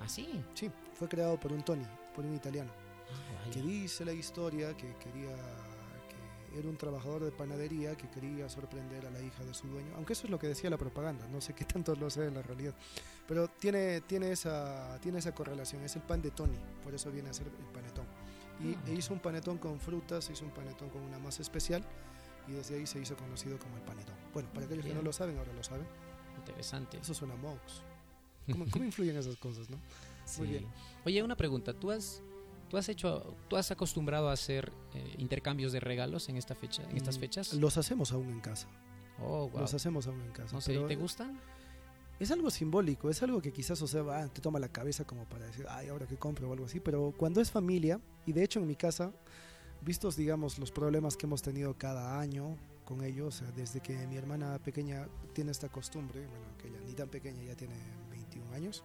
¿Ah, 0.00 0.08
sí? 0.08 0.28
Sí, 0.54 0.70
fue 0.94 1.08
creado 1.08 1.38
por 1.40 1.52
un 1.52 1.62
Tony, 1.62 1.84
por 2.14 2.24
un 2.24 2.34
italiano. 2.34 2.70
Ah, 3.10 3.50
que 3.50 3.62
dice 3.62 4.04
la 4.04 4.12
historia 4.12 4.76
que 4.76 4.94
quería 4.96 5.34
que 5.34 5.67
era 6.56 6.68
un 6.68 6.76
trabajador 6.76 7.24
de 7.24 7.30
panadería 7.32 7.96
que 7.96 8.08
quería 8.10 8.48
sorprender 8.48 9.06
a 9.06 9.10
la 9.10 9.20
hija 9.20 9.44
de 9.44 9.54
su 9.54 9.66
dueño, 9.68 9.92
aunque 9.96 10.12
eso 10.14 10.24
es 10.26 10.30
lo 10.30 10.38
que 10.38 10.46
decía 10.46 10.70
la 10.70 10.76
propaganda, 10.78 11.26
no 11.28 11.40
sé 11.40 11.54
qué 11.54 11.64
tanto 11.64 11.94
lo 11.96 12.08
sé 12.10 12.26
en 12.26 12.34
la 12.34 12.42
realidad, 12.42 12.74
pero 13.26 13.48
tiene, 13.48 14.00
tiene, 14.02 14.32
esa, 14.32 14.98
tiene 15.00 15.18
esa 15.18 15.34
correlación, 15.34 15.82
es 15.84 15.96
el 15.96 16.02
pan 16.02 16.22
de 16.22 16.30
Tony, 16.30 16.56
por 16.82 16.94
eso 16.94 17.10
viene 17.10 17.30
a 17.30 17.32
ser 17.32 17.46
el 17.46 17.52
panetón. 17.72 18.06
Y 18.60 18.74
Ah. 18.74 18.82
e 18.88 18.94
hizo 18.94 19.12
un 19.14 19.20
panetón 19.20 19.58
con 19.58 19.78
frutas, 19.78 20.28
hizo 20.30 20.44
un 20.44 20.50
panetón 20.50 20.88
con 20.90 21.00
una 21.02 21.18
masa 21.18 21.42
especial 21.42 21.84
y 22.48 22.52
desde 22.52 22.74
ahí 22.76 22.86
se 22.86 22.98
hizo 22.98 23.16
conocido 23.16 23.56
como 23.58 23.76
el 23.76 23.82
panetón. 23.82 24.16
Bueno, 24.34 24.48
para 24.52 24.66
aquellos 24.66 24.82
que 24.84 24.88
no 24.90 24.96
Bien. 24.96 25.04
lo 25.04 25.12
saben, 25.12 25.38
ahora 25.38 25.52
lo 25.52 25.62
saben. 25.62 25.86
Interesante. 26.38 26.98
Eso 26.98 27.14
suena 27.14 27.36
Mox. 27.36 27.82
¿Cómo, 28.50 28.64
cómo 28.70 28.84
influyen 28.84 29.16
esas 29.16 29.36
cosas, 29.36 29.68
no? 29.70 29.76
Sí. 30.24 30.40
Muy 30.40 30.48
bien. 30.50 30.66
Oye, 31.04 31.22
una 31.22 31.36
pregunta. 31.36 31.72
¿Tú 31.72 31.90
has, 31.92 32.20
tú 32.68 32.76
has 32.76 32.88
hecho, 32.88 33.34
tú 33.48 33.56
has 33.56 33.70
acostumbrado 33.70 34.28
a 34.28 34.32
hacer 34.32 34.72
eh, 34.94 35.14
intercambios 35.18 35.72
de 35.72 35.80
regalos 35.80 36.28
en 36.28 36.36
esta 36.36 36.54
fecha, 36.54 36.82
en 36.90 36.96
estas 36.96 37.18
Mm, 37.18 37.20
fechas? 37.20 37.54
Los 37.54 37.76
hacemos 37.76 38.12
aún 38.12 38.30
en 38.30 38.40
casa. 38.40 38.68
Oh, 39.20 39.48
wow. 39.48 39.60
Los 39.62 39.74
hacemos 39.74 40.06
aún 40.06 40.20
en 40.22 40.32
casa. 40.32 40.54
No 40.54 40.60
sé, 40.60 40.78
¿te 40.78 40.96
gustan? 40.96 41.40
Es 42.20 42.30
algo 42.32 42.50
simbólico, 42.50 43.10
es 43.10 43.22
algo 43.22 43.40
que 43.40 43.52
quizás, 43.52 43.80
o 43.80 43.86
sea, 43.86 44.02
ah, 44.10 44.28
te 44.28 44.40
toma 44.40 44.58
la 44.58 44.68
cabeza 44.68 45.04
como 45.04 45.24
para 45.24 45.46
decir, 45.46 45.66
ay, 45.68 45.88
ahora 45.88 46.06
que 46.06 46.16
compro 46.16 46.48
o 46.48 46.52
algo 46.52 46.64
así, 46.66 46.80
pero 46.80 47.14
cuando 47.16 47.40
es 47.40 47.50
familia, 47.50 48.00
y 48.26 48.32
de 48.32 48.42
hecho 48.42 48.58
en 48.58 48.66
mi 48.66 48.74
casa, 48.74 49.12
vistos, 49.82 50.16
digamos, 50.16 50.58
los 50.58 50.72
problemas 50.72 51.16
que 51.16 51.26
hemos 51.26 51.42
tenido 51.42 51.74
cada 51.78 52.18
año 52.18 52.56
con 52.84 53.04
ellos, 53.04 53.36
o 53.36 53.38
sea, 53.44 53.52
desde 53.52 53.80
que 53.80 54.06
mi 54.08 54.16
hermana 54.16 54.58
pequeña 54.58 55.06
tiene 55.32 55.52
esta 55.52 55.68
costumbre, 55.68 56.26
bueno, 56.26 56.44
que 56.60 56.68
ella 56.68 56.78
ni 56.84 56.92
tan 56.94 57.08
pequeña, 57.08 57.42
ya 57.44 57.54
tiene 57.54 57.76
21 58.10 58.52
años, 58.52 58.82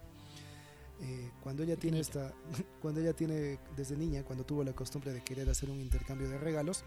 eh, 1.03 1.31
cuando 1.41 1.63
ella 1.63 1.75
tiene 1.75 1.99
esta, 1.99 2.33
cuando 2.81 3.01
ella 3.01 3.13
tiene, 3.13 3.59
desde 3.75 3.95
niña, 3.95 4.23
cuando 4.23 4.45
tuvo 4.45 4.63
la 4.63 4.73
costumbre 4.73 5.11
de 5.13 5.23
querer 5.23 5.49
hacer 5.49 5.69
un 5.69 5.79
intercambio 5.79 6.29
de 6.29 6.37
regalos, 6.37 6.83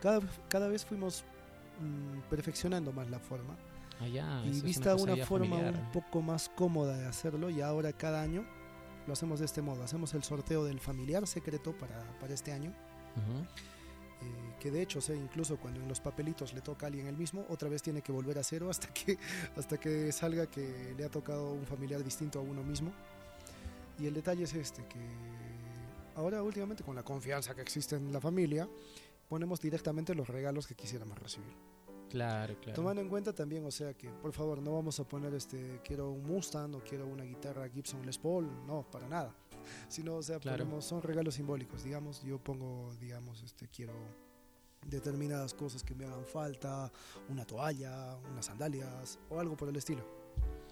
cada, 0.00 0.20
cada 0.48 0.68
vez 0.68 0.84
fuimos 0.84 1.24
mm, 1.80 2.28
perfeccionando 2.30 2.92
más 2.92 3.10
la 3.10 3.18
forma 3.18 3.56
Ah, 4.00 4.08
ya, 4.08 4.42
y 4.44 4.60
vista 4.60 4.94
una, 4.94 5.16
forma 5.24 5.56
familiar. 5.56 5.74
un 5.74 5.92
poco 5.92 6.20
más 6.20 6.50
cómoda 6.50 6.98
de 6.98 7.06
hacerlo 7.06 7.48
y 7.48 7.62
ahora 7.62 7.92
cada 7.94 8.20
año 8.20 8.44
lo 9.06 9.12
hacemos 9.12 9.38
de 9.38 9.46
este 9.46 9.62
modo, 9.62 9.82
hacemos 9.82 10.12
el 10.14 10.22
sorteo 10.22 10.64
del 10.64 10.80
familiar 10.80 11.26
secreto 11.26 11.72
para, 11.72 12.02
para 12.20 12.34
este 12.34 12.52
año, 12.52 12.74
eh, 14.20 14.54
que 14.60 14.70
de 14.70 14.82
hecho, 14.82 14.98
o 14.98 15.02
sea, 15.02 15.16
incluso 15.16 15.56
cuando 15.56 15.80
en 15.80 15.88
los 15.88 16.00
papelitos 16.00 16.52
le 16.52 16.60
toca 16.60 16.86
a 16.86 16.88
alguien 16.88 17.06
el 17.06 17.16
mismo, 17.16 17.46
otra 17.48 17.68
vez 17.70 17.82
tiene 17.82 18.02
que 18.02 18.12
volver 18.12 18.38
a 18.38 18.42
cero 18.42 18.68
hasta 18.68 18.88
que, 18.88 19.16
hasta 19.56 19.78
que 19.78 20.12
salga 20.12 20.46
que 20.46 20.94
le 20.96 21.04
ha 21.04 21.08
tocado 21.08 21.52
un 21.52 21.64
familiar 21.64 22.02
distinto 22.02 22.38
a 22.40 22.42
uno 22.42 22.62
mismo. 22.62 22.92
Y 23.98 24.06
el 24.06 24.14
detalle 24.14 24.44
es 24.44 24.54
este, 24.54 24.84
que 24.86 25.00
ahora 26.14 26.42
últimamente 26.42 26.84
con 26.84 26.94
la 26.94 27.02
confianza 27.02 27.54
que 27.54 27.62
existe 27.62 27.96
en 27.96 28.12
la 28.12 28.20
familia, 28.20 28.68
ponemos 29.28 29.60
directamente 29.60 30.14
los 30.14 30.28
regalos 30.28 30.66
que 30.66 30.74
quisiéramos 30.74 31.18
recibir. 31.18 31.54
Claro, 32.08 32.54
claro. 32.60 32.74
Tomando 32.76 33.02
en 33.02 33.08
cuenta 33.08 33.32
también, 33.34 33.64
o 33.66 33.70
sea, 33.70 33.92
que 33.94 34.08
por 34.08 34.32
favor 34.32 34.62
no 34.62 34.74
vamos 34.74 35.00
a 35.00 35.04
poner 35.04 35.34
este, 35.34 35.80
quiero 35.84 36.10
un 36.10 36.24
Mustang 36.24 36.74
o 36.76 36.78
quiero 36.80 37.06
una 37.06 37.24
guitarra 37.24 37.68
Gibson 37.68 38.06
Les 38.06 38.16
Paul, 38.16 38.48
no, 38.66 38.88
para 38.90 39.08
nada. 39.08 39.34
Sino, 39.88 40.14
o 40.16 40.22
sea, 40.22 40.38
Claro. 40.38 40.58
ponemos, 40.64 40.84
son 40.84 41.02
regalos 41.02 41.34
simbólicos, 41.34 41.82
digamos, 41.82 42.22
yo 42.22 42.38
pongo, 42.38 42.94
digamos, 43.00 43.42
este, 43.42 43.66
quiero 43.68 43.92
determinadas 44.86 45.52
cosas 45.52 45.82
que 45.82 45.96
me 45.96 46.04
hagan 46.04 46.24
falta, 46.24 46.92
una 47.28 47.44
toalla, 47.44 48.16
unas 48.30 48.46
sandalias 48.46 49.18
o 49.28 49.40
algo 49.40 49.56
por 49.56 49.68
el 49.68 49.74
estilo. 49.76 50.04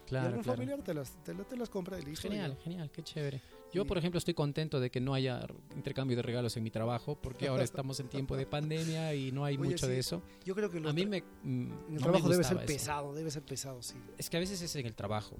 Y 0.04 0.08
claro, 0.08 0.26
algún 0.28 0.42
claro. 0.42 0.56
familiar 0.58 0.82
te 0.82 0.94
las, 0.94 1.12
te, 1.24 1.34
te 1.34 1.56
las 1.56 1.68
compra 1.70 1.98
y 1.98 2.02
listo. 2.02 2.28
Genial, 2.28 2.56
genial, 2.62 2.90
qué 2.90 3.02
chévere. 3.02 3.40
Yo, 3.72 3.82
Y- 3.82 3.84
por 3.86 3.98
ejemplo, 3.98 4.18
estoy 4.18 4.34
contento 4.34 4.78
de 4.80 4.90
que 4.90 5.00
no 5.00 5.14
haya 5.14 5.46
intercambio 5.74 6.16
de 6.16 6.22
regalos 6.22 6.56
en 6.56 6.62
mi 6.62 6.70
trabajo, 6.70 7.16
porque 7.20 7.48
ahora 7.48 7.64
estamos 7.64 7.98
en 8.00 8.08
tiempo 8.08 8.36
de 8.36 8.46
pandemia 8.46 9.14
y 9.14 9.32
no 9.32 9.44
hay 9.44 9.56
Oye, 9.58 9.70
mucho 9.70 9.86
de 9.88 9.94
sí, 9.94 10.00
eso. 10.00 10.22
Yo 10.44 10.54
creo 10.54 10.70
que 10.70 10.78
lo 10.80 10.90
A 10.90 10.92
mí 10.92 11.06
me. 11.06 11.22
mm, 11.22 11.24
en 11.44 11.68
no 11.70 11.74
el 11.88 11.92
me 11.94 11.98
trabajo 11.98 12.28
debe 12.28 12.44
ser 12.44 12.56
eso. 12.58 12.66
pesado, 12.66 13.14
debe 13.14 13.30
ser 13.30 13.42
pesado, 13.42 13.82
sí. 13.82 13.96
Es 14.18 14.30
que 14.30 14.36
a 14.36 14.40
veces 14.40 14.60
es 14.62 14.76
en 14.76 14.86
el 14.86 14.94
trabajo, 14.94 15.36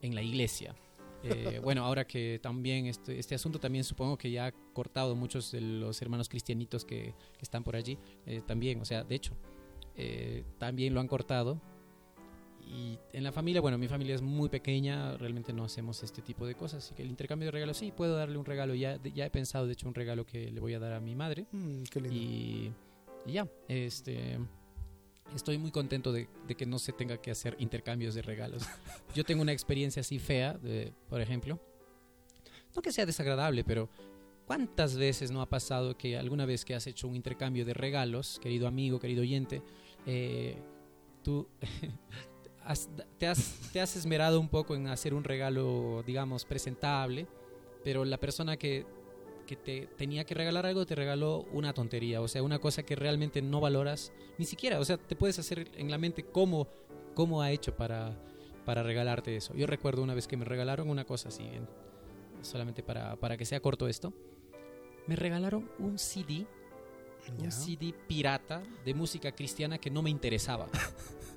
en 0.00 0.14
la 0.14 0.22
iglesia. 0.22 0.74
Eh, 1.22 1.58
bueno, 1.62 1.84
ahora 1.84 2.06
que 2.06 2.38
también 2.42 2.86
este, 2.86 3.18
este 3.18 3.34
asunto 3.34 3.58
también 3.58 3.82
supongo 3.84 4.16
que 4.16 4.30
ya 4.30 4.46
ha 4.46 4.52
cortado 4.52 5.14
muchos 5.16 5.50
de 5.52 5.60
los 5.60 6.00
hermanos 6.02 6.28
cristianitos 6.28 6.84
que, 6.84 7.14
que 7.36 7.42
están 7.42 7.64
por 7.64 7.76
allí, 7.76 7.98
eh, 8.26 8.40
también, 8.46 8.80
o 8.80 8.84
sea, 8.84 9.04
de 9.04 9.14
hecho, 9.14 9.34
eh, 9.96 10.44
también 10.58 10.94
lo 10.94 11.00
han 11.00 11.08
cortado. 11.08 11.60
Y 12.66 12.98
en 13.12 13.24
la 13.24 13.32
familia, 13.32 13.60
bueno, 13.60 13.78
mi 13.78 13.88
familia 13.88 14.14
es 14.14 14.22
muy 14.22 14.48
pequeña, 14.48 15.16
realmente 15.16 15.52
no 15.52 15.64
hacemos 15.64 16.02
este 16.02 16.22
tipo 16.22 16.46
de 16.46 16.54
cosas, 16.54 16.84
así 16.84 16.94
que 16.94 17.02
el 17.02 17.10
intercambio 17.10 17.46
de 17.46 17.52
regalos, 17.52 17.76
sí, 17.76 17.92
puedo 17.92 18.16
darle 18.16 18.38
un 18.38 18.44
regalo, 18.44 18.74
ya, 18.74 19.00
ya 19.02 19.26
he 19.26 19.30
pensado, 19.30 19.66
de 19.66 19.74
hecho, 19.74 19.86
un 19.86 19.94
regalo 19.94 20.24
que 20.24 20.50
le 20.50 20.60
voy 20.60 20.74
a 20.74 20.78
dar 20.78 20.92
a 20.92 21.00
mi 21.00 21.14
madre. 21.14 21.46
Mm, 21.52 21.82
qué 21.84 22.00
lindo. 22.00 22.16
Y, 22.16 22.72
y 23.26 23.32
ya, 23.32 23.48
este, 23.68 24.38
estoy 25.34 25.58
muy 25.58 25.70
contento 25.70 26.12
de, 26.12 26.28
de 26.46 26.54
que 26.54 26.66
no 26.66 26.78
se 26.78 26.92
tenga 26.92 27.18
que 27.18 27.30
hacer 27.30 27.56
intercambios 27.58 28.14
de 28.14 28.22
regalos. 28.22 28.64
Yo 29.14 29.24
tengo 29.24 29.42
una 29.42 29.52
experiencia 29.52 30.00
así 30.00 30.18
fea, 30.18 30.54
de, 30.54 30.92
por 31.08 31.20
ejemplo. 31.20 31.60
No 32.74 32.82
que 32.82 32.92
sea 32.92 33.06
desagradable, 33.06 33.62
pero 33.62 33.88
¿cuántas 34.46 34.96
veces 34.96 35.30
no 35.30 35.40
ha 35.40 35.48
pasado 35.48 35.96
que 35.96 36.18
alguna 36.18 36.44
vez 36.44 36.64
que 36.64 36.74
has 36.74 36.86
hecho 36.86 37.08
un 37.08 37.14
intercambio 37.14 37.64
de 37.64 37.74
regalos, 37.74 38.38
querido 38.40 38.66
amigo, 38.66 38.98
querido 38.98 39.22
oyente, 39.22 39.62
eh, 40.06 40.56
tú 41.22 41.48
has- 42.64 42.88
te, 43.18 43.26
has, 43.26 43.58
te 43.72 43.80
has 43.80 43.96
esmerado 43.96 44.40
un 44.40 44.48
poco 44.48 44.74
en 44.74 44.86
hacer 44.88 45.14
un 45.14 45.24
regalo, 45.24 46.02
digamos, 46.06 46.44
presentable, 46.44 47.26
pero 47.82 48.04
la 48.04 48.18
persona 48.18 48.56
que 48.56 48.86
que 49.46 49.56
te 49.56 49.86
tenía 49.98 50.24
que 50.24 50.32
regalar 50.32 50.64
algo 50.64 50.86
te 50.86 50.94
regaló 50.94 51.44
una 51.52 51.74
tontería, 51.74 52.22
o 52.22 52.28
sea, 52.28 52.42
una 52.42 52.58
cosa 52.60 52.82
que 52.82 52.96
realmente 52.96 53.42
no 53.42 53.60
valoras 53.60 54.10
ni 54.38 54.46
siquiera, 54.46 54.80
o 54.80 54.84
sea, 54.86 54.96
te 54.96 55.16
puedes 55.16 55.38
hacer 55.38 55.70
en 55.76 55.90
la 55.90 55.98
mente 55.98 56.22
cómo, 56.24 56.66
cómo 57.14 57.42
ha 57.42 57.50
hecho 57.50 57.76
para, 57.76 58.16
para 58.64 58.82
regalarte 58.82 59.36
eso. 59.36 59.52
Yo 59.54 59.66
recuerdo 59.66 60.02
una 60.02 60.14
vez 60.14 60.26
que 60.26 60.38
me 60.38 60.46
regalaron 60.46 60.88
una 60.88 61.04
cosa 61.04 61.28
así, 61.28 61.42
en- 61.42 61.68
solamente 62.40 62.82
para, 62.82 63.16
para 63.16 63.36
que 63.36 63.44
sea 63.44 63.60
corto 63.60 63.86
esto, 63.86 64.14
me 65.06 65.14
regalaron 65.14 65.70
un 65.78 65.98
CD, 65.98 66.46
Ya. 67.36 67.44
un 67.44 67.52
CD 67.52 67.92
pirata 68.08 68.62
de 68.82 68.94
música 68.94 69.30
cristiana 69.32 69.76
que 69.76 69.90
no 69.90 70.00
me 70.00 70.08
interesaba. 70.08 70.68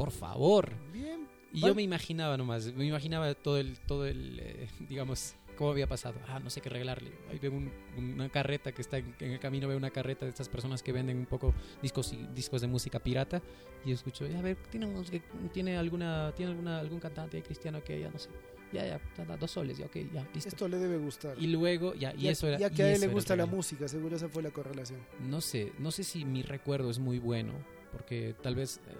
Por 0.00 0.10
favor. 0.12 0.72
Bien. 0.92 1.26
Y 1.52 1.60
Vale. 1.60 1.72
yo 1.72 1.74
me 1.74 1.82
imaginaba 1.82 2.36
nomás, 2.38 2.72
me 2.74 2.86
imaginaba 2.86 3.34
todo 3.34 3.58
el, 3.58 3.78
todo 3.80 4.06
el, 4.06 4.38
eh, 4.40 4.68
digamos, 4.88 5.34
cómo 5.58 5.72
había 5.72 5.86
pasado. 5.86 6.14
Ah, 6.28 6.38
no 6.38 6.48
sé 6.48 6.62
qué 6.62 6.70
regalarle. 6.70 7.10
Ahí 7.30 7.38
veo 7.38 7.52
un- 7.52 7.70
una 7.98 8.28
carreta 8.30 8.72
que 8.72 8.80
está 8.80 8.96
en, 8.98 9.14
en 9.20 9.32
el 9.32 9.38
camino, 9.40 9.68
veo 9.68 9.76
una 9.76 9.90
carreta 9.90 10.24
de 10.24 10.30
estas 10.30 10.48
personas 10.48 10.82
que 10.82 10.92
venden 10.92 11.18
un 11.18 11.26
poco 11.26 11.52
discos 11.82 12.14
discos 12.34 12.62
de 12.62 12.66
música 12.68 12.98
pirata 12.98 13.42
y 13.84 13.92
escucho, 13.92 14.24
"Eh, 14.24 14.36
a 14.36 14.40
ver, 14.40 14.56
¿tiene, 14.70 14.86
tiene 15.52 15.76
alguna, 15.76 16.32
tiene 16.34 16.52
alguna, 16.52 16.78
algún 16.78 16.98
cantante 17.00 17.42
cristiano 17.42 17.82
que 17.84 18.00
ya 18.00 18.08
no 18.10 18.18
sé? 18.18 18.30
Ya, 18.72 18.86
ya, 18.86 19.00
dos 19.36 19.50
soles, 19.50 19.76
ya, 19.78 19.86
ok, 19.86 19.96
ya, 20.14 20.26
listo. 20.32 20.48
Esto 20.48 20.68
le 20.68 20.78
debe 20.78 20.96
gustar. 20.98 21.36
Y 21.38 21.48
luego, 21.48 21.92
ya, 21.94 22.14
y 22.16 22.22
ya, 22.22 22.30
eso 22.30 22.46
era. 22.46 22.56
ya 22.58 22.70
que 22.70 22.84
a 22.84 22.94
él 22.94 23.00
le 23.00 23.08
gusta 23.08 23.34
la 23.34 23.44
música, 23.46 23.88
seguro 23.88 24.14
esa 24.16 24.28
fue 24.28 24.42
la 24.44 24.50
correlación. 24.50 25.00
No 25.28 25.40
sé, 25.40 25.72
no 25.78 25.90
sé 25.90 26.04
si 26.04 26.24
mi 26.24 26.42
recuerdo 26.42 26.88
es 26.88 27.00
muy 27.00 27.18
bueno, 27.18 27.52
porque 27.90 28.34
tal 28.40 28.54
vez 28.54 28.78
eh, 28.86 28.94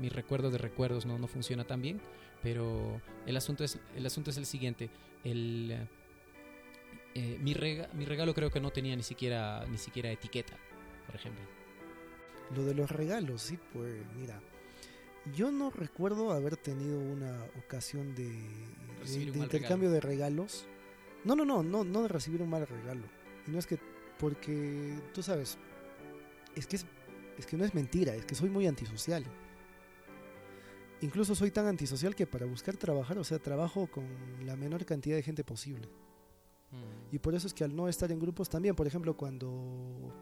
mi 0.00 0.08
recuerdo 0.08 0.50
de 0.50 0.58
recuerdos 0.58 1.06
no, 1.06 1.18
no 1.18 1.26
funciona 1.26 1.64
tan 1.64 1.80
bien, 1.82 2.00
pero 2.42 3.00
el 3.26 3.36
asunto 3.36 3.64
es 3.64 3.78
el, 3.96 4.04
asunto 4.06 4.30
es 4.30 4.36
el 4.36 4.46
siguiente. 4.46 4.90
El, 5.24 5.70
eh, 5.72 5.88
eh, 7.14 7.38
mi, 7.40 7.54
rega- 7.54 7.88
mi 7.92 8.04
regalo 8.04 8.34
creo 8.34 8.50
que 8.50 8.60
no 8.60 8.70
tenía 8.70 8.96
ni 8.96 9.02
siquiera, 9.02 9.64
ni 9.70 9.78
siquiera 9.78 10.10
etiqueta, 10.10 10.54
por 11.06 11.14
ejemplo. 11.16 11.42
Lo 12.56 12.64
de 12.64 12.74
los 12.74 12.90
regalos, 12.90 13.42
sí, 13.42 13.58
pues 13.72 14.02
mira. 14.18 14.40
Yo 15.36 15.52
no 15.52 15.70
recuerdo 15.70 16.32
haber 16.32 16.56
tenido 16.56 16.98
una 16.98 17.44
ocasión 17.64 18.14
de, 18.16 18.24
de- 18.28 19.24
intercambio 19.44 19.90
de 19.90 20.00
regalos. 20.00 20.66
No, 21.24 21.36
no, 21.36 21.44
no, 21.44 21.62
no, 21.62 21.84
no 21.84 22.02
de 22.02 22.08
recibir 22.08 22.42
un 22.42 22.50
mal 22.50 22.66
regalo. 22.66 23.04
Y 23.46 23.52
no 23.52 23.58
es 23.60 23.66
que, 23.66 23.78
porque, 24.18 24.98
tú 25.14 25.22
sabes, 25.22 25.58
es 26.56 26.66
que, 26.66 26.74
es, 26.76 26.86
es 27.38 27.46
que 27.46 27.56
no 27.56 27.64
es 27.64 27.72
mentira, 27.72 28.14
es 28.16 28.24
que 28.24 28.34
soy 28.34 28.48
muy 28.50 28.66
antisocial. 28.66 29.24
Incluso 31.02 31.34
soy 31.34 31.50
tan 31.50 31.66
antisocial 31.66 32.14
que 32.14 32.26
para 32.26 32.46
buscar 32.46 32.76
trabajar, 32.76 33.18
o 33.18 33.24
sea, 33.24 33.38
trabajo 33.38 33.88
con 33.88 34.06
la 34.46 34.56
menor 34.56 34.84
cantidad 34.84 35.16
de 35.16 35.22
gente 35.22 35.42
posible. 35.44 35.88
Mm. 36.70 37.14
Y 37.14 37.18
por 37.18 37.34
eso 37.34 37.46
es 37.46 37.52
que 37.54 37.64
al 37.64 37.74
no 37.74 37.88
estar 37.88 38.10
en 38.12 38.18
grupos 38.20 38.48
también, 38.48 38.74
por 38.74 38.86
ejemplo, 38.86 39.16
cuando 39.16 40.14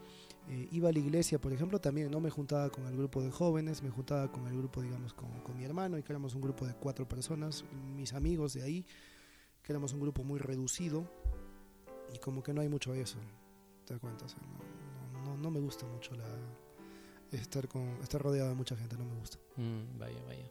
eh, 0.49 0.69
iba 0.73 0.89
a 0.89 0.93
la 0.93 0.99
iglesia, 0.99 1.39
por 1.39 1.53
ejemplo, 1.53 1.79
también 1.81 2.11
no 2.11 2.19
me 2.19 2.31
juntaba 2.31 2.71
con 2.71 2.87
el 2.87 2.97
grupo 2.97 3.23
de 3.23 3.31
jóvenes, 3.31 3.83
me 3.83 3.91
juntaba 3.91 4.33
con 4.33 4.47
el 4.49 4.57
grupo, 4.57 4.81
digamos, 4.83 5.13
con, 5.13 5.29
con 5.43 5.57
mi 5.57 5.65
hermano, 5.65 5.99
y 5.99 6.03
que 6.03 6.13
éramos 6.13 6.35
un 6.35 6.41
grupo 6.41 6.67
de 6.67 6.75
cuatro 6.75 7.07
personas, 7.07 7.65
mis 7.95 8.15
amigos 8.15 8.55
de 8.55 8.63
ahí, 8.63 8.87
que 9.63 9.73
éramos 9.73 9.93
un 9.93 10.01
grupo 10.01 10.25
muy 10.25 10.41
reducido, 10.41 11.05
y 12.13 12.19
como 12.19 12.43
que 12.43 12.53
no 12.55 12.63
hay 12.63 12.69
mucho 12.71 12.95
eso, 12.95 13.19
¿te 13.85 13.93
das 13.93 14.01
cuenta? 14.01 14.25
O 14.25 14.29
sea, 14.29 14.41
no, 14.41 15.21
no- 15.21 15.27
no- 15.37 15.37
no 15.37 15.51
me 15.51 15.61
gusta 15.61 15.87
mucho 15.87 16.15
la 16.17 16.27
estar 17.33 17.69
con 17.69 17.83
estar 18.03 18.21
rodeado 18.21 18.49
de 18.49 18.55
mucha 18.57 18.75
gente, 18.77 18.97
no 18.97 19.05
me 19.05 19.15
gusta. 19.21 19.39
Mm, 19.57 19.99
vaya, 19.99 20.21
vaya. 20.27 20.51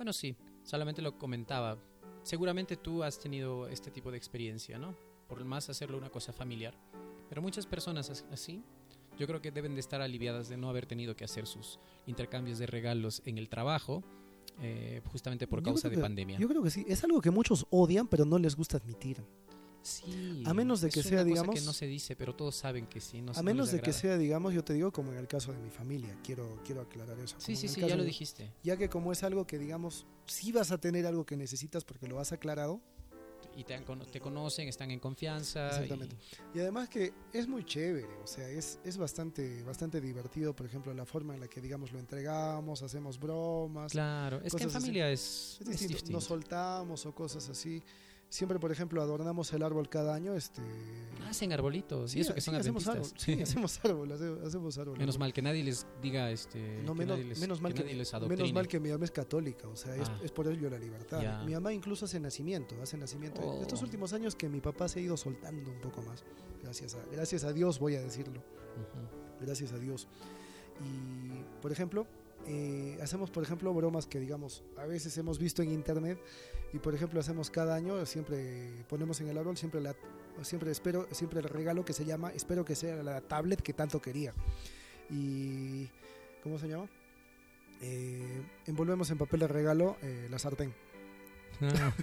Bueno, 0.00 0.14
sí, 0.14 0.34
solamente 0.62 1.02
lo 1.02 1.18
comentaba. 1.18 1.76
Seguramente 2.22 2.78
tú 2.78 3.02
has 3.02 3.18
tenido 3.20 3.68
este 3.68 3.90
tipo 3.90 4.10
de 4.10 4.16
experiencia, 4.16 4.78
¿no? 4.78 4.96
Por 5.28 5.44
más 5.44 5.68
hacerlo 5.68 5.98
una 5.98 6.08
cosa 6.08 6.32
familiar. 6.32 6.72
Pero 7.28 7.42
muchas 7.42 7.66
personas 7.66 8.08
as- 8.08 8.24
así, 8.32 8.64
yo 9.18 9.26
creo 9.26 9.42
que 9.42 9.50
deben 9.50 9.74
de 9.74 9.80
estar 9.80 10.00
aliviadas 10.00 10.48
de 10.48 10.56
no 10.56 10.70
haber 10.70 10.86
tenido 10.86 11.14
que 11.16 11.24
hacer 11.24 11.46
sus 11.46 11.78
intercambios 12.06 12.58
de 12.58 12.64
regalos 12.66 13.20
en 13.26 13.36
el 13.36 13.50
trabajo, 13.50 14.02
eh, 14.62 15.02
justamente 15.12 15.46
por 15.46 15.58
Yo 15.60 15.64
causa 15.66 15.90
de 15.90 15.96
que- 15.96 16.00
pandemia. 16.00 16.38
Yo 16.38 16.48
creo 16.48 16.62
que 16.62 16.70
sí, 16.70 16.82
es 16.88 17.04
algo 17.04 17.20
que 17.20 17.30
muchos 17.30 17.66
odian, 17.68 18.08
pero 18.08 18.24
no 18.24 18.38
les 18.38 18.56
gusta 18.56 18.78
admitir. 18.78 19.22
Sí. 19.82 20.42
A 20.46 20.52
menos 20.54 20.80
de 20.80 20.88
es 20.88 20.94
que 20.94 21.00
una 21.00 21.08
sea, 21.08 21.18
cosa 21.18 21.24
digamos- 21.28 21.54
que 21.54 21.60
no 21.62 21.72
se 21.72 21.86
dice, 21.86 22.14
pero 22.16 22.34
todos 22.34 22.54
saben 22.54 22.86
que 22.86 23.00
sí. 23.00 23.22
No, 23.22 23.32
A 23.32 23.36
no 23.36 23.42
menos 23.42 23.72
de 23.72 23.80
que 23.80 23.92
sea, 23.92 24.18
digamos, 24.18 24.52
yo 24.52 24.62
te 24.62 24.74
digo, 24.74 24.92
como 24.92 25.12
en 25.12 25.18
el 25.18 25.26
caso 25.26 25.52
de 25.52 25.58
mi 25.58 25.70
familia, 25.70 26.16
quiero, 26.22 26.60
quiero 26.64 26.82
aclarar 26.82 27.18
eso. 27.18 27.36
Sí, 27.38 27.56
sí, 27.56 27.66
sí, 27.68 27.80
ya 27.80 27.96
lo 27.96 28.02
de- 28.02 28.08
dijiste. 28.08 28.52
Ya 28.62 28.76
que 28.76 28.88
como 28.88 29.10
es 29.12 29.22
algo 29.22 29.46
que, 29.46 29.58
digamos, 29.58 30.06
sí 30.26 30.52
vas 30.52 30.70
a 30.70 30.78
tener 30.78 31.06
algo 31.06 31.24
que 31.24 31.36
necesitas 31.36 31.84
porque 31.84 32.06
lo 32.08 32.18
has 32.20 32.32
aclarado, 32.32 32.80
Y 33.56 33.64
te, 33.64 33.76
te 34.12 34.20
conocen, 34.20 34.68
están 34.68 34.90
en 34.92 35.00
confianza. 35.00 35.66
Exactamente. 35.68 36.16
y- 36.54 36.58
y 36.58 36.60
además 36.60 36.88
que 36.88 37.12
es 37.32 37.48
muy 37.48 37.64
chévere, 37.64 38.06
o 38.22 38.26
sea, 38.26 38.48
es, 38.48 38.78
es 38.84 38.96
bastante, 38.96 39.62
bastante 39.64 40.00
divertido, 40.00 40.54
por 40.54 40.66
ejemplo, 40.66 40.94
la 40.94 41.04
forma 41.04 41.34
en 41.34 41.40
la 41.40 41.48
que, 41.48 41.60
digamos, 41.60 41.90
lo 41.90 41.98
entregamos, 41.98 42.82
hacemos 42.82 43.18
bromas, 43.18 43.90
Claro, 43.92 44.40
es 44.44 44.54
que 44.54 44.62
en 44.62 44.68
así. 44.68 44.78
familia 44.78 45.10
es, 45.10 45.58
es 45.62 45.68
distinto. 45.80 46.12
nos 46.12 46.24
soltamos 46.24 47.04
o 47.06 47.12
cosas 47.14 47.48
así. 47.48 47.82
Siempre, 48.30 48.60
por 48.60 48.70
ejemplo, 48.70 49.02
adornamos 49.02 49.52
el 49.52 49.62
árbol 49.64 49.88
cada 49.88 50.14
año, 50.14 50.34
este... 50.34 50.62
Hacen 51.28 51.52
arbolitos, 51.52 52.12
sí, 52.12 52.18
y 52.18 52.20
eso 52.22 52.32
que 52.32 52.40
sí, 52.40 52.46
son 52.46 52.54
hacemos 52.54 52.86
árbol, 52.86 53.02
adventistas. 53.02 53.22
sí, 53.36 53.42
hacemos 53.42 53.80
árbol, 53.84 54.12
hace- 54.12 54.46
hacemos 54.46 54.78
árbol. 54.78 54.98
Menos 54.98 55.18
mal 55.18 55.32
que 55.32 55.42
nadie 55.42 55.64
les 55.64 55.84
diga, 56.00 56.30
este, 56.30 56.80
No, 56.84 56.92
que 56.92 57.00
menos, 57.00 57.18
nadie 57.18 57.28
les, 57.28 57.40
menos 57.40 57.60
mal 57.60 57.72
que 57.72 57.78
que, 57.78 57.82
nadie 57.84 57.96
les 57.96 58.12
menos 58.28 58.52
mal 58.52 58.68
que 58.68 58.78
mi 58.80 58.88
mamá 58.90 59.04
es 59.04 59.10
católica, 59.10 59.66
o 59.68 59.74
sea, 59.76 59.96
es, 59.96 60.08
Ah. 60.08 60.20
es 60.22 60.30
por 60.30 60.46
ello 60.46 60.70
la 60.70 60.78
libertad. 60.78 61.44
Mi 61.44 61.52
mamá 61.54 61.72
incluso 61.72 62.04
hace 62.04 62.18
nacimiento, 62.20 62.76
hace 62.80 62.96
nacimiento. 62.96 63.40
Oh. 63.42 63.60
Estos 63.62 63.82
últimos 63.82 64.12
años 64.12 64.36
que 64.36 64.48
mi 64.48 64.60
papá 64.60 64.88
se 64.88 65.00
ha 65.00 65.02
ido 65.02 65.16
soltando 65.16 65.68
un 65.70 65.80
poco 65.80 66.00
más, 66.02 66.24
gracias 66.62 66.94
a, 66.94 67.04
gracias 67.12 67.42
a 67.44 67.52
Dios 67.52 67.80
voy 67.80 67.96
a 67.96 68.00
decirlo, 68.00 68.42
gracias 69.40 69.72
a 69.72 69.78
Dios. 69.78 70.06
Y, 70.80 71.42
por 71.60 71.72
ejemplo, 71.72 72.06
eh, 72.46 72.96
hacemos, 73.02 73.30
por 73.30 73.42
ejemplo, 73.42 73.72
bromas 73.74 74.06
que, 74.06 74.18
digamos, 74.20 74.62
a 74.78 74.86
veces 74.86 75.16
hemos 75.18 75.38
visto 75.38 75.62
en 75.62 75.72
internet 75.72 76.18
y, 76.72 76.78
por 76.78 76.94
ejemplo, 76.94 77.20
hacemos 77.20 77.50
cada 77.50 77.74
año, 77.74 78.04
siempre 78.06 78.84
ponemos 78.88 79.20
en 79.20 79.28
el 79.28 79.38
árbol, 79.38 79.56
siempre 79.56 79.80
la 79.80 79.94
siempre 80.42 80.70
espero, 80.70 81.06
siempre 81.10 81.40
el 81.40 81.44
regalo 81.48 81.84
que 81.84 81.92
se 81.92 82.04
llama, 82.04 82.30
espero 82.32 82.64
que 82.64 82.74
sea 82.74 83.02
la 83.02 83.20
tablet 83.20 83.60
que 83.60 83.72
tanto 83.74 84.00
quería. 84.00 84.32
Y, 85.10 85.88
¿cómo 86.42 86.58
se 86.58 86.68
llama? 86.68 86.88
Eh, 87.82 88.42
envolvemos 88.66 89.10
en 89.10 89.18
papel 89.18 89.40
de 89.40 89.48
regalo 89.48 89.96
eh, 90.02 90.28
la 90.30 90.38
sartén. 90.38 90.72
Ah, 91.60 91.92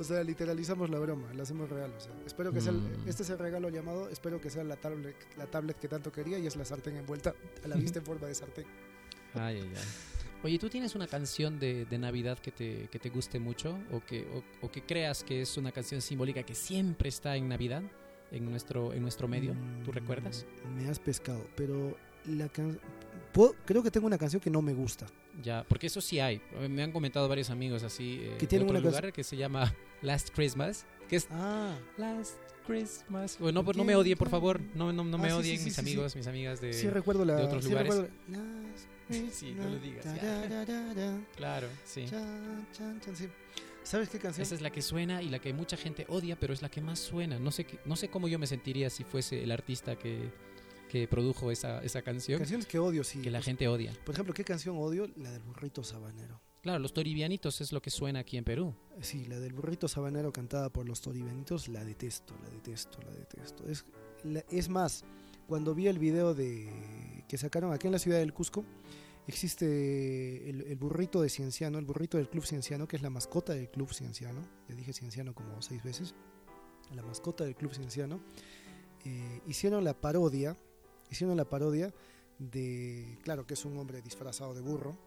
O 0.00 0.02
sea, 0.04 0.24
literalizamos 0.24 0.90
la 0.90 0.98
broma, 0.98 1.32
la 1.34 1.42
hacemos 1.44 1.68
real. 1.68 1.92
O 1.96 2.00
sea, 2.00 2.12
espero 2.26 2.52
que 2.52 2.60
sea, 2.60 2.72
el- 2.72 2.78
Mm. 2.80 3.08
este 3.08 3.22
es 3.22 3.30
el 3.30 3.38
regalo 3.38 3.68
llamado, 3.68 4.08
espero 4.08 4.40
que 4.40 4.50
sea 4.50 4.64
la 4.64 4.76
tablet, 4.76 5.14
la 5.36 5.46
tablet 5.46 5.78
que 5.78 5.86
tanto 5.86 6.10
quería 6.10 6.38
y 6.38 6.46
es 6.46 6.56
la 6.56 6.64
sartén 6.64 6.96
envuelta 6.96 7.34
a 7.64 7.68
la 7.68 7.76
vista 7.76 7.98
en 8.00 8.04
forma 8.04 8.26
de 8.26 8.34
sartén. 8.34 8.64
ay, 9.34 9.58
ay, 9.58 9.72
ay. 9.76 9.82
Oye, 10.42 10.58
¿tú 10.58 10.70
tienes 10.70 10.94
una 10.94 11.06
canción 11.06 11.58
de, 11.58 11.84
de 11.84 11.98
Navidad 11.98 12.38
que 12.38 12.50
te, 12.50 12.88
que 12.90 12.98
te 12.98 13.10
guste 13.10 13.38
mucho 13.38 13.78
o 13.92 14.00
que, 14.00 14.26
o, 14.32 14.66
o 14.66 14.70
que 14.70 14.82
creas 14.82 15.22
que 15.22 15.42
es 15.42 15.56
una 15.58 15.70
canción 15.70 16.00
simbólica 16.00 16.42
que 16.42 16.54
siempre 16.54 17.10
está 17.10 17.36
en 17.36 17.48
Navidad 17.48 17.82
en 18.30 18.44
nuestro, 18.50 18.92
en 18.94 19.02
nuestro 19.02 19.28
medio? 19.28 19.52
¿Tú 19.84 19.90
Mm, 19.90 19.94
recuerdas? 19.94 20.46
Me 20.74 20.88
has 20.88 20.98
pescado, 20.98 21.46
pero 21.56 21.94
la 22.26 22.48
can- 22.48 22.80
puedo- 23.32 23.54
creo 23.66 23.82
que 23.82 23.90
tengo 23.90 24.06
una 24.06 24.16
canción 24.18 24.40
que 24.40 24.48
no 24.50 24.62
me 24.62 24.72
gusta. 24.72 25.06
Ya, 25.42 25.64
porque 25.68 25.86
eso 25.88 26.00
sí 26.00 26.18
hay. 26.20 26.40
Me 26.70 26.82
han 26.82 26.92
comentado 26.92 27.28
varios 27.28 27.50
amigos 27.50 27.82
así 27.82 28.20
eh, 28.22 28.34
Que 28.38 28.40
de 28.40 28.46
tienen 28.46 28.68
otro 28.68 28.78
una 28.80 28.88
lugar 28.88 29.12
que 29.12 29.22
se 29.22 29.36
llama 29.36 29.74
Last 30.02 30.30
Christmas, 30.34 30.86
que 31.08 31.16
es 31.16 31.28
Ah, 31.30 31.76
Last 31.98 32.38
Christmas. 32.70 33.36
Bueno, 33.38 33.62
no, 33.62 33.72
no 33.72 33.84
me 33.84 33.94
odien, 33.96 34.16
por 34.18 34.28
favor. 34.30 34.60
No, 34.74 34.92
no, 34.92 35.04
no 35.04 35.18
me 35.18 35.26
Ah, 35.28 35.30
sí, 35.30 35.36
odien 35.36 35.58
sí, 35.58 35.64
mis 35.64 35.74
sí, 35.74 35.80
sí. 35.82 35.86
amigos, 35.90 36.16
mis 36.16 36.26
amigas 36.26 36.60
de... 36.60 36.72
sí 36.72 36.88
recuerdo 36.88 37.24
la 37.24 37.36
de 37.36 37.44
otros 37.44 37.64
sí 37.64 37.70
lugares. 37.70 37.94
recuerdo- 37.94 38.10
Sí, 39.32 39.54
no 39.56 39.68
lo 39.68 39.76
digas, 39.80 40.06
Claro, 41.36 41.66
sí. 41.84 42.04
chan, 42.08 42.66
chan, 42.72 43.00
chan, 43.00 43.16
sí. 43.16 43.28
¿Sabes 43.82 44.08
qué 44.08 44.18
canción? 44.20 44.42
Esa 44.42 44.54
es 44.54 44.60
la 44.60 44.70
que 44.70 44.82
suena 44.82 45.20
y 45.20 45.28
la 45.30 45.40
que 45.40 45.52
mucha 45.52 45.76
gente 45.76 46.06
odia, 46.08 46.38
pero 46.38 46.52
es 46.54 46.62
la 46.62 46.70
que 46.70 46.80
más 46.80 47.00
suena. 47.00 47.38
No 47.40 47.50
sé, 47.50 47.64
qué- 47.64 47.80
no 47.86 47.96
sé 47.96 48.08
cómo 48.08 48.28
yo 48.28 48.38
me 48.38 48.46
sentiría 48.46 48.88
si 48.88 49.02
fuese 49.02 49.42
el 49.42 49.50
artista 49.50 49.96
que, 49.96 50.30
que 50.88 51.08
produjo 51.08 51.50
esa, 51.50 51.82
esa 51.82 52.02
canción, 52.02 52.38
Canciones 52.38 52.66
que 52.66 52.78
odio, 52.78 53.02
sí. 53.02 53.20
que 53.20 53.30
la 53.32 53.38
Pues, 53.38 53.46
gente 53.46 53.66
odia. 53.66 53.92
Por 54.04 54.14
ejemplo, 54.14 54.32
¿qué 54.34 54.44
canción 54.44 54.76
odio? 54.78 55.08
La 55.16 55.32
del 55.32 55.42
burrito 55.42 55.82
sabanero. 55.82 56.40
Claro, 56.62 56.78
los 56.78 56.92
toribianitos 56.92 57.60
es 57.62 57.72
lo 57.72 57.80
que 57.80 57.90
suena 57.90 58.20
aquí 58.20 58.36
en 58.36 58.44
Perú. 58.44 58.74
Sí, 59.00 59.24
la 59.24 59.40
del 59.40 59.54
burrito 59.54 59.88
sabanero 59.88 60.30
cantada 60.30 60.70
por 60.70 60.86
los 60.86 61.00
toribenitos, 61.00 61.68
la 61.68 61.84
detesto, 61.84 62.34
la 62.42 62.50
detesto, 62.50 62.98
la 63.02 63.12
detesto. 63.12 63.64
Es, 64.50 64.68
más, 64.68 65.04
cuando 65.46 65.74
vi 65.74 65.86
el 65.86 65.98
video 65.98 66.34
de 66.34 67.24
que 67.26 67.38
sacaron 67.38 67.72
aquí 67.72 67.86
en 67.86 67.92
la 67.94 67.98
ciudad 67.98 68.18
del 68.18 68.34
Cusco, 68.34 68.66
existe 69.26 70.50
el, 70.50 70.76
burrito 70.76 71.22
de 71.22 71.30
Cienciano, 71.30 71.78
el 71.78 71.86
burrito 71.86 72.18
del 72.18 72.28
Club 72.28 72.44
Cienciano, 72.44 72.86
que 72.86 72.96
es 72.96 73.02
la 73.02 73.10
mascota 73.10 73.54
del 73.54 73.70
Club 73.70 73.94
Cienciano. 73.94 74.42
Le 74.68 74.74
dije 74.74 74.92
Cienciano 74.92 75.34
como 75.34 75.62
seis 75.62 75.82
veces. 75.82 76.14
La 76.94 77.02
mascota 77.02 77.44
del 77.44 77.56
Club 77.56 77.72
Cienciano. 77.72 78.20
Eh, 79.06 79.40
hicieron 79.46 79.82
la 79.82 79.94
parodia, 79.94 80.58
hicieron 81.10 81.38
la 81.38 81.46
parodia 81.46 81.94
de, 82.38 83.18
claro 83.22 83.46
que 83.46 83.54
es 83.54 83.64
un 83.64 83.78
hombre 83.78 84.02
disfrazado 84.02 84.52
de 84.52 84.60
burro, 84.60 84.98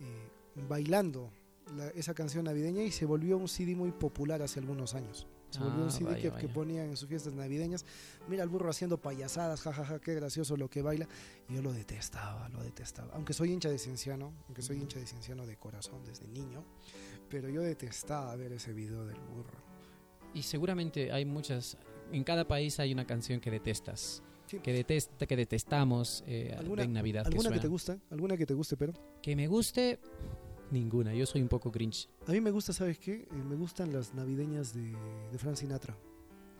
eh, 0.00 0.37
bailando 0.68 1.30
la- 1.76 1.88
esa 1.90 2.14
canción 2.14 2.44
navideña 2.46 2.82
y 2.82 2.90
se 2.90 3.04
volvió 3.06 3.36
un 3.36 3.48
CD 3.48 3.74
muy 3.76 3.92
popular 3.92 4.40
hace 4.42 4.60
algunos 4.60 4.94
años. 4.94 5.26
Se 5.50 5.60
volvió 5.60 5.80
Ah, 5.80 5.84
un 5.84 5.90
CD 5.90 6.04
vaya, 6.10 6.20
que, 6.20 6.28
vaya. 6.30 6.40
que 6.40 6.48
ponían 6.48 6.90
en 6.90 6.96
sus 6.98 7.08
fiestas 7.08 7.32
navideñas. 7.32 7.86
Mira 8.28 8.42
al 8.42 8.50
burro 8.50 8.68
haciendo 8.68 8.98
payasadas, 9.00 9.62
jajaja, 9.62 9.98
qué 9.98 10.14
gracioso 10.14 10.56
lo 10.58 10.68
que 10.68 10.82
baila. 10.82 11.08
Y 11.48 11.54
yo 11.54 11.62
lo 11.62 11.72
detestaba, 11.72 12.48
lo 12.50 12.62
detestaba. 12.62 13.14
Aunque 13.14 13.32
soy 13.32 13.52
hincha 13.52 13.70
de 13.70 13.78
Cienciano, 13.78 14.34
aunque 14.46 14.60
soy 14.60 14.76
hincha 14.78 14.98
de 14.98 15.06
Cienciano 15.06 15.46
de 15.46 15.56
corazón 15.56 16.04
desde 16.04 16.28
niño, 16.28 16.64
pero 17.30 17.48
yo 17.48 17.62
detestaba 17.62 18.34
ver 18.36 18.52
ese 18.52 18.74
video 18.74 19.06
del 19.06 19.16
burro. 19.20 19.56
Y 20.34 20.42
seguramente 20.42 21.12
hay 21.12 21.24
muchas... 21.24 21.78
En 22.12 22.24
cada 22.24 22.46
país 22.46 22.78
hay 22.80 22.92
una 22.92 23.06
canción 23.06 23.40
que 23.40 23.50
detestas. 23.50 24.22
Sí. 24.46 24.58
Que 24.60 24.72
detesta, 24.74 25.26
que 25.26 25.36
detestamos 25.36 26.24
eh, 26.26 26.54
¿Alguna- 26.58 26.82
en 26.82 26.92
Navidad. 26.92 27.22
que 27.22 27.28
¿Alguna 27.28 27.48
que, 27.48 27.54
suena. 27.54 27.62
te 27.62 27.68
gusta? 27.68 27.98
¿Alguna 28.10 28.36
que 28.36 28.44
te 28.46 28.54
guste, 28.54 28.76
pero? 28.76 28.92
Que 29.22 29.34
me 29.36 29.46
guste, 29.46 29.98
ninguna. 30.70 31.14
Yo 31.14 31.26
soy 31.26 31.40
un 31.42 31.48
poco 31.48 31.70
grinch. 31.70 32.08
A 32.26 32.32
mí 32.32 32.40
me 32.40 32.50
gusta, 32.50 32.72
¿sabes 32.72 32.98
qué? 32.98 33.26
Eh, 33.30 33.34
me 33.48 33.56
gustan 33.56 33.92
las 33.92 34.14
navideñas 34.14 34.74
de, 34.74 34.94
de 35.32 35.38
Frank 35.38 35.56
Sinatra. 35.56 35.96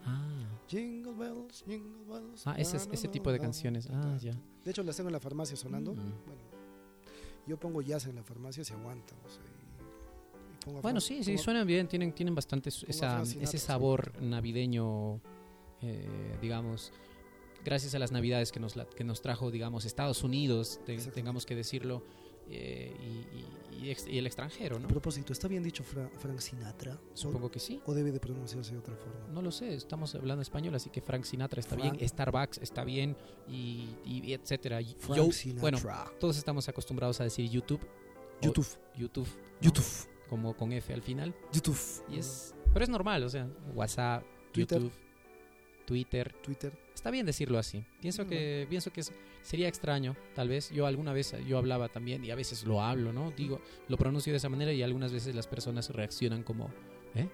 Ah, 0.05 0.45
Jingle 0.69 1.13
bells, 1.13 1.65
jingle 1.67 2.05
bells. 2.07 2.47
ah 2.47 2.55
ese, 2.57 2.77
es- 2.77 2.89
ese 2.93 3.09
tipo 3.09 3.31
de 3.33 3.39
canciones. 3.39 3.89
Ah, 3.91 4.17
ya. 4.21 4.33
De 4.65 4.71
hecho, 4.71 4.83
las 4.83 4.97
tengo 4.97 5.09
en 5.09 5.13
la 5.15 5.21
farmacia 5.21 5.57
sonando. 5.57 5.93
Mm. 5.93 5.97
Bueno, 5.97 6.43
yo 7.47 7.59
pongo 7.59 7.83
jazz 7.83 8.07
en 8.07 8.15
la 8.17 8.23
farmacia, 8.23 8.65
se 8.65 8.75
aguanta. 8.75 9.15
o 9.25 9.29
sea, 9.29 9.43
y- 9.43 10.55
y 10.55 10.65
pongo 10.65 10.79
a 10.79 10.83
Bueno, 10.83 11.01
sí, 11.01 11.23
sí, 11.25 11.33
pongo- 11.33 11.43
suenan 11.43 11.67
bien, 11.67 11.89
tienen, 11.89 12.13
tienen 12.13 12.35
bastante 12.35 12.69
esa, 12.71 13.25
Sinatra, 13.25 13.43
ese 13.43 13.59
sí. 13.59 13.67
sabor 13.67 14.13
navideño, 14.23 15.21
eh, 15.83 16.37
digamos, 16.41 16.93
gracias 17.65 17.95
a 17.95 17.99
las 17.99 18.13
navidades 18.13 18.53
que 18.53 18.61
nos, 18.61 18.77
la- 18.77 18.87
que 18.87 19.05
nos 19.05 19.21
trajo, 19.21 19.51
digamos, 19.51 19.85
Estados 19.85 20.23
Unidos, 20.23 20.81
te- 20.87 20.97
tengamos 21.11 21.45
que 21.45 21.55
decirlo, 21.57 22.03
eh, 22.51 22.95
y, 23.01 23.37
y- 23.37 23.59
y 23.87 23.91
ex- 23.91 24.09
y 24.09 24.19
el 24.19 24.27
extranjero, 24.27 24.79
¿no? 24.81 24.87
A 24.87 24.89
propósito, 24.89 25.33
¿está 25.33 25.47
bien 25.47 25.63
dicho 25.63 25.85
Fra- 25.85 26.11
Frank 26.19 26.41
Sinatra? 26.41 26.95
¿O- 26.95 27.17
Supongo 27.17 27.49
que 27.51 27.61
sí. 27.61 27.81
¿O 27.87 27.95
debe 27.95 28.11
de 28.11 28.19
pronunciarse 28.19 28.73
de 28.73 28.79
otra 28.79 28.97
forma? 28.97 29.29
No 29.33 29.41
lo 29.41 29.53
sé, 29.53 29.73
estamos 29.75 30.15
hablando 30.17 30.43
español, 30.43 30.75
así 30.75 30.91
que 30.91 31.01
Frank 31.01 31.23
Sinatra 31.25 31.61
está 31.61 31.77
Frank- 31.77 31.97
bien, 31.97 32.09
Starbucks 32.09 32.59
está 32.59 32.83
bien, 32.85 33.17
y, 33.49 34.33
etcétera. 34.33 34.81
Frank 34.99 35.17
Yo- 35.17 35.31
Sinatra. 35.33 35.61
bueno, 35.61 35.79
todos 36.19 36.37
estamos 36.37 36.69
acostumbrados 36.69 37.21
a 37.21 37.25
decir 37.25 37.49
YouTube, 37.49 37.81
YouTube. 38.43 38.67
YouTube. 38.97 39.29
¿no? 39.29 39.61
YouTube. 39.61 39.87
Como 40.29 40.57
con 40.57 40.73
F 40.73 40.93
al 40.93 41.03
final. 41.03 41.35
YouTube. 41.53 41.79
Y 42.11 42.19
es, 42.19 42.55
pero 42.73 42.83
es 42.85 42.89
normal, 42.91 43.23
o 43.23 43.29
sea, 43.29 43.49
WhatsApp, 43.75 44.25
Twitter. 44.53 44.79
YouTube, 44.83 44.93
Twitter. 45.87 46.35
Twitter. 46.43 46.79
Está 46.95 47.11
bien 47.11 47.25
decirlo 47.25 47.59
así. 47.59 47.85
Pienso 48.01 48.25
Mm, 48.25 48.29
que 48.29 48.67
pienso 48.69 48.93
que 48.93 49.01
es- 49.01 49.13
sería 49.43 49.69
extraño, 49.69 50.17
tal 50.35 50.49
vez. 50.49 50.71
Yo 50.71 50.87
alguna 50.87 51.13
vez 51.13 51.35
yo 51.47 51.59
hablaba 51.59 51.89
también 51.89 52.25
y 52.25 52.31
a 52.31 52.35
veces 52.35 52.65
lo 52.65 52.83
hablo, 52.83 53.13
¿no? 53.13 53.33
Digo, 53.33 53.61
lo 53.89 53.97
pronuncio 53.97 54.33
de 54.33 54.39
esa 54.39 54.49
manera 54.49 54.73
y 54.73 54.83
algunas 54.83 55.13
veces 55.13 55.35
las 55.35 55.47
personas 55.47 55.91
reaccionan 55.91 56.43
como, 56.43 56.71
¿eh? 57.15 57.29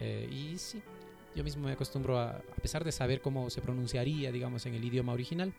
Eh, 0.00 0.28
y 0.30 0.58
sí, 0.58 0.82
yo 1.34 1.44
mismo 1.44 1.66
me 1.66 1.72
acostumbro 1.72 2.18
a, 2.18 2.30
a 2.30 2.56
pesar 2.62 2.84
de 2.84 2.92
saber 2.92 3.20
cómo 3.20 3.50
se 3.50 3.60
pronunciaría, 3.60 4.30
digamos, 4.32 4.66
en 4.66 4.74
el 4.74 4.84
idioma 4.84 5.12
original, 5.12 5.54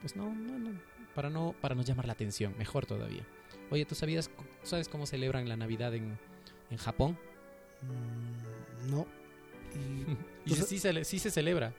pues 0.00 0.16
no, 0.16 0.34
no, 0.34 0.58
no, 0.58 0.80
para 1.14 1.30
no, 1.30 1.54
para 1.60 1.74
no 1.74 1.82
llamar 1.82 2.06
la 2.06 2.12
atención, 2.12 2.54
mejor 2.58 2.86
todavía. 2.86 3.26
Oye, 3.70 3.84
¿tú 3.84 3.94
sabías, 3.94 4.28
tú 4.28 4.66
sabes 4.66 4.88
cómo 4.88 5.06
celebran 5.06 5.48
la 5.48 5.56
Navidad 5.56 5.94
en, 5.94 6.18
en 6.70 6.76
Japón? 6.76 7.18
Mm, 7.82 8.90
no. 8.90 9.06
Y 10.46 10.54
sí, 10.54 10.78
se, 10.78 11.04
sí 11.04 11.18
se 11.18 11.30
celebra. 11.30 11.72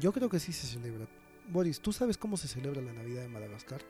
yo 0.00 0.12
creo 0.12 0.28
que 0.28 0.40
sí 0.40 0.52
se 0.52 0.66
celebra. 0.66 1.06
Boris, 1.48 1.80
¿tú 1.80 1.92
sabes 1.92 2.16
cómo 2.18 2.36
se 2.36 2.48
celebra 2.48 2.80
la 2.80 2.92
Navidad 2.92 3.24
en 3.24 3.32
Madagascar? 3.32 3.80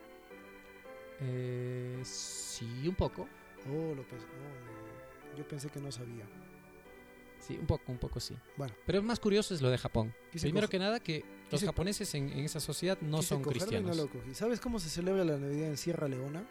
Eh, 1.20 2.00
sí, 2.04 2.86
un 2.88 2.94
poco. 2.94 3.28
Oh, 3.68 3.94
lo 3.94 4.02
pens- 4.02 4.24
oh, 4.24 5.36
yo 5.36 5.46
pensé 5.46 5.68
que 5.70 5.80
no 5.80 5.90
sabía. 5.92 6.24
Sí, 7.38 7.56
un 7.58 7.66
poco, 7.66 7.92
un 7.92 7.98
poco 7.98 8.20
sí. 8.20 8.36
Bueno. 8.56 8.74
Pero 8.86 9.02
más 9.02 9.20
curioso 9.20 9.54
es 9.54 9.60
lo 9.62 9.70
de 9.70 9.78
Japón. 9.78 10.14
Primero 10.32 10.68
que 10.68 10.78
nada, 10.78 10.98
que 11.00 11.24
los 11.50 11.62
japoneses 11.62 12.14
en, 12.14 12.30
en 12.30 12.40
esa 12.40 12.58
sociedad 12.60 12.98
no 13.00 13.22
son 13.22 13.42
cristianos. 13.42 13.96
no 13.96 14.04
lo. 14.04 14.34
¿Sabes 14.34 14.60
cómo 14.60 14.78
se 14.80 14.88
celebra 14.88 15.24
la 15.24 15.36
Navidad 15.36 15.68
en 15.68 15.76
Sierra 15.76 16.08
Leona? 16.08 16.44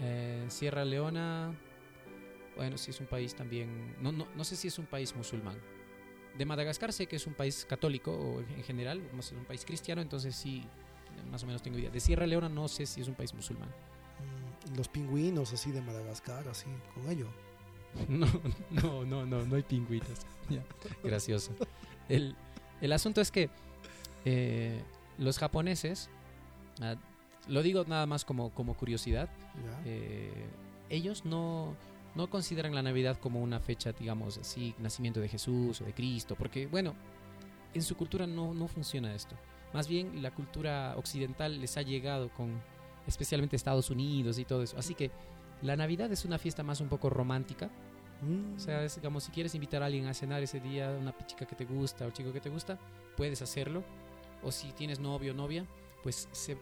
Eh, 0.00 0.44
Sierra 0.48 0.84
Leona, 0.84 1.54
bueno, 2.56 2.76
sí 2.78 2.90
es 2.90 3.00
un 3.00 3.06
país 3.06 3.34
también, 3.34 3.94
no, 4.00 4.12
no, 4.12 4.26
no 4.34 4.44
sé 4.44 4.56
si 4.56 4.68
es 4.68 4.78
un 4.78 4.86
país 4.86 5.14
musulmán. 5.14 5.58
De 6.36 6.44
Madagascar 6.44 6.92
sé 6.92 7.06
que 7.06 7.16
es 7.16 7.26
un 7.26 7.34
país 7.34 7.66
católico 7.68 8.12
o 8.12 8.40
en 8.40 8.62
general, 8.64 9.02
es 9.18 9.32
un 9.32 9.44
país 9.44 9.64
cristiano, 9.64 10.00
entonces 10.00 10.34
sí, 10.34 10.64
más 11.30 11.42
o 11.42 11.46
menos 11.46 11.62
tengo 11.62 11.78
idea. 11.78 11.90
De 11.90 12.00
Sierra 12.00 12.26
Leona 12.26 12.48
no 12.48 12.68
sé 12.68 12.86
si 12.86 13.00
es 13.00 13.08
un 13.08 13.14
país 13.14 13.34
musulmán. 13.34 13.68
Mm, 13.68 14.76
los 14.76 14.88
pingüinos 14.88 15.52
así 15.52 15.70
de 15.70 15.82
Madagascar, 15.82 16.48
así, 16.48 16.66
con 16.94 17.10
ello. 17.10 17.28
No, 18.08 18.26
no, 18.70 19.04
no, 19.04 19.26
no, 19.26 19.44
no 19.44 19.56
hay 19.56 19.62
pingüitas. 19.62 20.26
Ya, 20.50 20.64
Gracioso. 21.04 21.52
El, 22.08 22.34
el 22.80 22.92
asunto 22.92 23.20
es 23.20 23.30
que 23.30 23.50
eh, 24.24 24.82
los 25.18 25.38
japoneses, 25.38 26.10
ah, 26.80 26.96
lo 27.46 27.62
digo 27.62 27.84
nada 27.84 28.06
más 28.06 28.24
como, 28.24 28.50
como 28.50 28.74
curiosidad, 28.74 29.28
eh, 29.84 30.46
ellos 30.88 31.24
no, 31.24 31.76
no 32.14 32.28
consideran 32.28 32.74
la 32.74 32.82
Navidad 32.82 33.18
como 33.18 33.40
una 33.40 33.60
fecha, 33.60 33.92
digamos 33.92 34.38
así, 34.38 34.74
nacimiento 34.78 35.20
de 35.20 35.28
Jesús 35.28 35.80
o 35.80 35.84
de 35.84 35.92
Cristo, 35.94 36.34
porque 36.36 36.66
bueno, 36.66 36.94
en 37.74 37.82
su 37.82 37.96
cultura 37.96 38.26
no, 38.26 38.52
no 38.54 38.66
funciona 38.68 39.14
esto. 39.14 39.36
Más 39.72 39.86
bien 39.86 40.22
la 40.22 40.32
cultura 40.32 40.94
occidental 40.96 41.60
les 41.60 41.76
ha 41.76 41.82
llegado 41.82 42.28
con 42.30 42.60
especialmente 43.06 43.54
Estados 43.56 43.90
Unidos 43.90 44.38
y 44.38 44.44
todo 44.44 44.62
eso. 44.62 44.76
Así 44.78 44.94
que 44.94 45.10
la 45.62 45.76
Navidad 45.76 46.10
es 46.10 46.24
una 46.24 46.38
fiesta 46.38 46.62
más 46.62 46.80
un 46.80 46.88
poco 46.88 47.08
romántica. 47.10 47.70
Mm, 48.22 48.56
O 48.56 48.58
sea, 48.58 48.84
es, 48.84 48.96
digamos, 48.96 49.24
si 49.24 49.30
quieres 49.30 49.54
invitar 49.54 49.82
a 49.82 49.86
alguien 49.86 50.06
a 50.06 50.14
cenar 50.14 50.42
ese 50.42 50.58
día, 50.60 50.90
una 50.90 51.14
chica 51.26 51.46
que 51.46 51.54
te 51.54 51.64
gusta 51.64 52.06
o 52.06 52.10
chico 52.10 52.32
que 52.32 52.40
te 52.40 52.50
gusta, 52.50 52.78
puedes 53.16 53.40
hacerlo. 53.42 53.84
O 54.42 54.50
si 54.50 54.72
tienes 54.72 54.98
novio 54.98 55.32
o 55.32 55.34
novia, 55.36 55.64
pues 56.02 56.28
se- 56.32 56.56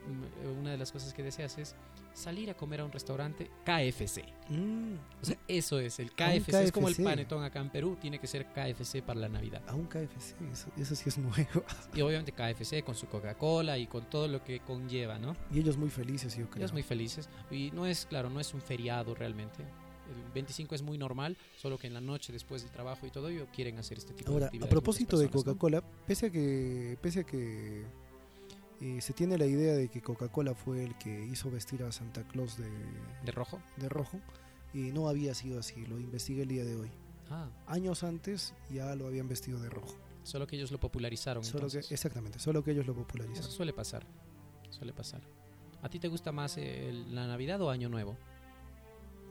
una 0.60 0.70
de 0.72 0.76
las 0.78 0.92
cosas 0.92 1.14
que 1.14 1.22
deseas 1.22 1.56
es 1.58 1.74
salir 2.18 2.50
a 2.50 2.54
comer 2.54 2.80
a 2.80 2.84
un 2.84 2.92
restaurante 2.92 3.50
KFC. 3.64 4.24
mm, 4.48 4.94
O 5.22 5.24
sea, 5.24 5.38
eso 5.48 5.78
es, 5.78 5.98
el 5.98 6.10
KFC. 6.12 6.64
Es 6.64 6.72
como 6.72 6.88
el 6.88 6.96
panetón 6.96 7.42
acá 7.44 7.60
en 7.60 7.70
Perú, 7.70 7.96
tiene 8.00 8.18
que 8.18 8.26
ser 8.26 8.46
KFC 8.52 9.02
para 9.02 9.20
la 9.20 9.28
Navidad. 9.28 9.62
a 9.68 9.74
un 9.74 9.86
KFC, 9.86 10.34
eso, 10.52 10.68
eso 10.76 10.94
sí 10.94 11.08
es 11.08 11.18
nuevo. 11.18 11.64
Y 11.94 12.00
obviamente 12.02 12.32
KFC 12.32 12.82
con 12.84 12.94
su 12.94 13.06
Coca-Cola 13.06 13.78
y 13.78 13.86
con 13.86 14.08
todo 14.10 14.28
lo 14.28 14.42
que 14.44 14.60
conlleva, 14.60 15.18
¿no? 15.18 15.36
Y 15.52 15.60
ellos 15.60 15.76
muy 15.76 15.90
felices, 15.90 16.36
yo 16.36 16.46
creo. 16.50 16.58
Ellos 16.62 16.72
muy 16.72 16.82
felices. 16.82 17.28
Y 17.50 17.70
no 17.70 17.86
es, 17.86 18.06
claro, 18.06 18.28
no 18.30 18.40
es 18.40 18.52
un 18.54 18.60
feriado 18.60 19.14
realmente. 19.14 19.62
El 20.08 20.32
25 20.32 20.74
es 20.74 20.80
muy 20.82 20.96
normal, 20.96 21.36
solo 21.56 21.76
que 21.76 21.86
en 21.86 21.92
la 21.94 22.00
noche, 22.00 22.32
después 22.32 22.62
del 22.62 22.70
trabajo 22.70 23.06
y 23.06 23.10
todo 23.10 23.28
ello, 23.28 23.46
quieren 23.54 23.78
hacer 23.78 23.98
este 23.98 24.14
tipo 24.14 24.30
de 24.30 24.34
Ahora, 24.34 24.46
a 24.46 24.48
actividades. 24.48 24.70
propósito 24.70 25.18
de. 25.18 25.28
Coca-Cola, 25.28 25.82
pese 26.06 26.26
a 26.26 26.30
que, 26.30 26.96
pese 27.02 27.20
a 27.20 27.24
que 27.24 27.84
eh, 28.80 29.00
se 29.00 29.12
tiene 29.12 29.36
la 29.38 29.46
idea 29.46 29.74
de 29.74 29.88
que 29.88 30.00
Coca-Cola 30.02 30.54
fue 30.54 30.84
el 30.84 30.96
que 30.98 31.24
hizo 31.26 31.50
vestir 31.50 31.82
a 31.82 31.92
Santa 31.92 32.22
Claus 32.28 32.56
de, 32.56 32.68
¿De 33.24 33.32
rojo? 33.32 33.60
de 33.76 33.88
rojo, 33.88 34.20
y 34.72 34.92
no 34.92 35.08
había 35.08 35.34
sido 35.34 35.58
así, 35.58 35.84
lo 35.86 35.98
investigué 35.98 36.42
el 36.42 36.48
día 36.48 36.64
de 36.64 36.76
hoy. 36.76 36.90
Ah, 37.30 37.48
Años 37.66 38.04
antes 38.04 38.54
ya 38.70 38.94
lo 38.94 39.06
habían 39.06 39.28
vestido 39.28 39.58
de 39.60 39.68
rojo. 39.68 39.94
solo 40.22 40.46
que 40.46 40.56
ellos 40.56 40.70
lo 40.70 40.78
popularizaron. 40.78 41.42
Solo 41.44 41.60
que, 41.68 41.76
entonces. 41.76 41.92
exactamente, 41.92 42.38
solo 42.38 42.62
que 42.62 42.70
ellos 42.72 42.86
lo 42.86 42.92
Eso 42.92 43.02
popularizaron. 43.02 43.50
suele 43.50 43.72
pasar. 43.72 44.06
Suele 44.70 44.92
pasar. 44.92 45.22
¿A 45.82 45.88
ti 45.88 45.98
te 45.98 46.08
gusta 46.08 46.32
más 46.32 46.56
el- 46.58 47.14
la 47.14 47.26
Navidad 47.26 47.60
o 47.62 47.70
Año 47.70 47.88
Nuevo? 47.88 48.16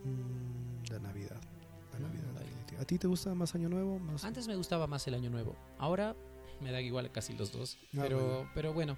Mm, 0.03 0.91
la 0.91 0.99
Navidad. 0.99 1.41
La 1.93 1.99
Mm, 1.99 2.01
Navidad. 2.03 2.23
¿A 2.79 2.85
ti 2.85 2.97
te 2.99 3.07
gusta 3.07 3.33
más 3.33 3.55
Año 3.55 3.69
Nuevo? 3.69 3.97
Más... 3.99 4.23
Antes 4.23 4.47
me 4.47 4.55
gustaba 4.55 4.85
más 4.87 5.07
el 5.07 5.15
Año 5.15 5.29
Nuevo. 5.29 5.55
Ahora 5.79 6.15
me 6.61 6.71
da 6.71 6.79
igual 6.81 7.11
casi 7.11 7.33
los 7.33 7.51
dos. 7.51 7.77
Ah, 7.95 7.99
pero, 8.01 8.17
bueno. 8.19 8.49
pero 8.53 8.73
bueno, 8.73 8.97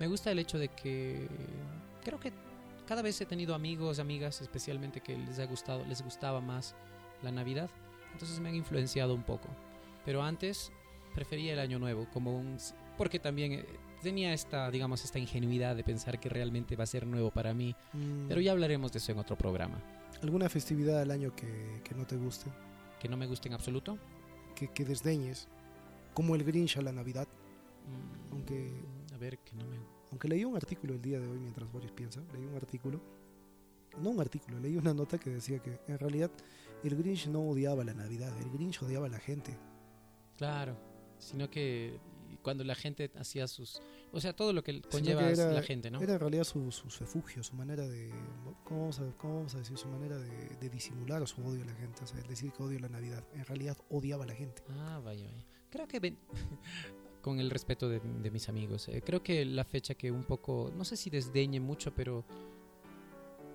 me 0.00 0.06
gusta 0.06 0.30
el 0.30 0.38
hecho 0.38 0.58
de 0.58 0.68
que 0.68 1.26
creo 2.04 2.18
que 2.20 2.32
cada 2.86 3.02
vez 3.02 3.20
he 3.20 3.26
tenido 3.26 3.54
amigos, 3.54 3.98
amigas, 3.98 4.40
especialmente 4.40 5.00
que 5.00 5.16
les 5.16 5.38
ha 5.38 5.46
gustado, 5.46 5.84
les 5.86 6.02
gustaba 6.02 6.40
más 6.40 6.74
la 7.22 7.30
Navidad. 7.32 7.68
Entonces 8.12 8.40
me 8.40 8.48
han 8.48 8.54
influenciado 8.54 9.14
un 9.14 9.22
poco. 9.22 9.48
Pero 10.04 10.22
antes 10.22 10.72
prefería 11.14 11.52
el 11.52 11.58
Año 11.58 11.78
Nuevo 11.78 12.06
como 12.12 12.36
un 12.36 12.56
porque 12.96 13.18
también 13.18 13.52
eh, 13.52 13.64
tenía 14.02 14.32
esta, 14.32 14.70
digamos, 14.70 15.04
esta 15.04 15.18
ingenuidad 15.18 15.76
de 15.76 15.84
pensar 15.84 16.18
que 16.18 16.28
realmente 16.28 16.74
va 16.76 16.84
a 16.84 16.86
ser 16.86 17.06
nuevo 17.06 17.30
para 17.30 17.52
mí. 17.54 17.74
Mm, 17.92 18.26
Pero 18.28 18.40
ya 18.40 18.52
hablaremos 18.52 18.90
de 18.92 18.98
eso 18.98 19.12
en 19.12 19.18
otro 19.18 19.36
programa. 19.36 19.78
¿Alguna 20.22 20.48
festividad 20.48 21.00
al 21.00 21.10
año 21.10 21.34
que, 21.36 21.80
que 21.84 21.94
no 21.94 22.06
te 22.06 22.16
guste? 22.16 22.50
Que 22.98 23.08
no 23.08 23.16
me 23.16 23.26
guste 23.26 23.48
en 23.48 23.54
absoluto. 23.54 23.98
Que, 24.56 24.68
que 24.68 24.84
desdeñes? 24.84 25.46
Como 26.14 26.34
el 26.34 26.42
Grinch 26.42 26.76
a 26.78 26.82
la 26.82 26.90
Navidad. 26.92 27.28
Mm, 27.86 28.32
Aunque- 28.32 28.72
ver, 29.18 29.38
que 29.40 29.54
no 29.54 29.66
me... 29.66 29.76
Aunque 30.10 30.28
leí 30.28 30.44
un 30.44 30.56
artículo 30.56 30.94
el 30.94 31.02
día 31.02 31.20
de 31.20 31.28
hoy 31.28 31.38
mientras 31.38 31.70
Boris 31.70 31.92
piensa, 31.92 32.22
leí 32.32 32.44
un 32.44 32.54
artículo, 32.54 33.00
no 34.00 34.10
un 34.10 34.20
artículo, 34.20 34.58
leí 34.60 34.76
una 34.76 34.94
nota 34.94 35.18
que 35.18 35.30
decía 35.30 35.58
que 35.60 35.80
en 35.86 35.98
realidad 35.98 36.30
el 36.84 36.96
Grinch 36.96 37.26
no 37.28 37.42
odiaba 37.42 37.84
la 37.84 37.94
Navidad, 37.94 38.32
el 38.40 38.50
Grinch 38.50 38.82
odiaba 38.82 39.06
a 39.06 39.10
la 39.10 39.18
gente. 39.18 39.56
Claro, 40.36 40.76
sino 41.18 41.50
que 41.50 41.98
cuando 42.42 42.62
la 42.64 42.74
gente 42.74 43.10
hacía 43.18 43.48
sus... 43.48 43.82
O 44.12 44.20
sea, 44.20 44.34
todo 44.34 44.52
lo 44.54 44.62
que 44.62 44.80
conlleva 44.82 45.26
que 45.26 45.32
era- 45.32 45.52
la 45.52 45.62
gente, 45.62 45.90
¿no? 45.90 46.00
Era 46.00 46.14
en 46.14 46.20
realidad 46.20 46.44
su, 46.44 46.70
su 46.72 46.88
refugio, 47.00 47.42
su 47.42 47.54
manera 47.56 47.86
de, 47.86 48.10
¿cómo 48.64 48.80
vamos 48.80 49.00
a, 49.00 49.12
cómo 49.18 49.34
vamos 49.36 49.54
a 49.54 49.58
decir? 49.58 49.76
Su 49.76 49.88
manera 49.88 50.16
de, 50.16 50.30
de 50.56 50.70
disimular 50.70 51.26
su 51.26 51.44
odio 51.44 51.62
a 51.62 51.66
la 51.66 51.74
gente, 51.74 52.04
o 52.04 52.06
sea, 52.06 52.20
decir 52.22 52.52
que 52.52 52.62
odio 52.62 52.78
la 52.78 52.88
Navidad. 52.88 53.22
En 53.34 53.44
realidad 53.44 53.76
odiaba 53.90 54.24
a 54.24 54.26
la 54.28 54.34
gente. 54.34 54.62
Ah, 54.70 55.00
vaya, 55.04 55.26
vaya. 55.26 55.44
Creo 55.68 55.86
que, 55.88 56.00
ven- 56.00 56.18
con 57.20 57.40
el 57.40 57.50
respeto 57.50 57.88
de, 57.88 58.00
de 58.00 58.30
mis 58.30 58.48
amigos, 58.48 58.88
eh, 58.88 59.02
creo 59.04 59.22
que 59.22 59.44
la 59.44 59.64
fecha 59.64 59.94
que 59.94 60.10
un 60.10 60.24
poco, 60.24 60.72
no 60.76 60.84
sé 60.84 60.96
si 60.96 61.10
desdeñe 61.10 61.60
mucho, 61.60 61.94
pero 61.94 62.24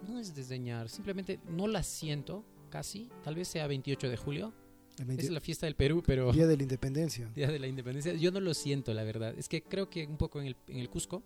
no 0.07 0.19
es 0.19 0.35
desdeñar, 0.35 0.89
simplemente 0.89 1.39
no 1.49 1.67
la 1.67 1.83
siento 1.83 2.43
casi. 2.69 3.09
Tal 3.23 3.35
vez 3.35 3.47
sea 3.47 3.67
28 3.67 4.09
de 4.09 4.17
julio, 4.17 4.53
El 4.97 5.05
20 5.05 5.25
es 5.25 5.31
la 5.31 5.39
fiesta 5.39 5.65
del 5.65 5.75
Perú, 5.75 6.03
pero... 6.05 6.31
Día 6.31 6.47
de 6.47 6.57
la 6.57 6.63
Independencia. 6.63 7.27
Día 7.35 7.47
de 7.47 7.59
la 7.59 7.67
Independencia. 7.67 8.13
Yo 8.13 8.31
no 8.31 8.39
lo 8.39 8.53
siento, 8.53 8.93
la 8.93 9.03
verdad. 9.03 9.33
Es 9.37 9.47
que 9.47 9.61
creo 9.63 9.89
que 9.89 10.05
un 10.07 10.17
poco 10.17 10.41
en 10.41 10.47
el, 10.47 10.55
en 10.67 10.77
el 10.77 10.89
Cusco 10.89 11.23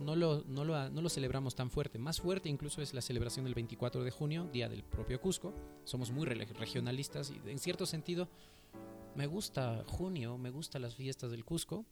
no 0.00 0.16
lo, 0.16 0.44
no, 0.48 0.64
lo, 0.64 0.90
no 0.90 1.02
lo 1.02 1.08
celebramos 1.08 1.54
tan 1.54 1.70
fuerte. 1.70 1.98
Más 1.98 2.20
fuerte 2.20 2.48
incluso 2.48 2.82
es 2.82 2.94
la 2.94 3.02
celebración 3.02 3.44
del 3.44 3.54
24 3.54 4.02
de 4.02 4.10
junio, 4.10 4.48
Día 4.52 4.68
del 4.68 4.82
propio 4.82 5.20
Cusco. 5.20 5.54
Somos 5.84 6.10
muy 6.10 6.26
regionalistas 6.26 7.30
y 7.30 7.50
en 7.50 7.58
cierto 7.58 7.86
sentido 7.86 8.28
me 9.14 9.26
gusta 9.26 9.84
junio, 9.86 10.38
me 10.38 10.50
gustan 10.50 10.82
las 10.82 10.94
fiestas 10.94 11.30
del 11.30 11.44
Cusco 11.44 11.84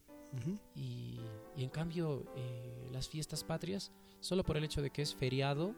y, 0.74 1.20
y 1.56 1.64
en 1.64 1.70
cambio 1.70 2.24
eh, 2.36 2.88
las 2.92 3.08
fiestas 3.08 3.44
patrias, 3.44 3.92
solo 4.20 4.44
por 4.44 4.56
el 4.56 4.64
hecho 4.64 4.82
de 4.82 4.90
que 4.90 5.02
es 5.02 5.14
feriado, 5.14 5.74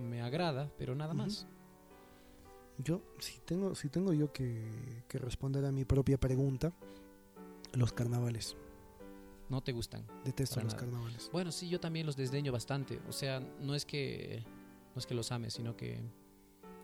me 0.00 0.22
agrada, 0.22 0.70
pero 0.78 0.94
nada 0.94 1.14
más. 1.14 1.46
Yo, 2.78 3.02
si 3.18 3.38
tengo, 3.40 3.74
si 3.74 3.88
tengo 3.88 4.12
yo 4.12 4.32
que, 4.32 5.04
que 5.08 5.18
responder 5.18 5.64
a 5.64 5.72
mi 5.72 5.84
propia 5.84 6.18
pregunta, 6.18 6.72
los 7.72 7.92
carnavales. 7.92 8.56
No 9.48 9.62
te 9.62 9.72
gustan. 9.72 10.06
Detesto 10.24 10.60
los 10.60 10.72
nada. 10.72 10.78
carnavales. 10.78 11.28
Bueno, 11.32 11.52
sí, 11.52 11.68
yo 11.68 11.78
también 11.78 12.06
los 12.06 12.16
desdeño 12.16 12.52
bastante. 12.52 13.00
O 13.08 13.12
sea, 13.12 13.40
no 13.40 13.74
es 13.74 13.84
que 13.84 14.44
no 14.94 14.98
es 14.98 15.06
que 15.06 15.14
los 15.14 15.30
ame, 15.32 15.50
sino 15.50 15.76
que 15.76 16.00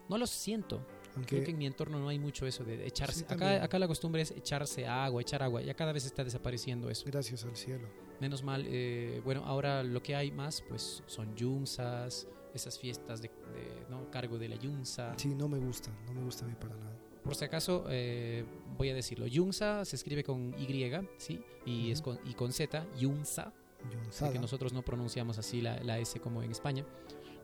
no 0.08 0.18
los 0.18 0.30
siento. 0.30 0.86
Aunque 1.18 1.36
Creo 1.36 1.44
que 1.44 1.50
en 1.50 1.58
mi 1.58 1.66
entorno 1.66 1.98
no 1.98 2.08
hay 2.08 2.18
mucho 2.18 2.46
eso 2.46 2.64
de 2.64 2.86
echarse. 2.86 3.20
Sí, 3.20 3.26
acá, 3.28 3.62
acá 3.62 3.78
la 3.78 3.88
costumbre 3.88 4.22
es 4.22 4.30
echarse 4.30 4.86
agua, 4.86 5.20
echar 5.20 5.42
agua. 5.42 5.62
Ya 5.62 5.74
cada 5.74 5.92
vez 5.92 6.06
está 6.06 6.24
desapareciendo 6.24 6.88
eso. 6.90 7.04
gracias 7.06 7.44
al 7.44 7.56
cielo. 7.56 7.88
Menos 8.20 8.42
mal, 8.42 8.64
eh, 8.66 9.20
bueno, 9.24 9.44
ahora 9.44 9.82
lo 9.82 10.02
que 10.02 10.16
hay 10.16 10.30
más, 10.32 10.62
pues 10.68 11.02
son 11.06 11.36
yunzas, 11.36 12.26
esas 12.54 12.78
fiestas 12.78 13.22
de, 13.22 13.28
de, 13.28 13.86
¿no? 13.90 14.10
cargo 14.10 14.38
de 14.38 14.48
la 14.48 14.56
Yunza. 14.56 15.14
Sí, 15.16 15.34
no 15.34 15.48
me 15.48 15.58
gusta, 15.58 15.90
no 16.06 16.14
me 16.14 16.24
gusta 16.24 16.44
a 16.44 16.48
mí 16.48 16.54
para 16.58 16.74
nada. 16.76 16.96
Por 17.22 17.34
si 17.34 17.44
acaso, 17.44 17.84
eh, 17.88 18.44
voy 18.76 18.90
a 18.90 18.94
decirlo. 18.94 19.26
Yunza 19.26 19.84
se 19.84 19.96
escribe 19.96 20.24
con 20.24 20.54
Y, 20.58 20.90
¿sí? 21.18 21.40
Y, 21.66 21.90
es 21.90 22.00
Ujú. 22.00 22.16
con, 22.16 22.28
y 22.28 22.34
con 22.34 22.52
Z, 22.52 22.86
Yunza. 22.98 23.52
Yunzada. 23.92 24.32
que 24.32 24.38
nosotros 24.40 24.72
no 24.72 24.82
pronunciamos 24.82 25.38
así 25.38 25.60
la, 25.60 25.78
la 25.84 25.98
S 25.98 26.18
como 26.20 26.42
en 26.42 26.50
España. 26.50 26.84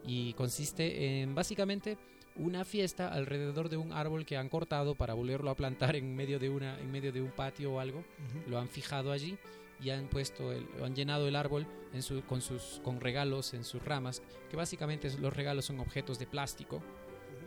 Y 0.06 0.32
consiste 0.34 1.20
en 1.22 1.34
básicamente 1.34 1.96
una 2.36 2.64
fiesta 2.64 3.12
alrededor 3.12 3.68
de 3.68 3.76
un 3.76 3.92
árbol 3.92 4.24
que 4.26 4.36
han 4.36 4.48
cortado 4.48 4.94
para 4.94 5.14
volverlo 5.14 5.50
a 5.50 5.54
plantar 5.56 5.94
en 5.96 6.14
medio 6.16 6.38
de, 6.38 6.48
una, 6.50 6.78
en 6.80 6.90
medio 6.90 7.12
de 7.12 7.20
un 7.22 7.30
patio 7.30 7.74
o 7.74 7.80
algo. 7.80 8.04
Lo 8.48 8.58
han 8.58 8.68
fijado 8.68 9.12
allí 9.12 9.38
y 9.80 9.90
han 9.90 10.08
puesto, 10.08 10.52
el, 10.52 10.66
han 10.82 10.94
llenado 10.94 11.28
el 11.28 11.36
árbol 11.36 11.66
en 11.92 12.02
su- 12.02 12.22
con, 12.24 12.40
sus, 12.40 12.80
con 12.82 13.00
regalos 13.00 13.54
en 13.54 13.64
sus 13.64 13.84
ramas, 13.84 14.22
que 14.50 14.56
básicamente 14.56 15.10
los 15.18 15.32
regalos 15.34 15.64
son 15.66 15.78
objetos 15.80 16.18
de 16.18 16.26
plástico. 16.26 16.82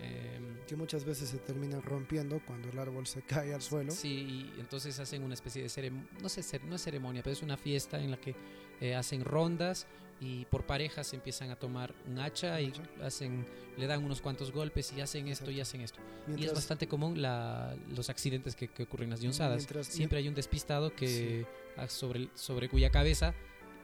em, 0.02 0.58
Que 0.68 0.76
muchas 0.76 1.04
veces 1.06 1.30
se 1.30 1.40
terminan 1.40 1.82
rompiendo 1.82 2.42
cuando 2.46 2.70
el 2.70 2.78
árbol 2.80 3.08
se 3.08 3.22
cae 3.24 3.54
al 3.54 3.62
suelo. 3.62 3.92
Sí, 3.92 4.52
y 4.56 4.60
entonces 4.60 5.00
hacen 5.00 5.24
una 5.24 5.34
especie 5.34 5.64
de 5.64 5.70
ceremonia, 5.70 6.10
no 6.22 6.30
sé, 6.30 6.60
no 6.68 6.76
es 6.76 6.82
ceremonia, 6.82 7.24
pero 7.24 7.34
es 7.34 7.42
una 7.42 7.58
fiesta 7.58 8.00
en 8.00 8.12
la 8.12 8.18
que 8.18 8.36
eh, 8.82 8.96
hacen 8.96 9.24
rondas 9.26 9.88
y 10.20 10.46
por 10.46 10.66
parejas 10.66 11.14
empiezan 11.14 11.52
a 11.52 11.56
tomar 11.56 11.94
un 12.08 12.20
hacha 12.20 12.60
y 12.60 12.74
hacen, 13.04 13.46
le 13.78 13.86
dan 13.88 14.04
unos 14.04 14.20
cuantos 14.22 14.52
golpes 14.52 14.92
y 14.96 15.02
hacen 15.02 15.28
esto 15.28 15.52
y 15.52 15.60
hacen 15.62 15.82
esto. 15.82 16.00
Y 16.00 16.32
es 16.32 16.36
Mientras- 16.38 16.54
bastante 16.56 16.88
común 16.88 17.22
la- 17.22 17.76
los 17.96 18.10
accidentes 18.10 18.56
que, 18.56 18.68
que 18.68 18.84
ocurren 18.84 19.06
en 19.06 19.12
las 19.12 19.22
yunzadas. 19.22 19.58
Mientras- 19.58 19.88
Siempre 19.88 20.18
hay 20.20 20.28
un 20.28 20.34
despistado 20.34 20.94
que 20.96 21.46
ah, 21.78 21.88
sobre, 21.88 22.30
sobre 22.34 22.68
cuya 22.70 22.90
cabeza 22.90 23.34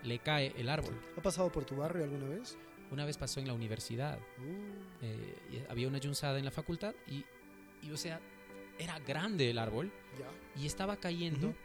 le 0.04 0.20
cae 0.20 0.54
el 0.58 0.70
árbol. 0.70 1.00
¿Ha 1.18 1.22
pasado 1.22 1.52
por 1.52 1.66
tu 1.66 1.76
barrio 1.78 2.04
alguna 2.04 2.28
vez? 2.28 2.58
Una 2.92 3.06
vez 3.06 3.18
pasó 3.18 3.40
en 3.40 3.48
la 3.48 3.54
universidad. 3.54 4.18
Uh, 4.40 5.04
eh, 5.06 5.66
había 5.70 5.88
una 5.88 5.98
yunzada 6.00 6.38
en 6.40 6.46
la 6.46 6.52
facultad 6.52 6.94
y, 7.08 7.24
y, 7.86 7.92
o 7.92 7.98
sea, 7.98 8.20
era 8.80 9.00
grande 9.00 9.50
el 9.50 9.58
árbol 9.60 9.92
ya. 10.20 10.62
y 10.62 10.66
estaba 10.66 10.98
cayendo. 10.98 11.50
Ujú. 11.50 11.56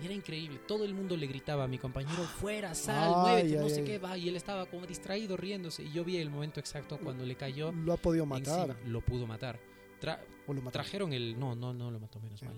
Y 0.00 0.04
era 0.04 0.14
increíble, 0.14 0.58
todo 0.68 0.84
el 0.84 0.92
mundo 0.92 1.16
le 1.16 1.26
gritaba 1.26 1.64
a 1.64 1.68
mi 1.68 1.78
compañero, 1.78 2.22
fuera, 2.24 2.74
sal, 2.74 3.12
Ay, 3.16 3.20
muévete, 3.22 3.56
no 3.56 3.64
ay, 3.64 3.70
sé 3.70 3.80
ay. 3.80 3.86
qué, 3.86 3.98
va. 3.98 4.18
Y 4.18 4.28
él 4.28 4.36
estaba 4.36 4.66
como 4.66 4.86
distraído, 4.86 5.36
riéndose. 5.36 5.84
Y 5.84 5.92
yo 5.92 6.04
vi 6.04 6.18
el 6.18 6.28
momento 6.30 6.60
exacto 6.60 6.98
cuando 7.02 7.24
le 7.24 7.34
cayó. 7.34 7.72
Lo 7.72 7.94
ha 7.94 7.96
podido 7.96 8.26
matar. 8.26 8.76
Lo 8.86 9.00
pudo 9.00 9.26
matar. 9.26 9.58
Tra- 10.00 10.20
o 10.46 10.52
lo 10.52 10.60
trajeron 10.70 11.12
el... 11.14 11.38
No, 11.40 11.56
no, 11.56 11.72
no 11.72 11.90
lo 11.90 11.98
mató, 11.98 12.20
menos 12.20 12.42
mal. 12.42 12.56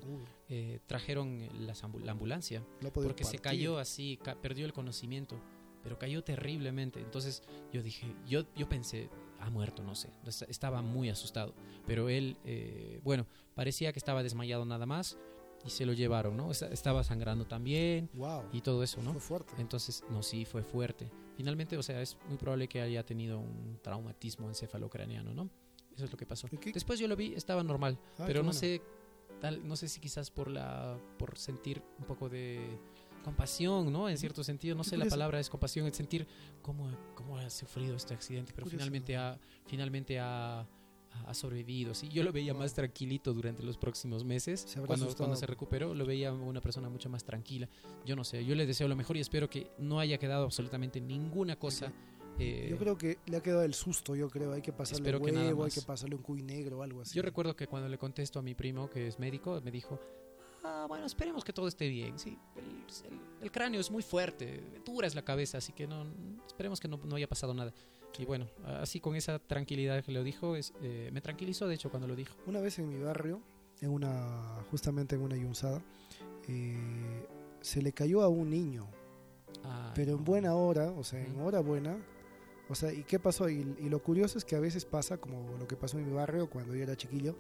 Eh, 0.48 0.80
trajeron 0.86 1.48
las 1.66 1.84
ambu- 1.84 2.00
la 2.02 2.10
ambulancia. 2.12 2.62
lo 2.80 2.92
Porque 2.92 3.22
se 3.24 3.38
partir. 3.38 3.40
cayó 3.42 3.78
así, 3.78 4.18
ca- 4.22 4.34
perdió 4.34 4.66
el 4.66 4.72
conocimiento. 4.72 5.40
Pero 5.84 5.96
cayó 5.96 6.24
terriblemente. 6.24 6.98
Entonces 7.00 7.44
yo 7.72 7.82
dije, 7.82 8.12
yo, 8.26 8.42
yo 8.56 8.68
pensé, 8.68 9.08
ha 9.38 9.48
muerto, 9.48 9.84
no 9.84 9.94
sé. 9.94 10.10
Est- 10.26 10.42
Estaba 10.48 10.82
muy 10.82 11.08
asustado. 11.08 11.54
Pero 11.86 12.08
él, 12.08 12.36
eh, 12.44 13.00
bueno, 13.04 13.26
parecía 13.54 13.92
que 13.92 14.00
estaba 14.00 14.24
desmayado 14.24 14.64
nada 14.66 14.84
más. 14.86 15.16
Y 15.64 15.70
se 15.70 15.84
lo 15.84 15.92
llevaron, 15.92 16.36
¿no? 16.36 16.50
Esta- 16.50 16.68
Estaba 16.68 17.02
sangrando 17.04 17.46
también 17.46 18.08
Wow. 18.14 18.44
y 18.52 18.60
todo 18.60 18.82
eso, 18.82 19.02
¿no? 19.02 19.12
Fue 19.12 19.20
fuerte. 19.20 19.54
Entonces, 19.58 20.04
no, 20.10 20.22
sí, 20.22 20.44
fue 20.44 20.62
fuerte. 20.62 21.10
Finalmente, 21.36 21.76
o 21.76 21.82
sea, 21.82 22.00
es 22.00 22.16
muy 22.28 22.38
probable 22.38 22.68
que 22.68 22.80
haya 22.80 23.04
tenido 23.04 23.38
un 23.38 23.78
traumatismo 23.82 24.48
encefalocraneano, 24.48 25.34
¿no? 25.34 25.50
Eso 25.94 26.04
es 26.04 26.10
lo 26.12 26.16
que 26.16 26.26
pasó. 26.26 26.48
Después 26.72 26.98
yo 27.00 27.08
lo 27.08 27.16
vi, 27.16 27.34
estaba 27.34 27.62
normal, 27.64 27.98
Ah, 28.18 28.24
pero 28.26 28.40
no 28.40 28.46
bueno. 28.46 28.58
sé, 28.58 28.80
tal, 29.40 29.66
no 29.66 29.74
sé 29.76 29.88
si 29.88 30.00
quizás 30.00 30.30
por 30.30 30.48
la, 30.48 30.96
por 31.18 31.36
sentir 31.36 31.82
un 31.98 32.04
poco 32.04 32.28
de 32.28 32.78
compasión, 33.24 33.92
¿no? 33.92 34.08
En 34.08 34.16
cierto 34.16 34.42
sentido, 34.44 34.76
no 34.76 34.84
sé, 34.84 34.96
la 34.96 35.04
palabra 35.06 35.38
es 35.40 35.50
compasión, 35.50 35.86
el 35.86 35.92
sentir 35.94 36.26
cómo, 36.62 36.88
cómo 37.14 37.36
ha 37.36 37.50
sufrido 37.50 37.96
este 37.96 38.14
accidente, 38.14 38.52
pero 38.54 38.64
Curioso. 38.64 38.78
finalmente 38.78 39.16
ha, 39.16 39.38
finalmente 39.66 40.18
ha, 40.20 40.66
ha 41.26 41.34
sobrevivido. 41.34 41.94
Sí, 41.94 42.08
yo 42.08 42.22
lo 42.22 42.32
veía 42.32 42.52
Wow. 42.52 42.62
más 42.62 42.74
tranquilito 42.74 43.32
durante 43.34 43.62
los 43.62 43.76
próximos 43.76 44.24
meses. 44.24 44.60
Se 44.60 44.80
Cuando, 44.80 45.36
se 45.36 45.46
recuperó, 45.46 45.94
lo 45.94 46.06
veía 46.06 46.32
una 46.32 46.60
persona 46.60 46.88
mucho 46.88 47.08
más 47.08 47.24
tranquila. 47.24 47.68
Yo 48.04 48.16
no 48.16 48.24
sé, 48.24 48.44
yo 48.44 48.54
le 48.54 48.66
deseo 48.66 48.88
lo 48.88 48.96
mejor 48.96 49.16
y 49.16 49.20
espero 49.20 49.48
que 49.50 49.70
no 49.78 50.00
haya 50.00 50.18
quedado 50.18 50.44
absolutamente 50.44 51.00
ninguna 51.00 51.56
cosa. 51.56 51.92
eh, 52.38 52.68
Yo 52.70 52.78
creo 52.78 52.96
que 52.96 53.18
le 53.26 53.36
ha 53.36 53.42
quedado 53.42 53.62
el 53.64 53.74
susto, 53.74 54.14
yo 54.14 54.30
creo. 54.30 54.52
Hay 54.52 54.62
que 54.62 54.72
pasarle 54.72 55.10
nada 55.10 55.46
huevo, 55.48 55.64
hay 55.64 55.70
que 55.72 55.82
pasarle 55.82 56.14
un 56.14 56.22
cuy 56.22 56.42
negro 56.42 56.78
o 56.78 56.82
algo 56.82 57.00
así. 57.02 57.16
Yo 57.16 57.22
recuerdo 57.22 57.56
que 57.56 57.66
cuando 57.66 57.88
le 57.88 57.98
contesto 57.98 58.38
a 58.38 58.42
mi 58.42 58.54
primo, 58.54 58.88
que 58.88 59.08
es 59.08 59.18
médico, 59.18 59.60
me 59.64 59.70
dijo, 59.72 59.98
ah, 60.62 60.86
bueno, 60.88 61.04
esperemos 61.06 61.42
que 61.44 61.52
todo 61.52 61.66
esté 61.66 61.88
bien. 61.88 62.16
Sí, 62.18 62.38
el, 62.56 62.64
el- 63.10 63.20
el 63.42 63.50
cráneo 63.52 63.80
es 63.80 63.90
muy 63.90 64.02
fuerte, 64.02 64.62
dura 64.84 65.06
es 65.06 65.14
la 65.14 65.22
cabeza, 65.22 65.58
así 65.58 65.72
que 65.72 65.86
no, 65.86 66.06
esperemos 66.46 66.78
que 66.80 66.86
no, 66.88 66.96
no 67.04 67.16
haya 67.16 67.28
pasado 67.28 67.54
nada. 67.54 67.72
Y 68.16 68.24
bueno, 68.24 68.48
así 68.64 69.00
con 69.00 69.14
esa 69.14 69.38
tranquilidad 69.38 70.02
que 70.02 70.12
lo 70.12 70.24
dijo, 70.24 70.56
es, 70.56 70.72
eh, 70.82 71.10
me 71.12 71.20
tranquilizó 71.20 71.68
de 71.68 71.74
hecho 71.74 71.90
cuando 71.90 72.08
lo 72.08 72.16
dijo. 72.16 72.34
Una 72.46 72.60
vez 72.60 72.78
en 72.78 72.88
mi 72.88 72.98
barrio, 72.98 73.40
en 73.80 73.90
una, 73.90 74.64
justamente 74.70 75.14
en 75.14 75.22
una 75.22 75.36
yunzada, 75.36 75.82
eh, 76.48 77.26
se 77.60 77.80
le 77.80 77.92
cayó 77.92 78.22
a 78.22 78.28
un 78.28 78.50
niño, 78.50 78.88
Ay, 79.62 79.92
pero 79.94 80.12
en 80.12 80.24
buena 80.24 80.54
hora, 80.54 80.90
o 80.90 81.04
sea, 81.04 81.24
en 81.24 81.40
hora 81.40 81.60
buena. 81.60 81.96
O 82.68 82.74
sea, 82.74 82.92
¿y 82.92 83.02
qué 83.04 83.18
pasó? 83.18 83.48
Y, 83.48 83.76
y 83.78 83.88
lo 83.88 84.02
curioso 84.02 84.36
es 84.36 84.44
que 84.44 84.56
a 84.56 84.60
veces 84.60 84.84
pasa, 84.84 85.18
como 85.18 85.56
lo 85.56 85.66
que 85.66 85.76
pasó 85.76 85.98
en 85.98 86.06
mi 86.06 86.12
barrio 86.12 86.50
cuando 86.50 86.74
yo 86.74 86.82
era 86.82 86.96
chiquillo, 86.96 87.36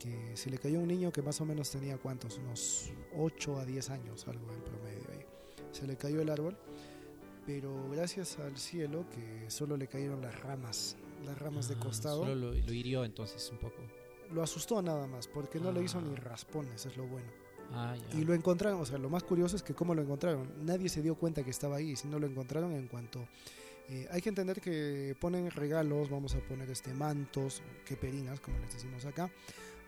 que 0.00 0.36
se 0.36 0.50
le 0.50 0.58
cayó 0.58 0.78
a 0.78 0.82
un 0.82 0.88
niño 0.88 1.12
que 1.12 1.22
más 1.22 1.40
o 1.40 1.44
menos 1.44 1.70
tenía 1.70 1.98
cuántos, 1.98 2.38
unos 2.38 2.90
8 3.16 3.58
a 3.58 3.64
10 3.64 3.90
años, 3.90 4.26
algo 4.26 4.50
en 4.52 4.62
promedio 4.62 5.04
ahí. 5.12 5.24
Se 5.72 5.86
le 5.86 5.96
cayó 5.96 6.20
el 6.20 6.30
árbol, 6.30 6.58
pero 7.52 7.88
gracias 7.90 8.38
al 8.38 8.56
cielo 8.56 9.04
que 9.10 9.50
solo 9.50 9.76
le 9.76 9.88
cayeron 9.88 10.20
las 10.22 10.38
ramas, 10.40 10.96
las 11.24 11.36
ramas 11.38 11.68
de 11.68 11.74
Ah, 11.74 11.80
costado. 11.80 12.20
Solo 12.22 12.34
lo, 12.36 12.52
lo 12.52 12.72
hirió 12.72 13.04
entonces 13.04 13.48
un 13.50 13.58
poco. 13.58 13.82
Lo 14.32 14.42
asustó 14.42 14.80
nada 14.80 15.08
más, 15.08 15.26
porque 15.26 15.58
no 15.58 15.72
le 15.72 15.82
hizo 15.82 15.98
Ah. 15.98 16.02
ni 16.02 16.14
raspones, 16.14 16.86
es 16.86 16.96
lo 16.96 17.06
bueno. 17.08 17.26
Ah, 17.72 17.96
ya. 17.96 18.18
Y 18.20 18.24
lo 18.24 18.34
encontraron, 18.34 18.80
o 18.80 18.86
sea, 18.86 18.98
lo 18.98 19.10
más 19.10 19.24
curioso 19.24 19.56
es 19.56 19.62
que 19.64 19.74
cómo 19.74 19.94
lo 19.96 20.02
encontraron. 20.02 20.48
Nadie 20.64 20.88
se 20.88 21.02
dio 21.02 21.16
cuenta 21.16 21.42
que 21.42 21.50
estaba 21.50 21.76
ahí, 21.76 21.96
sino 21.96 22.18
lo 22.20 22.26
encontraron 22.28 22.72
en 22.72 22.86
cuanto... 22.86 23.26
eh, 23.88 24.06
hay 24.12 24.22
que 24.22 24.28
entender 24.28 24.60
que 24.60 25.16
ponen 25.20 25.50
regalos, 25.50 26.08
vamos 26.08 26.36
a 26.36 26.38
poner 26.40 26.70
este 26.70 26.94
mantos, 26.94 27.60
queperinas, 27.84 28.38
como 28.38 28.56
les 28.60 28.72
decimos 28.74 29.04
acá, 29.06 29.28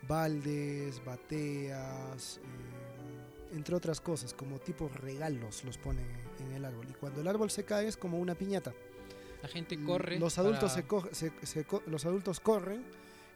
baldes, 0.09 1.01
bateas, 1.05 2.39
eh, 2.43 2.82
entre 3.53 3.75
otras 3.75 4.01
cosas, 4.01 4.33
como 4.33 4.59
tipo 4.59 4.89
regalos 4.89 5.63
los 5.63 5.77
ponen 5.77 6.05
en, 6.39 6.51
el 6.53 6.65
árbol. 6.65 6.87
Y 6.89 6.93
cuando 6.93 7.21
el 7.21 7.27
árbol 7.27 7.49
se 7.51 7.63
cae 7.63 7.87
es 7.87 7.97
como 7.97 8.19
una 8.19 8.35
piñata. 8.35 8.73
La 9.41 9.47
gente 9.49 9.81
corre. 9.83 10.19
Los 10.19 10.37
adultos, 10.37 10.71
para- 10.73 10.81
se 10.81 10.83
co- 10.87 11.09
se- 11.11 11.65
los 11.87 12.05
adultos 12.05 12.39
corren 12.39 12.83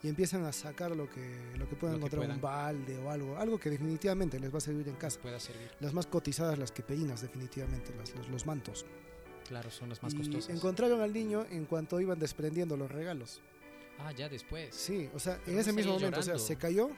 y 0.04 0.08
empiezan 0.10 0.46
a 0.46 0.52
sacar 0.54 0.92
lo 0.96 1.10
que, 1.10 1.22
lo 1.58 1.68
que 1.68 1.76
Lo 1.76 1.80
que 1.80 1.96
encontrar, 1.96 2.22
un 2.22 2.40
puedan. 2.40 2.42
balde 2.42 2.98
o 3.00 3.10
algo, 3.12 3.38
algo 3.38 3.60
que 3.60 3.70
definitivamente 3.70 4.40
les 4.40 4.54
va 4.54 4.58
a 4.60 4.62
servir 4.62 4.88
en 4.88 4.96
casa. 4.96 5.20
pueda 5.20 5.40
servir. 5.40 5.70
Las 5.80 5.94
más 5.94 6.06
cotizadas, 6.08 6.58
las 6.58 6.72
queperinas, 6.72 7.22
definitivamente, 7.22 7.94
las- 7.98 8.16
los, 8.16 8.30
los 8.30 8.46
mantos. 8.46 8.86
Claro, 9.48 9.72
son 9.72 9.90
las 9.90 10.02
más 10.04 10.14
y 10.14 10.18
costosas. 10.18 10.54
encontraron 10.56 11.02
al 11.02 11.14
niño 11.14 11.46
en 11.50 11.66
cuanto 11.66 12.00
iban 12.02 12.20
desprendiendo 12.20 12.76
los 12.78 12.92
regalos. 12.92 13.42
Ah, 14.00 14.12
ya 14.12 14.30
después. 14.30 14.76
Sí, 14.76 15.10
o 15.14 15.20
sea, 15.20 15.40
Pero 15.44 15.54
en 15.54 15.60
ese 15.60 15.74
mismo 15.74 15.94
momento, 15.94 16.20
o 16.20 16.22
sea, 16.22 16.34
llorando. 16.34 16.48
se 16.48 16.56
cayó 16.58 16.90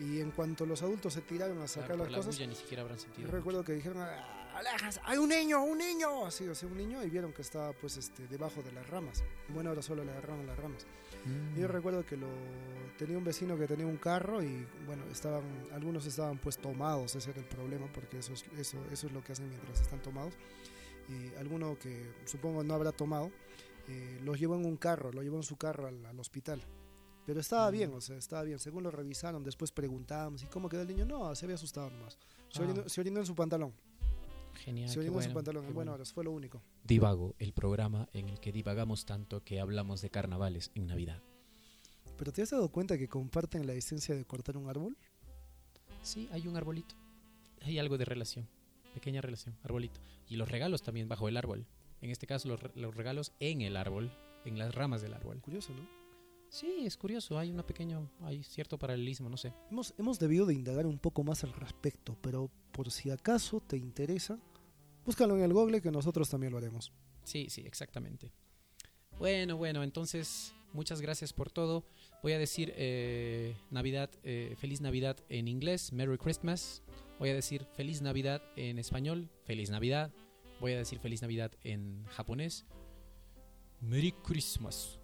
y 0.00 0.20
en 0.20 0.30
cuanto 0.32 0.66
los 0.66 0.82
adultos 0.82 1.12
se 1.14 1.20
tiraron 1.20 1.58
a 1.58 1.66
Claro, 1.66 1.68
sacar 1.68 1.88
por 1.90 1.98
las 2.06 2.10
la 2.10 2.16
cosas, 2.18 2.34
bulla 2.34 2.46
ni 2.48 2.54
siquiera 2.56 2.82
habrán 2.82 2.96
yo 2.98 3.04
sentido. 3.04 3.30
recuerdo 3.30 3.62
que 3.62 3.72
dijeron, 3.74 3.98
"Ah, 4.00 4.56
"Alejas, 4.56 5.00
hay 5.04 5.18
un 5.18 5.28
niño, 5.28 5.62
un 5.62 5.78
niño, 5.78 6.24
así, 6.26 6.48
o 6.48 6.54
sea, 6.54 6.68
un 6.68 6.76
niño, 6.76 7.02
y 7.04 7.10
vieron 7.10 7.32
que 7.32 7.42
estaba 7.42 7.72
pues 7.74 7.96
este 7.98 8.26
debajo 8.26 8.62
de 8.62 8.72
las 8.72 8.88
ramas. 8.90 9.22
Bueno, 9.50 9.70
ahora 9.70 9.82
solo 9.82 10.02
le 10.04 10.10
agarraron 10.10 10.46
las 10.46 10.58
ramas. 10.58 10.86
Mm. 11.24 11.58
Yo 11.60 11.68
recuerdo 11.68 12.04
que 12.04 12.16
lo 12.16 12.26
tenía 12.98 13.16
un 13.18 13.24
vecino 13.24 13.56
que 13.58 13.66
tenía 13.66 13.86
un 13.86 13.98
carro 13.98 14.42
y 14.42 14.66
bueno, 14.86 15.04
estaban 15.12 15.42
algunos 15.72 16.04
estaban 16.06 16.38
pues 16.38 16.56
tomados, 16.58 17.14
ese 17.14 17.30
era 17.30 17.40
el 17.40 17.46
problema 17.46 17.86
porque 17.92 18.18
eso 18.18 18.32
es, 18.32 18.44
eso, 18.58 18.78
eso 18.90 19.06
es 19.06 19.12
lo 19.12 19.22
que 19.22 19.32
hacen 19.32 19.48
mientras 19.48 19.80
están 19.80 20.00
tomados. 20.02 20.32
Y 21.08 21.34
alguno 21.38 21.78
que 21.78 22.10
supongo 22.24 22.62
no 22.64 22.74
habrá 22.74 22.92
tomado, 22.92 23.30
eh, 23.88 24.18
los 24.22 24.38
llevó 24.38 24.54
en 24.56 24.64
un 24.64 24.76
carro, 24.76 25.12
lo 25.12 25.22
llevó 25.22 25.36
en 25.36 25.42
su 25.42 25.56
carro 25.56 25.86
al, 25.88 26.04
al 26.06 26.18
hospital. 26.20 26.62
Pero 27.30 27.38
estaba 27.42 27.70
Mm. 27.70 27.72
bien, 27.72 27.94
o 27.94 28.00
sea, 28.00 28.16
estaba 28.16 28.42
bien. 28.42 28.58
Según 28.58 28.82
lo 28.82 28.90
revisaron, 28.90 29.44
después 29.44 29.70
preguntábamos, 29.70 30.42
¿y 30.42 30.46
cómo 30.46 30.68
quedó 30.68 30.82
el 30.82 30.88
niño? 30.88 31.04
No, 31.06 31.32
se 31.36 31.46
había 31.46 31.54
asustado 31.54 31.88
nomás. 31.88 32.18
Se, 32.48 32.60
Ah. 32.60 32.64
orinó, 32.66 32.88
se 32.88 33.00
orinó 33.00 33.20
en 33.20 33.26
su 33.26 33.36
pantalón. 33.36 33.72
Genial. 34.54 34.88
se 34.88 34.98
en 34.98 35.06
su 35.06 35.12
bueno, 35.12 35.32
pantalón. 35.34 35.62
qué 35.62 35.68
En 35.68 35.74
buenas 35.74 35.92
bueno. 35.92 35.92
horas, 35.94 36.12
fue 36.12 36.24
lo 36.24 36.32
único. 36.32 36.60
Divago, 36.82 37.36
el 37.38 37.52
programa 37.52 38.08
en 38.14 38.28
el 38.28 38.40
que 38.40 38.50
divagamos 38.50 39.04
tanto 39.06 39.44
que 39.44 39.60
hablamos 39.60 40.00
de 40.02 40.10
carnavales 40.10 40.72
en 40.74 40.88
Navidad. 40.88 41.22
¿Pero 42.18 42.32
te 42.32 42.42
has 42.42 42.50
dado 42.50 42.68
cuenta 42.68 42.98
que 42.98 43.06
comparten 43.06 43.64
la 43.64 43.74
esencia 43.74 44.16
de 44.16 44.24
cortar 44.24 44.56
un 44.56 44.68
árbol? 44.68 44.96
Sí, 46.02 46.28
hay 46.32 46.48
un 46.48 46.56
arbolito. 46.56 46.96
Hay 47.60 47.78
algo 47.78 47.96
de 47.96 48.06
relación. 48.06 48.48
Pequeña 48.92 49.20
relación, 49.20 49.56
arbolito. 49.62 50.00
Y 50.28 50.34
los 50.34 50.48
regalos 50.50 50.82
también 50.82 51.08
bajo 51.08 51.28
el 51.28 51.36
árbol. 51.36 51.64
En 52.00 52.10
este 52.10 52.26
caso, 52.26 52.48
los, 52.48 52.60
re- 52.60 52.72
los 52.74 52.92
regalos 52.96 53.30
en 53.38 53.60
el 53.60 53.76
árbol, 53.76 54.10
en 54.44 54.58
las 54.58 54.74
ramas 54.74 55.00
del 55.00 55.14
árbol. 55.14 55.40
Curioso, 55.40 55.72
¿no? 55.74 55.99
Sí, 56.50 56.84
es 56.84 56.96
curioso. 56.96 57.38
Hay 57.38 57.50
una 57.50 57.64
pequeña, 57.64 58.00
hay 58.22 58.42
cierto 58.42 58.76
paralelismo, 58.76 59.28
no 59.30 59.36
sé. 59.36 59.54
Hemos, 59.70 59.94
hemos 59.96 60.18
debido 60.18 60.46
de 60.46 60.54
indagar 60.54 60.84
un 60.84 60.98
poco 60.98 61.22
más 61.22 61.44
al 61.44 61.52
respecto, 61.52 62.18
pero 62.20 62.50
por 62.72 62.90
si 62.90 63.10
acaso 63.10 63.60
te 63.60 63.76
interesa, 63.76 64.38
búscalo 65.06 65.36
en 65.36 65.44
el 65.44 65.52
Google 65.52 65.80
que 65.80 65.92
nosotros 65.92 66.28
también 66.28 66.52
lo 66.52 66.58
haremos. 66.58 66.92
Sí, 67.22 67.46
sí, 67.48 67.62
exactamente. 67.64 68.32
Bueno, 69.18 69.56
bueno, 69.56 69.84
entonces 69.84 70.52
muchas 70.72 71.00
gracias 71.00 71.32
por 71.32 71.52
todo. 71.52 71.84
Voy 72.22 72.32
a 72.32 72.38
decir 72.38 72.72
eh, 72.76 73.54
Navidad, 73.70 74.10
eh, 74.24 74.56
Feliz 74.58 74.80
Navidad 74.80 75.18
en 75.28 75.46
inglés, 75.46 75.92
Merry 75.92 76.18
Christmas. 76.18 76.82
Voy 77.20 77.30
a 77.30 77.34
decir 77.34 77.64
Feliz 77.76 78.02
Navidad 78.02 78.42
en 78.56 78.78
español, 78.78 79.30
Feliz 79.44 79.70
Navidad. 79.70 80.10
Voy 80.60 80.72
a 80.72 80.78
decir 80.78 80.98
Feliz 80.98 81.22
Navidad 81.22 81.52
en 81.62 82.04
japonés, 82.06 82.66
Merry 83.80 84.12
Christmas. 84.12 84.99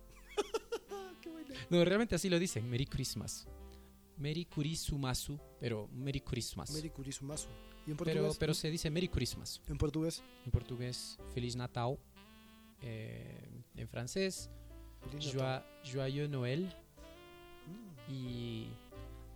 No, 1.71 1.85
realmente 1.85 2.15
así 2.15 2.29
lo 2.29 2.39
dicen, 2.39 2.69
Merry 2.69 2.87
Christmas. 2.87 3.47
Merry 4.19 4.47
Kurisumasu, 4.47 5.39
pero 5.61 5.89
Merry 5.93 6.21
Christmas. 6.21 6.71
Merry 6.73 6.91
Kurisumasu. 6.91 7.49
¿Y 7.87 7.91
en 7.91 7.97
pero, 7.97 8.13
portugués? 8.15 8.37
pero 8.39 8.55
se 8.55 8.71
dice 8.71 8.91
Merry 8.91 9.09
Christmas. 9.09 9.61
En 9.69 9.77
portugués. 9.79 10.23
En 10.45 10.51
portugués, 10.51 11.19
Feliz 11.35 11.55
Natal. 11.57 11.99
Eh, 12.83 13.63
en 13.77 13.89
francés, 13.89 14.51
Joa- 15.33 15.65
Joyeux 15.85 16.29
Noël. 16.31 16.65
Mm, 17.67 18.13
Y 18.13 18.67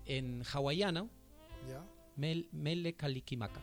en 0.06 0.42
hawaiano. 0.52 1.08
Mel, 2.16 2.48
Mele 2.52 2.94
Kalikimaka. 2.94 3.60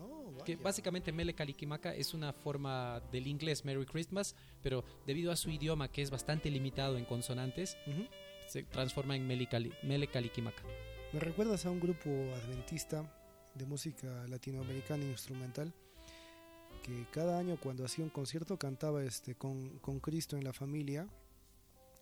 Oh, 0.00 0.42
Que 0.44 0.56
básicamente 0.56 1.12
Mele 1.12 1.34
Kalikimaka 1.34 1.94
es 1.94 2.14
una 2.14 2.32
forma 2.32 3.00
del 3.12 3.26
inglés 3.26 3.64
Merry 3.64 3.86
Christmas, 3.86 4.34
pero 4.62 4.84
debido 5.06 5.30
a 5.32 5.36
su 5.36 5.50
idioma 5.50 5.88
que 5.90 6.02
es 6.02 6.10
bastante 6.10 6.50
limitado 6.50 6.98
en 6.98 7.04
consonantes, 7.04 7.76
se 8.48 8.62
transforma 8.64 9.16
en 9.16 9.26
Mele, 9.26 9.46
Kali- 9.48 9.72
Mele 9.82 10.06
Kalikimaka. 10.08 10.62
¿Me 11.12 11.20
recuerdas 11.20 11.64
a 11.64 11.70
un 11.70 11.80
grupo 11.80 12.10
adventista 12.10 13.08
de 13.54 13.64
música 13.66 14.26
latinoamericana 14.28 15.04
instrumental 15.04 15.72
que 16.82 17.06
cada 17.12 17.38
año 17.38 17.56
cuando 17.62 17.84
hacía 17.84 18.04
un 18.04 18.10
concierto 18.10 18.58
cantaba 18.58 19.02
este 19.04 19.36
con, 19.36 19.78
con 19.78 20.00
Cristo 20.00 20.36
en 20.36 20.44
la 20.44 20.52
familia, 20.52 21.08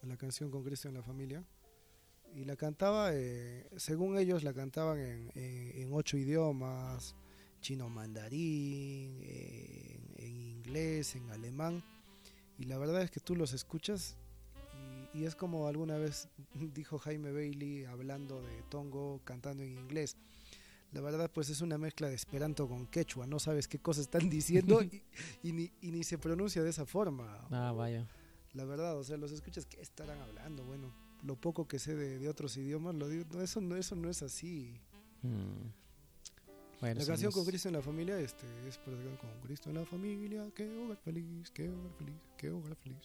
la 0.03 0.17
canción 0.17 0.51
con 0.51 0.65
Cristo 0.65 0.89
en 0.89 0.95
la 0.95 1.03
familia, 1.03 1.45
y 2.35 2.45
la 2.45 2.57
cantaba, 2.57 3.11
eh, 3.13 3.69
según 3.77 4.17
ellos 4.19 4.43
la 4.43 4.55
cantaban 4.55 4.99
en, 4.99 5.31
en- 5.35 5.83
en 5.83 5.93
ocho 5.93 6.17
idiomas, 6.17 7.15
chino 7.63 7.89
mandarín, 7.89 9.19
en, 9.23 10.15
en 10.17 10.41
inglés, 10.41 11.17
en 11.17 11.31
alemán, 11.31 11.83
y 12.59 12.65
la 12.65 12.77
verdad 12.77 13.01
es 13.03 13.11
que 13.11 13.21
tú 13.21 13.35
los 13.35 13.55
escuchas 13.55 14.17
y, 15.15 15.21
y 15.21 15.25
es 15.25 15.35
como 15.35 15.67
alguna 15.67 15.97
vez 15.97 16.29
dijo 16.75 16.99
Jaime 16.99 17.33
Bailey 17.33 17.85
hablando 17.87 18.43
de 18.43 18.63
Tongo 18.69 19.21
cantando 19.25 19.63
en 19.63 19.79
inglés. 19.79 20.17
La 20.93 21.01
verdad, 21.01 21.31
pues 21.33 21.49
es 21.49 21.63
una 21.63 21.79
mezcla 21.79 22.11
de 22.11 22.15
esperanto 22.15 22.69
con 22.69 22.87
quechua, 22.87 23.27
no 23.27 23.39
sabes 23.39 23.67
qué 23.67 23.79
cosas 23.79 24.03
están 24.03 24.29
diciendo 24.29 24.83
y, 24.83 25.03
y 25.43 25.53
ni, 25.53 25.71
y 25.81 25.91
ni 25.91 26.05
se 26.05 26.19
pronuncia 26.19 26.63
de 26.63 26.69
esa 26.69 26.85
forma. 26.85 27.47
Ah, 27.51 27.73
vaya. 27.73 28.07
La 28.53 28.67
verdad, 28.67 28.99
o 28.99 29.05
sea, 29.05 29.17
los 29.17 29.33
escuchas, 29.33 29.65
¿qué 29.65 29.81
estarán 29.81 30.21
hablando? 30.21 30.65
Bueno, 30.65 30.93
lo 31.23 31.37
poco 31.37 31.67
que 31.67 31.79
sé 31.79 31.97
de, 31.97 32.19
de 32.19 32.29
otros 32.29 32.59
idiomas, 32.59 32.95
lo 32.95 33.09
digo, 33.09 33.25
no, 33.33 33.41
eso, 33.41 33.63
no, 33.63 33.77
eso 33.77 33.97
no 33.97 34.11
es 34.11 34.23
así. 34.23 34.79
Mm. 35.23 35.82
Bueno, 36.83 37.01
la 37.01 37.07
canción 37.07 37.31
con 37.31 37.45
Cristo 37.45 37.69
en 37.69 37.75
la 37.75 37.81
familia 37.81 38.19
este, 38.19 38.45
es 38.69 38.77
con 38.79 39.41
Cristo 39.45 39.71
en 39.71 39.77
la 39.77 39.85
familia, 39.87 40.51
qué 40.53 40.69
hogar 40.69 40.97
feliz, 40.99 41.49
qué 41.53 41.69
hogar 41.71 41.93
feliz, 41.97 42.17
qué 42.37 42.51
hogar 42.51 42.75
feliz. 42.75 42.99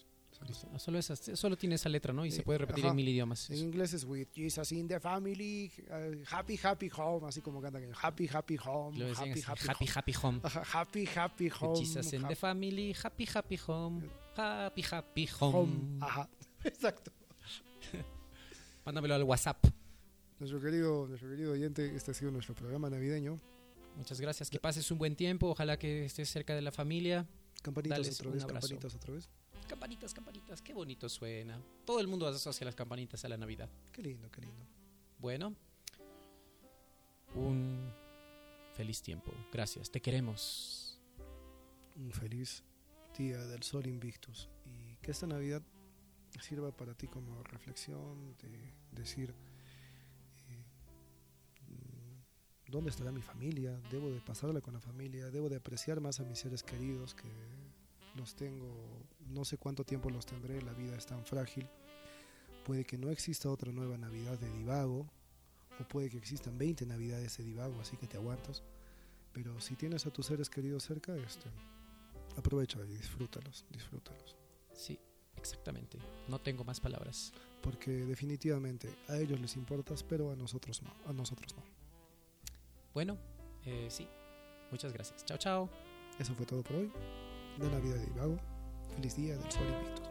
Solo, 0.78 0.98
esa- 0.98 1.14
solo 1.16 1.56
tiene 1.56 1.76
esa 1.76 1.88
letra, 1.88 2.12
¿no? 2.12 2.24
Y 2.26 2.32
se 2.32 2.40
Eh, 2.40 2.44
puede 2.44 2.58
repetir 2.58 2.84
ajá. 2.84 2.90
en 2.90 2.96
mil 2.96 3.08
idiomas. 3.08 3.48
En 3.50 3.58
inglés 3.58 3.92
es 3.94 4.02
with 4.04 4.26
Jesus 4.34 4.72
in 4.72 4.88
the 4.88 4.98
family, 4.98 5.70
uh, 5.90 6.16
happy, 6.28 6.58
happy 6.60 6.90
home, 6.94 7.28
así 7.28 7.40
como 7.40 7.62
cantan 7.62 7.84
en 7.84 7.92
happy, 7.94 8.28
happy 8.32 8.56
home, 8.64 8.98
Lo 8.98 9.06
happy, 9.12 9.40
happy, 9.40 9.42
happy, 9.46 9.86
home. 9.86 9.90
happy 9.94 10.12
home. 10.22 10.40
Ajá, 10.42 10.62
happy, 10.80 11.06
happy 11.16 11.48
home. 11.60 11.76
Jesus 11.78 12.12
in 12.12 12.26
the 12.26 12.34
family, 12.36 12.94
happy, 13.00 13.26
happy 13.32 13.58
home. 13.64 14.02
Happy, 14.36 14.82
happy 14.90 15.28
home. 15.40 15.56
home. 15.56 15.98
Ajá, 16.00 16.28
exacto. 16.64 17.12
Mándamelo 18.84 19.14
al 19.14 19.22
WhatsApp. 19.22 19.64
Nuestro 20.40 20.60
querido, 20.60 21.06
nuestro 21.06 21.30
querido 21.30 21.52
oyente, 21.52 21.94
este 21.96 22.10
ha 22.10 22.14
sido 22.14 22.30
nuestro 22.32 22.54
programa 22.56 22.90
navideño. 22.90 23.38
Muchas 23.98 24.20
gracias. 24.20 24.48
Que 24.48 24.60
pases 24.60 24.90
un 24.92 24.98
buen 24.98 25.16
tiempo. 25.16 25.48
Ojalá 25.48 25.76
que 25.76 26.04
estés 26.04 26.30
cerca 26.30 26.54
de 26.54 26.62
la 26.62 26.70
familia. 26.70 27.26
Campanitas 27.62 27.98
Dales 27.98 28.20
otra 28.20 28.30
vez, 28.30 28.44
campanitas 28.46 28.94
otra 28.94 29.12
vez. 29.12 29.28
Campanitas, 29.66 30.14
campanitas. 30.14 30.62
Qué 30.62 30.72
bonito 30.72 31.08
suena. 31.08 31.60
Todo 31.84 32.00
el 32.00 32.06
mundo 32.06 32.26
asocia 32.28 32.64
las 32.64 32.76
campanitas 32.76 33.24
a 33.24 33.28
la 33.28 33.36
Navidad. 33.36 33.68
Qué 33.92 34.02
lindo, 34.02 34.30
qué 34.30 34.40
lindo. 34.40 34.64
Bueno, 35.18 35.54
un 37.34 37.92
feliz 38.74 39.02
tiempo. 39.02 39.32
Gracias. 39.52 39.90
Te 39.90 40.00
queremos. 40.00 41.00
Un 41.96 42.12
feliz 42.12 42.62
día 43.18 43.44
del 43.46 43.64
Sol 43.64 43.88
Invictus. 43.88 44.48
Y 44.64 44.94
que 45.02 45.10
esta 45.10 45.26
Navidad 45.26 45.62
sirva 46.40 46.70
para 46.70 46.94
ti 46.94 47.08
como 47.08 47.42
reflexión 47.42 48.36
de 48.38 48.72
decir, 48.92 49.34
¿dónde 52.68 52.90
estará 52.90 53.10
mi 53.10 53.22
familia? 53.22 53.78
Debo 53.90 54.10
de 54.10 54.20
pasarla 54.20 54.60
con 54.60 54.74
la 54.74 54.80
familia, 54.80 55.30
debo 55.30 55.48
de 55.48 55.56
apreciar 55.56 56.00
más 56.00 56.20
a 56.20 56.24
mis 56.24 56.38
seres 56.38 56.62
queridos 56.62 57.14
que 57.14 57.28
los 58.14 58.34
tengo, 58.34 58.68
no 59.28 59.44
sé 59.44 59.56
cuánto 59.58 59.84
tiempo 59.84 60.10
los 60.10 60.26
tendré, 60.26 60.60
la 60.62 60.72
vida 60.72 60.96
es 60.96 61.06
tan 61.06 61.24
frágil. 61.24 61.68
Puede 62.64 62.84
que 62.84 62.98
no 62.98 63.10
exista 63.10 63.50
otra 63.50 63.72
nueva 63.72 63.96
Navidad 63.96 64.38
de 64.38 64.50
divago, 64.50 65.06
o 65.80 65.84
puede 65.88 66.10
que 66.10 66.18
existan 66.18 66.58
20 66.58 66.86
Navidades 66.86 67.38
de 67.38 67.44
divago, 67.44 67.80
así 67.80 67.96
que 67.96 68.06
te 68.06 68.16
aguantas. 68.16 68.62
Pero 69.32 69.60
si 69.60 69.76
tienes 69.76 70.04
a 70.06 70.10
tus 70.10 70.26
seres 70.26 70.50
queridos 70.50 70.84
cerca, 70.84 71.16
este, 71.16 71.48
aprovecha 72.36 72.78
y 72.84 72.94
disfrútalos, 72.94 73.64
disfrútalos. 73.70 74.36
Sí, 74.72 74.98
exactamente. 75.36 75.98
No 76.28 76.40
tengo 76.40 76.64
más 76.64 76.80
palabras. 76.80 77.32
Porque 77.62 77.90
definitivamente 77.90 78.88
a 79.08 79.18
ellos 79.18 79.40
les 79.40 79.56
importas, 79.56 80.02
pero 80.02 80.30
a 80.30 80.36
nosotros 80.36 80.82
no, 80.82 80.92
a 81.06 81.12
nosotros 81.12 81.54
no. 81.56 81.77
Bueno, 82.98 83.16
eh, 83.64 83.86
sí. 83.88 84.08
Muchas 84.72 84.92
gracias. 84.92 85.24
Chao, 85.24 85.38
chao. 85.38 85.68
Eso 86.18 86.34
fue 86.34 86.44
todo 86.44 86.64
por 86.64 86.74
hoy. 86.74 86.92
De 87.56 87.70
Navidad 87.70 87.94
de 87.94 88.06
Divago. 88.06 88.36
Feliz 88.96 89.14
día 89.14 89.36
del 89.36 89.52
Sol 89.52 89.62
Invictus. 89.68 90.07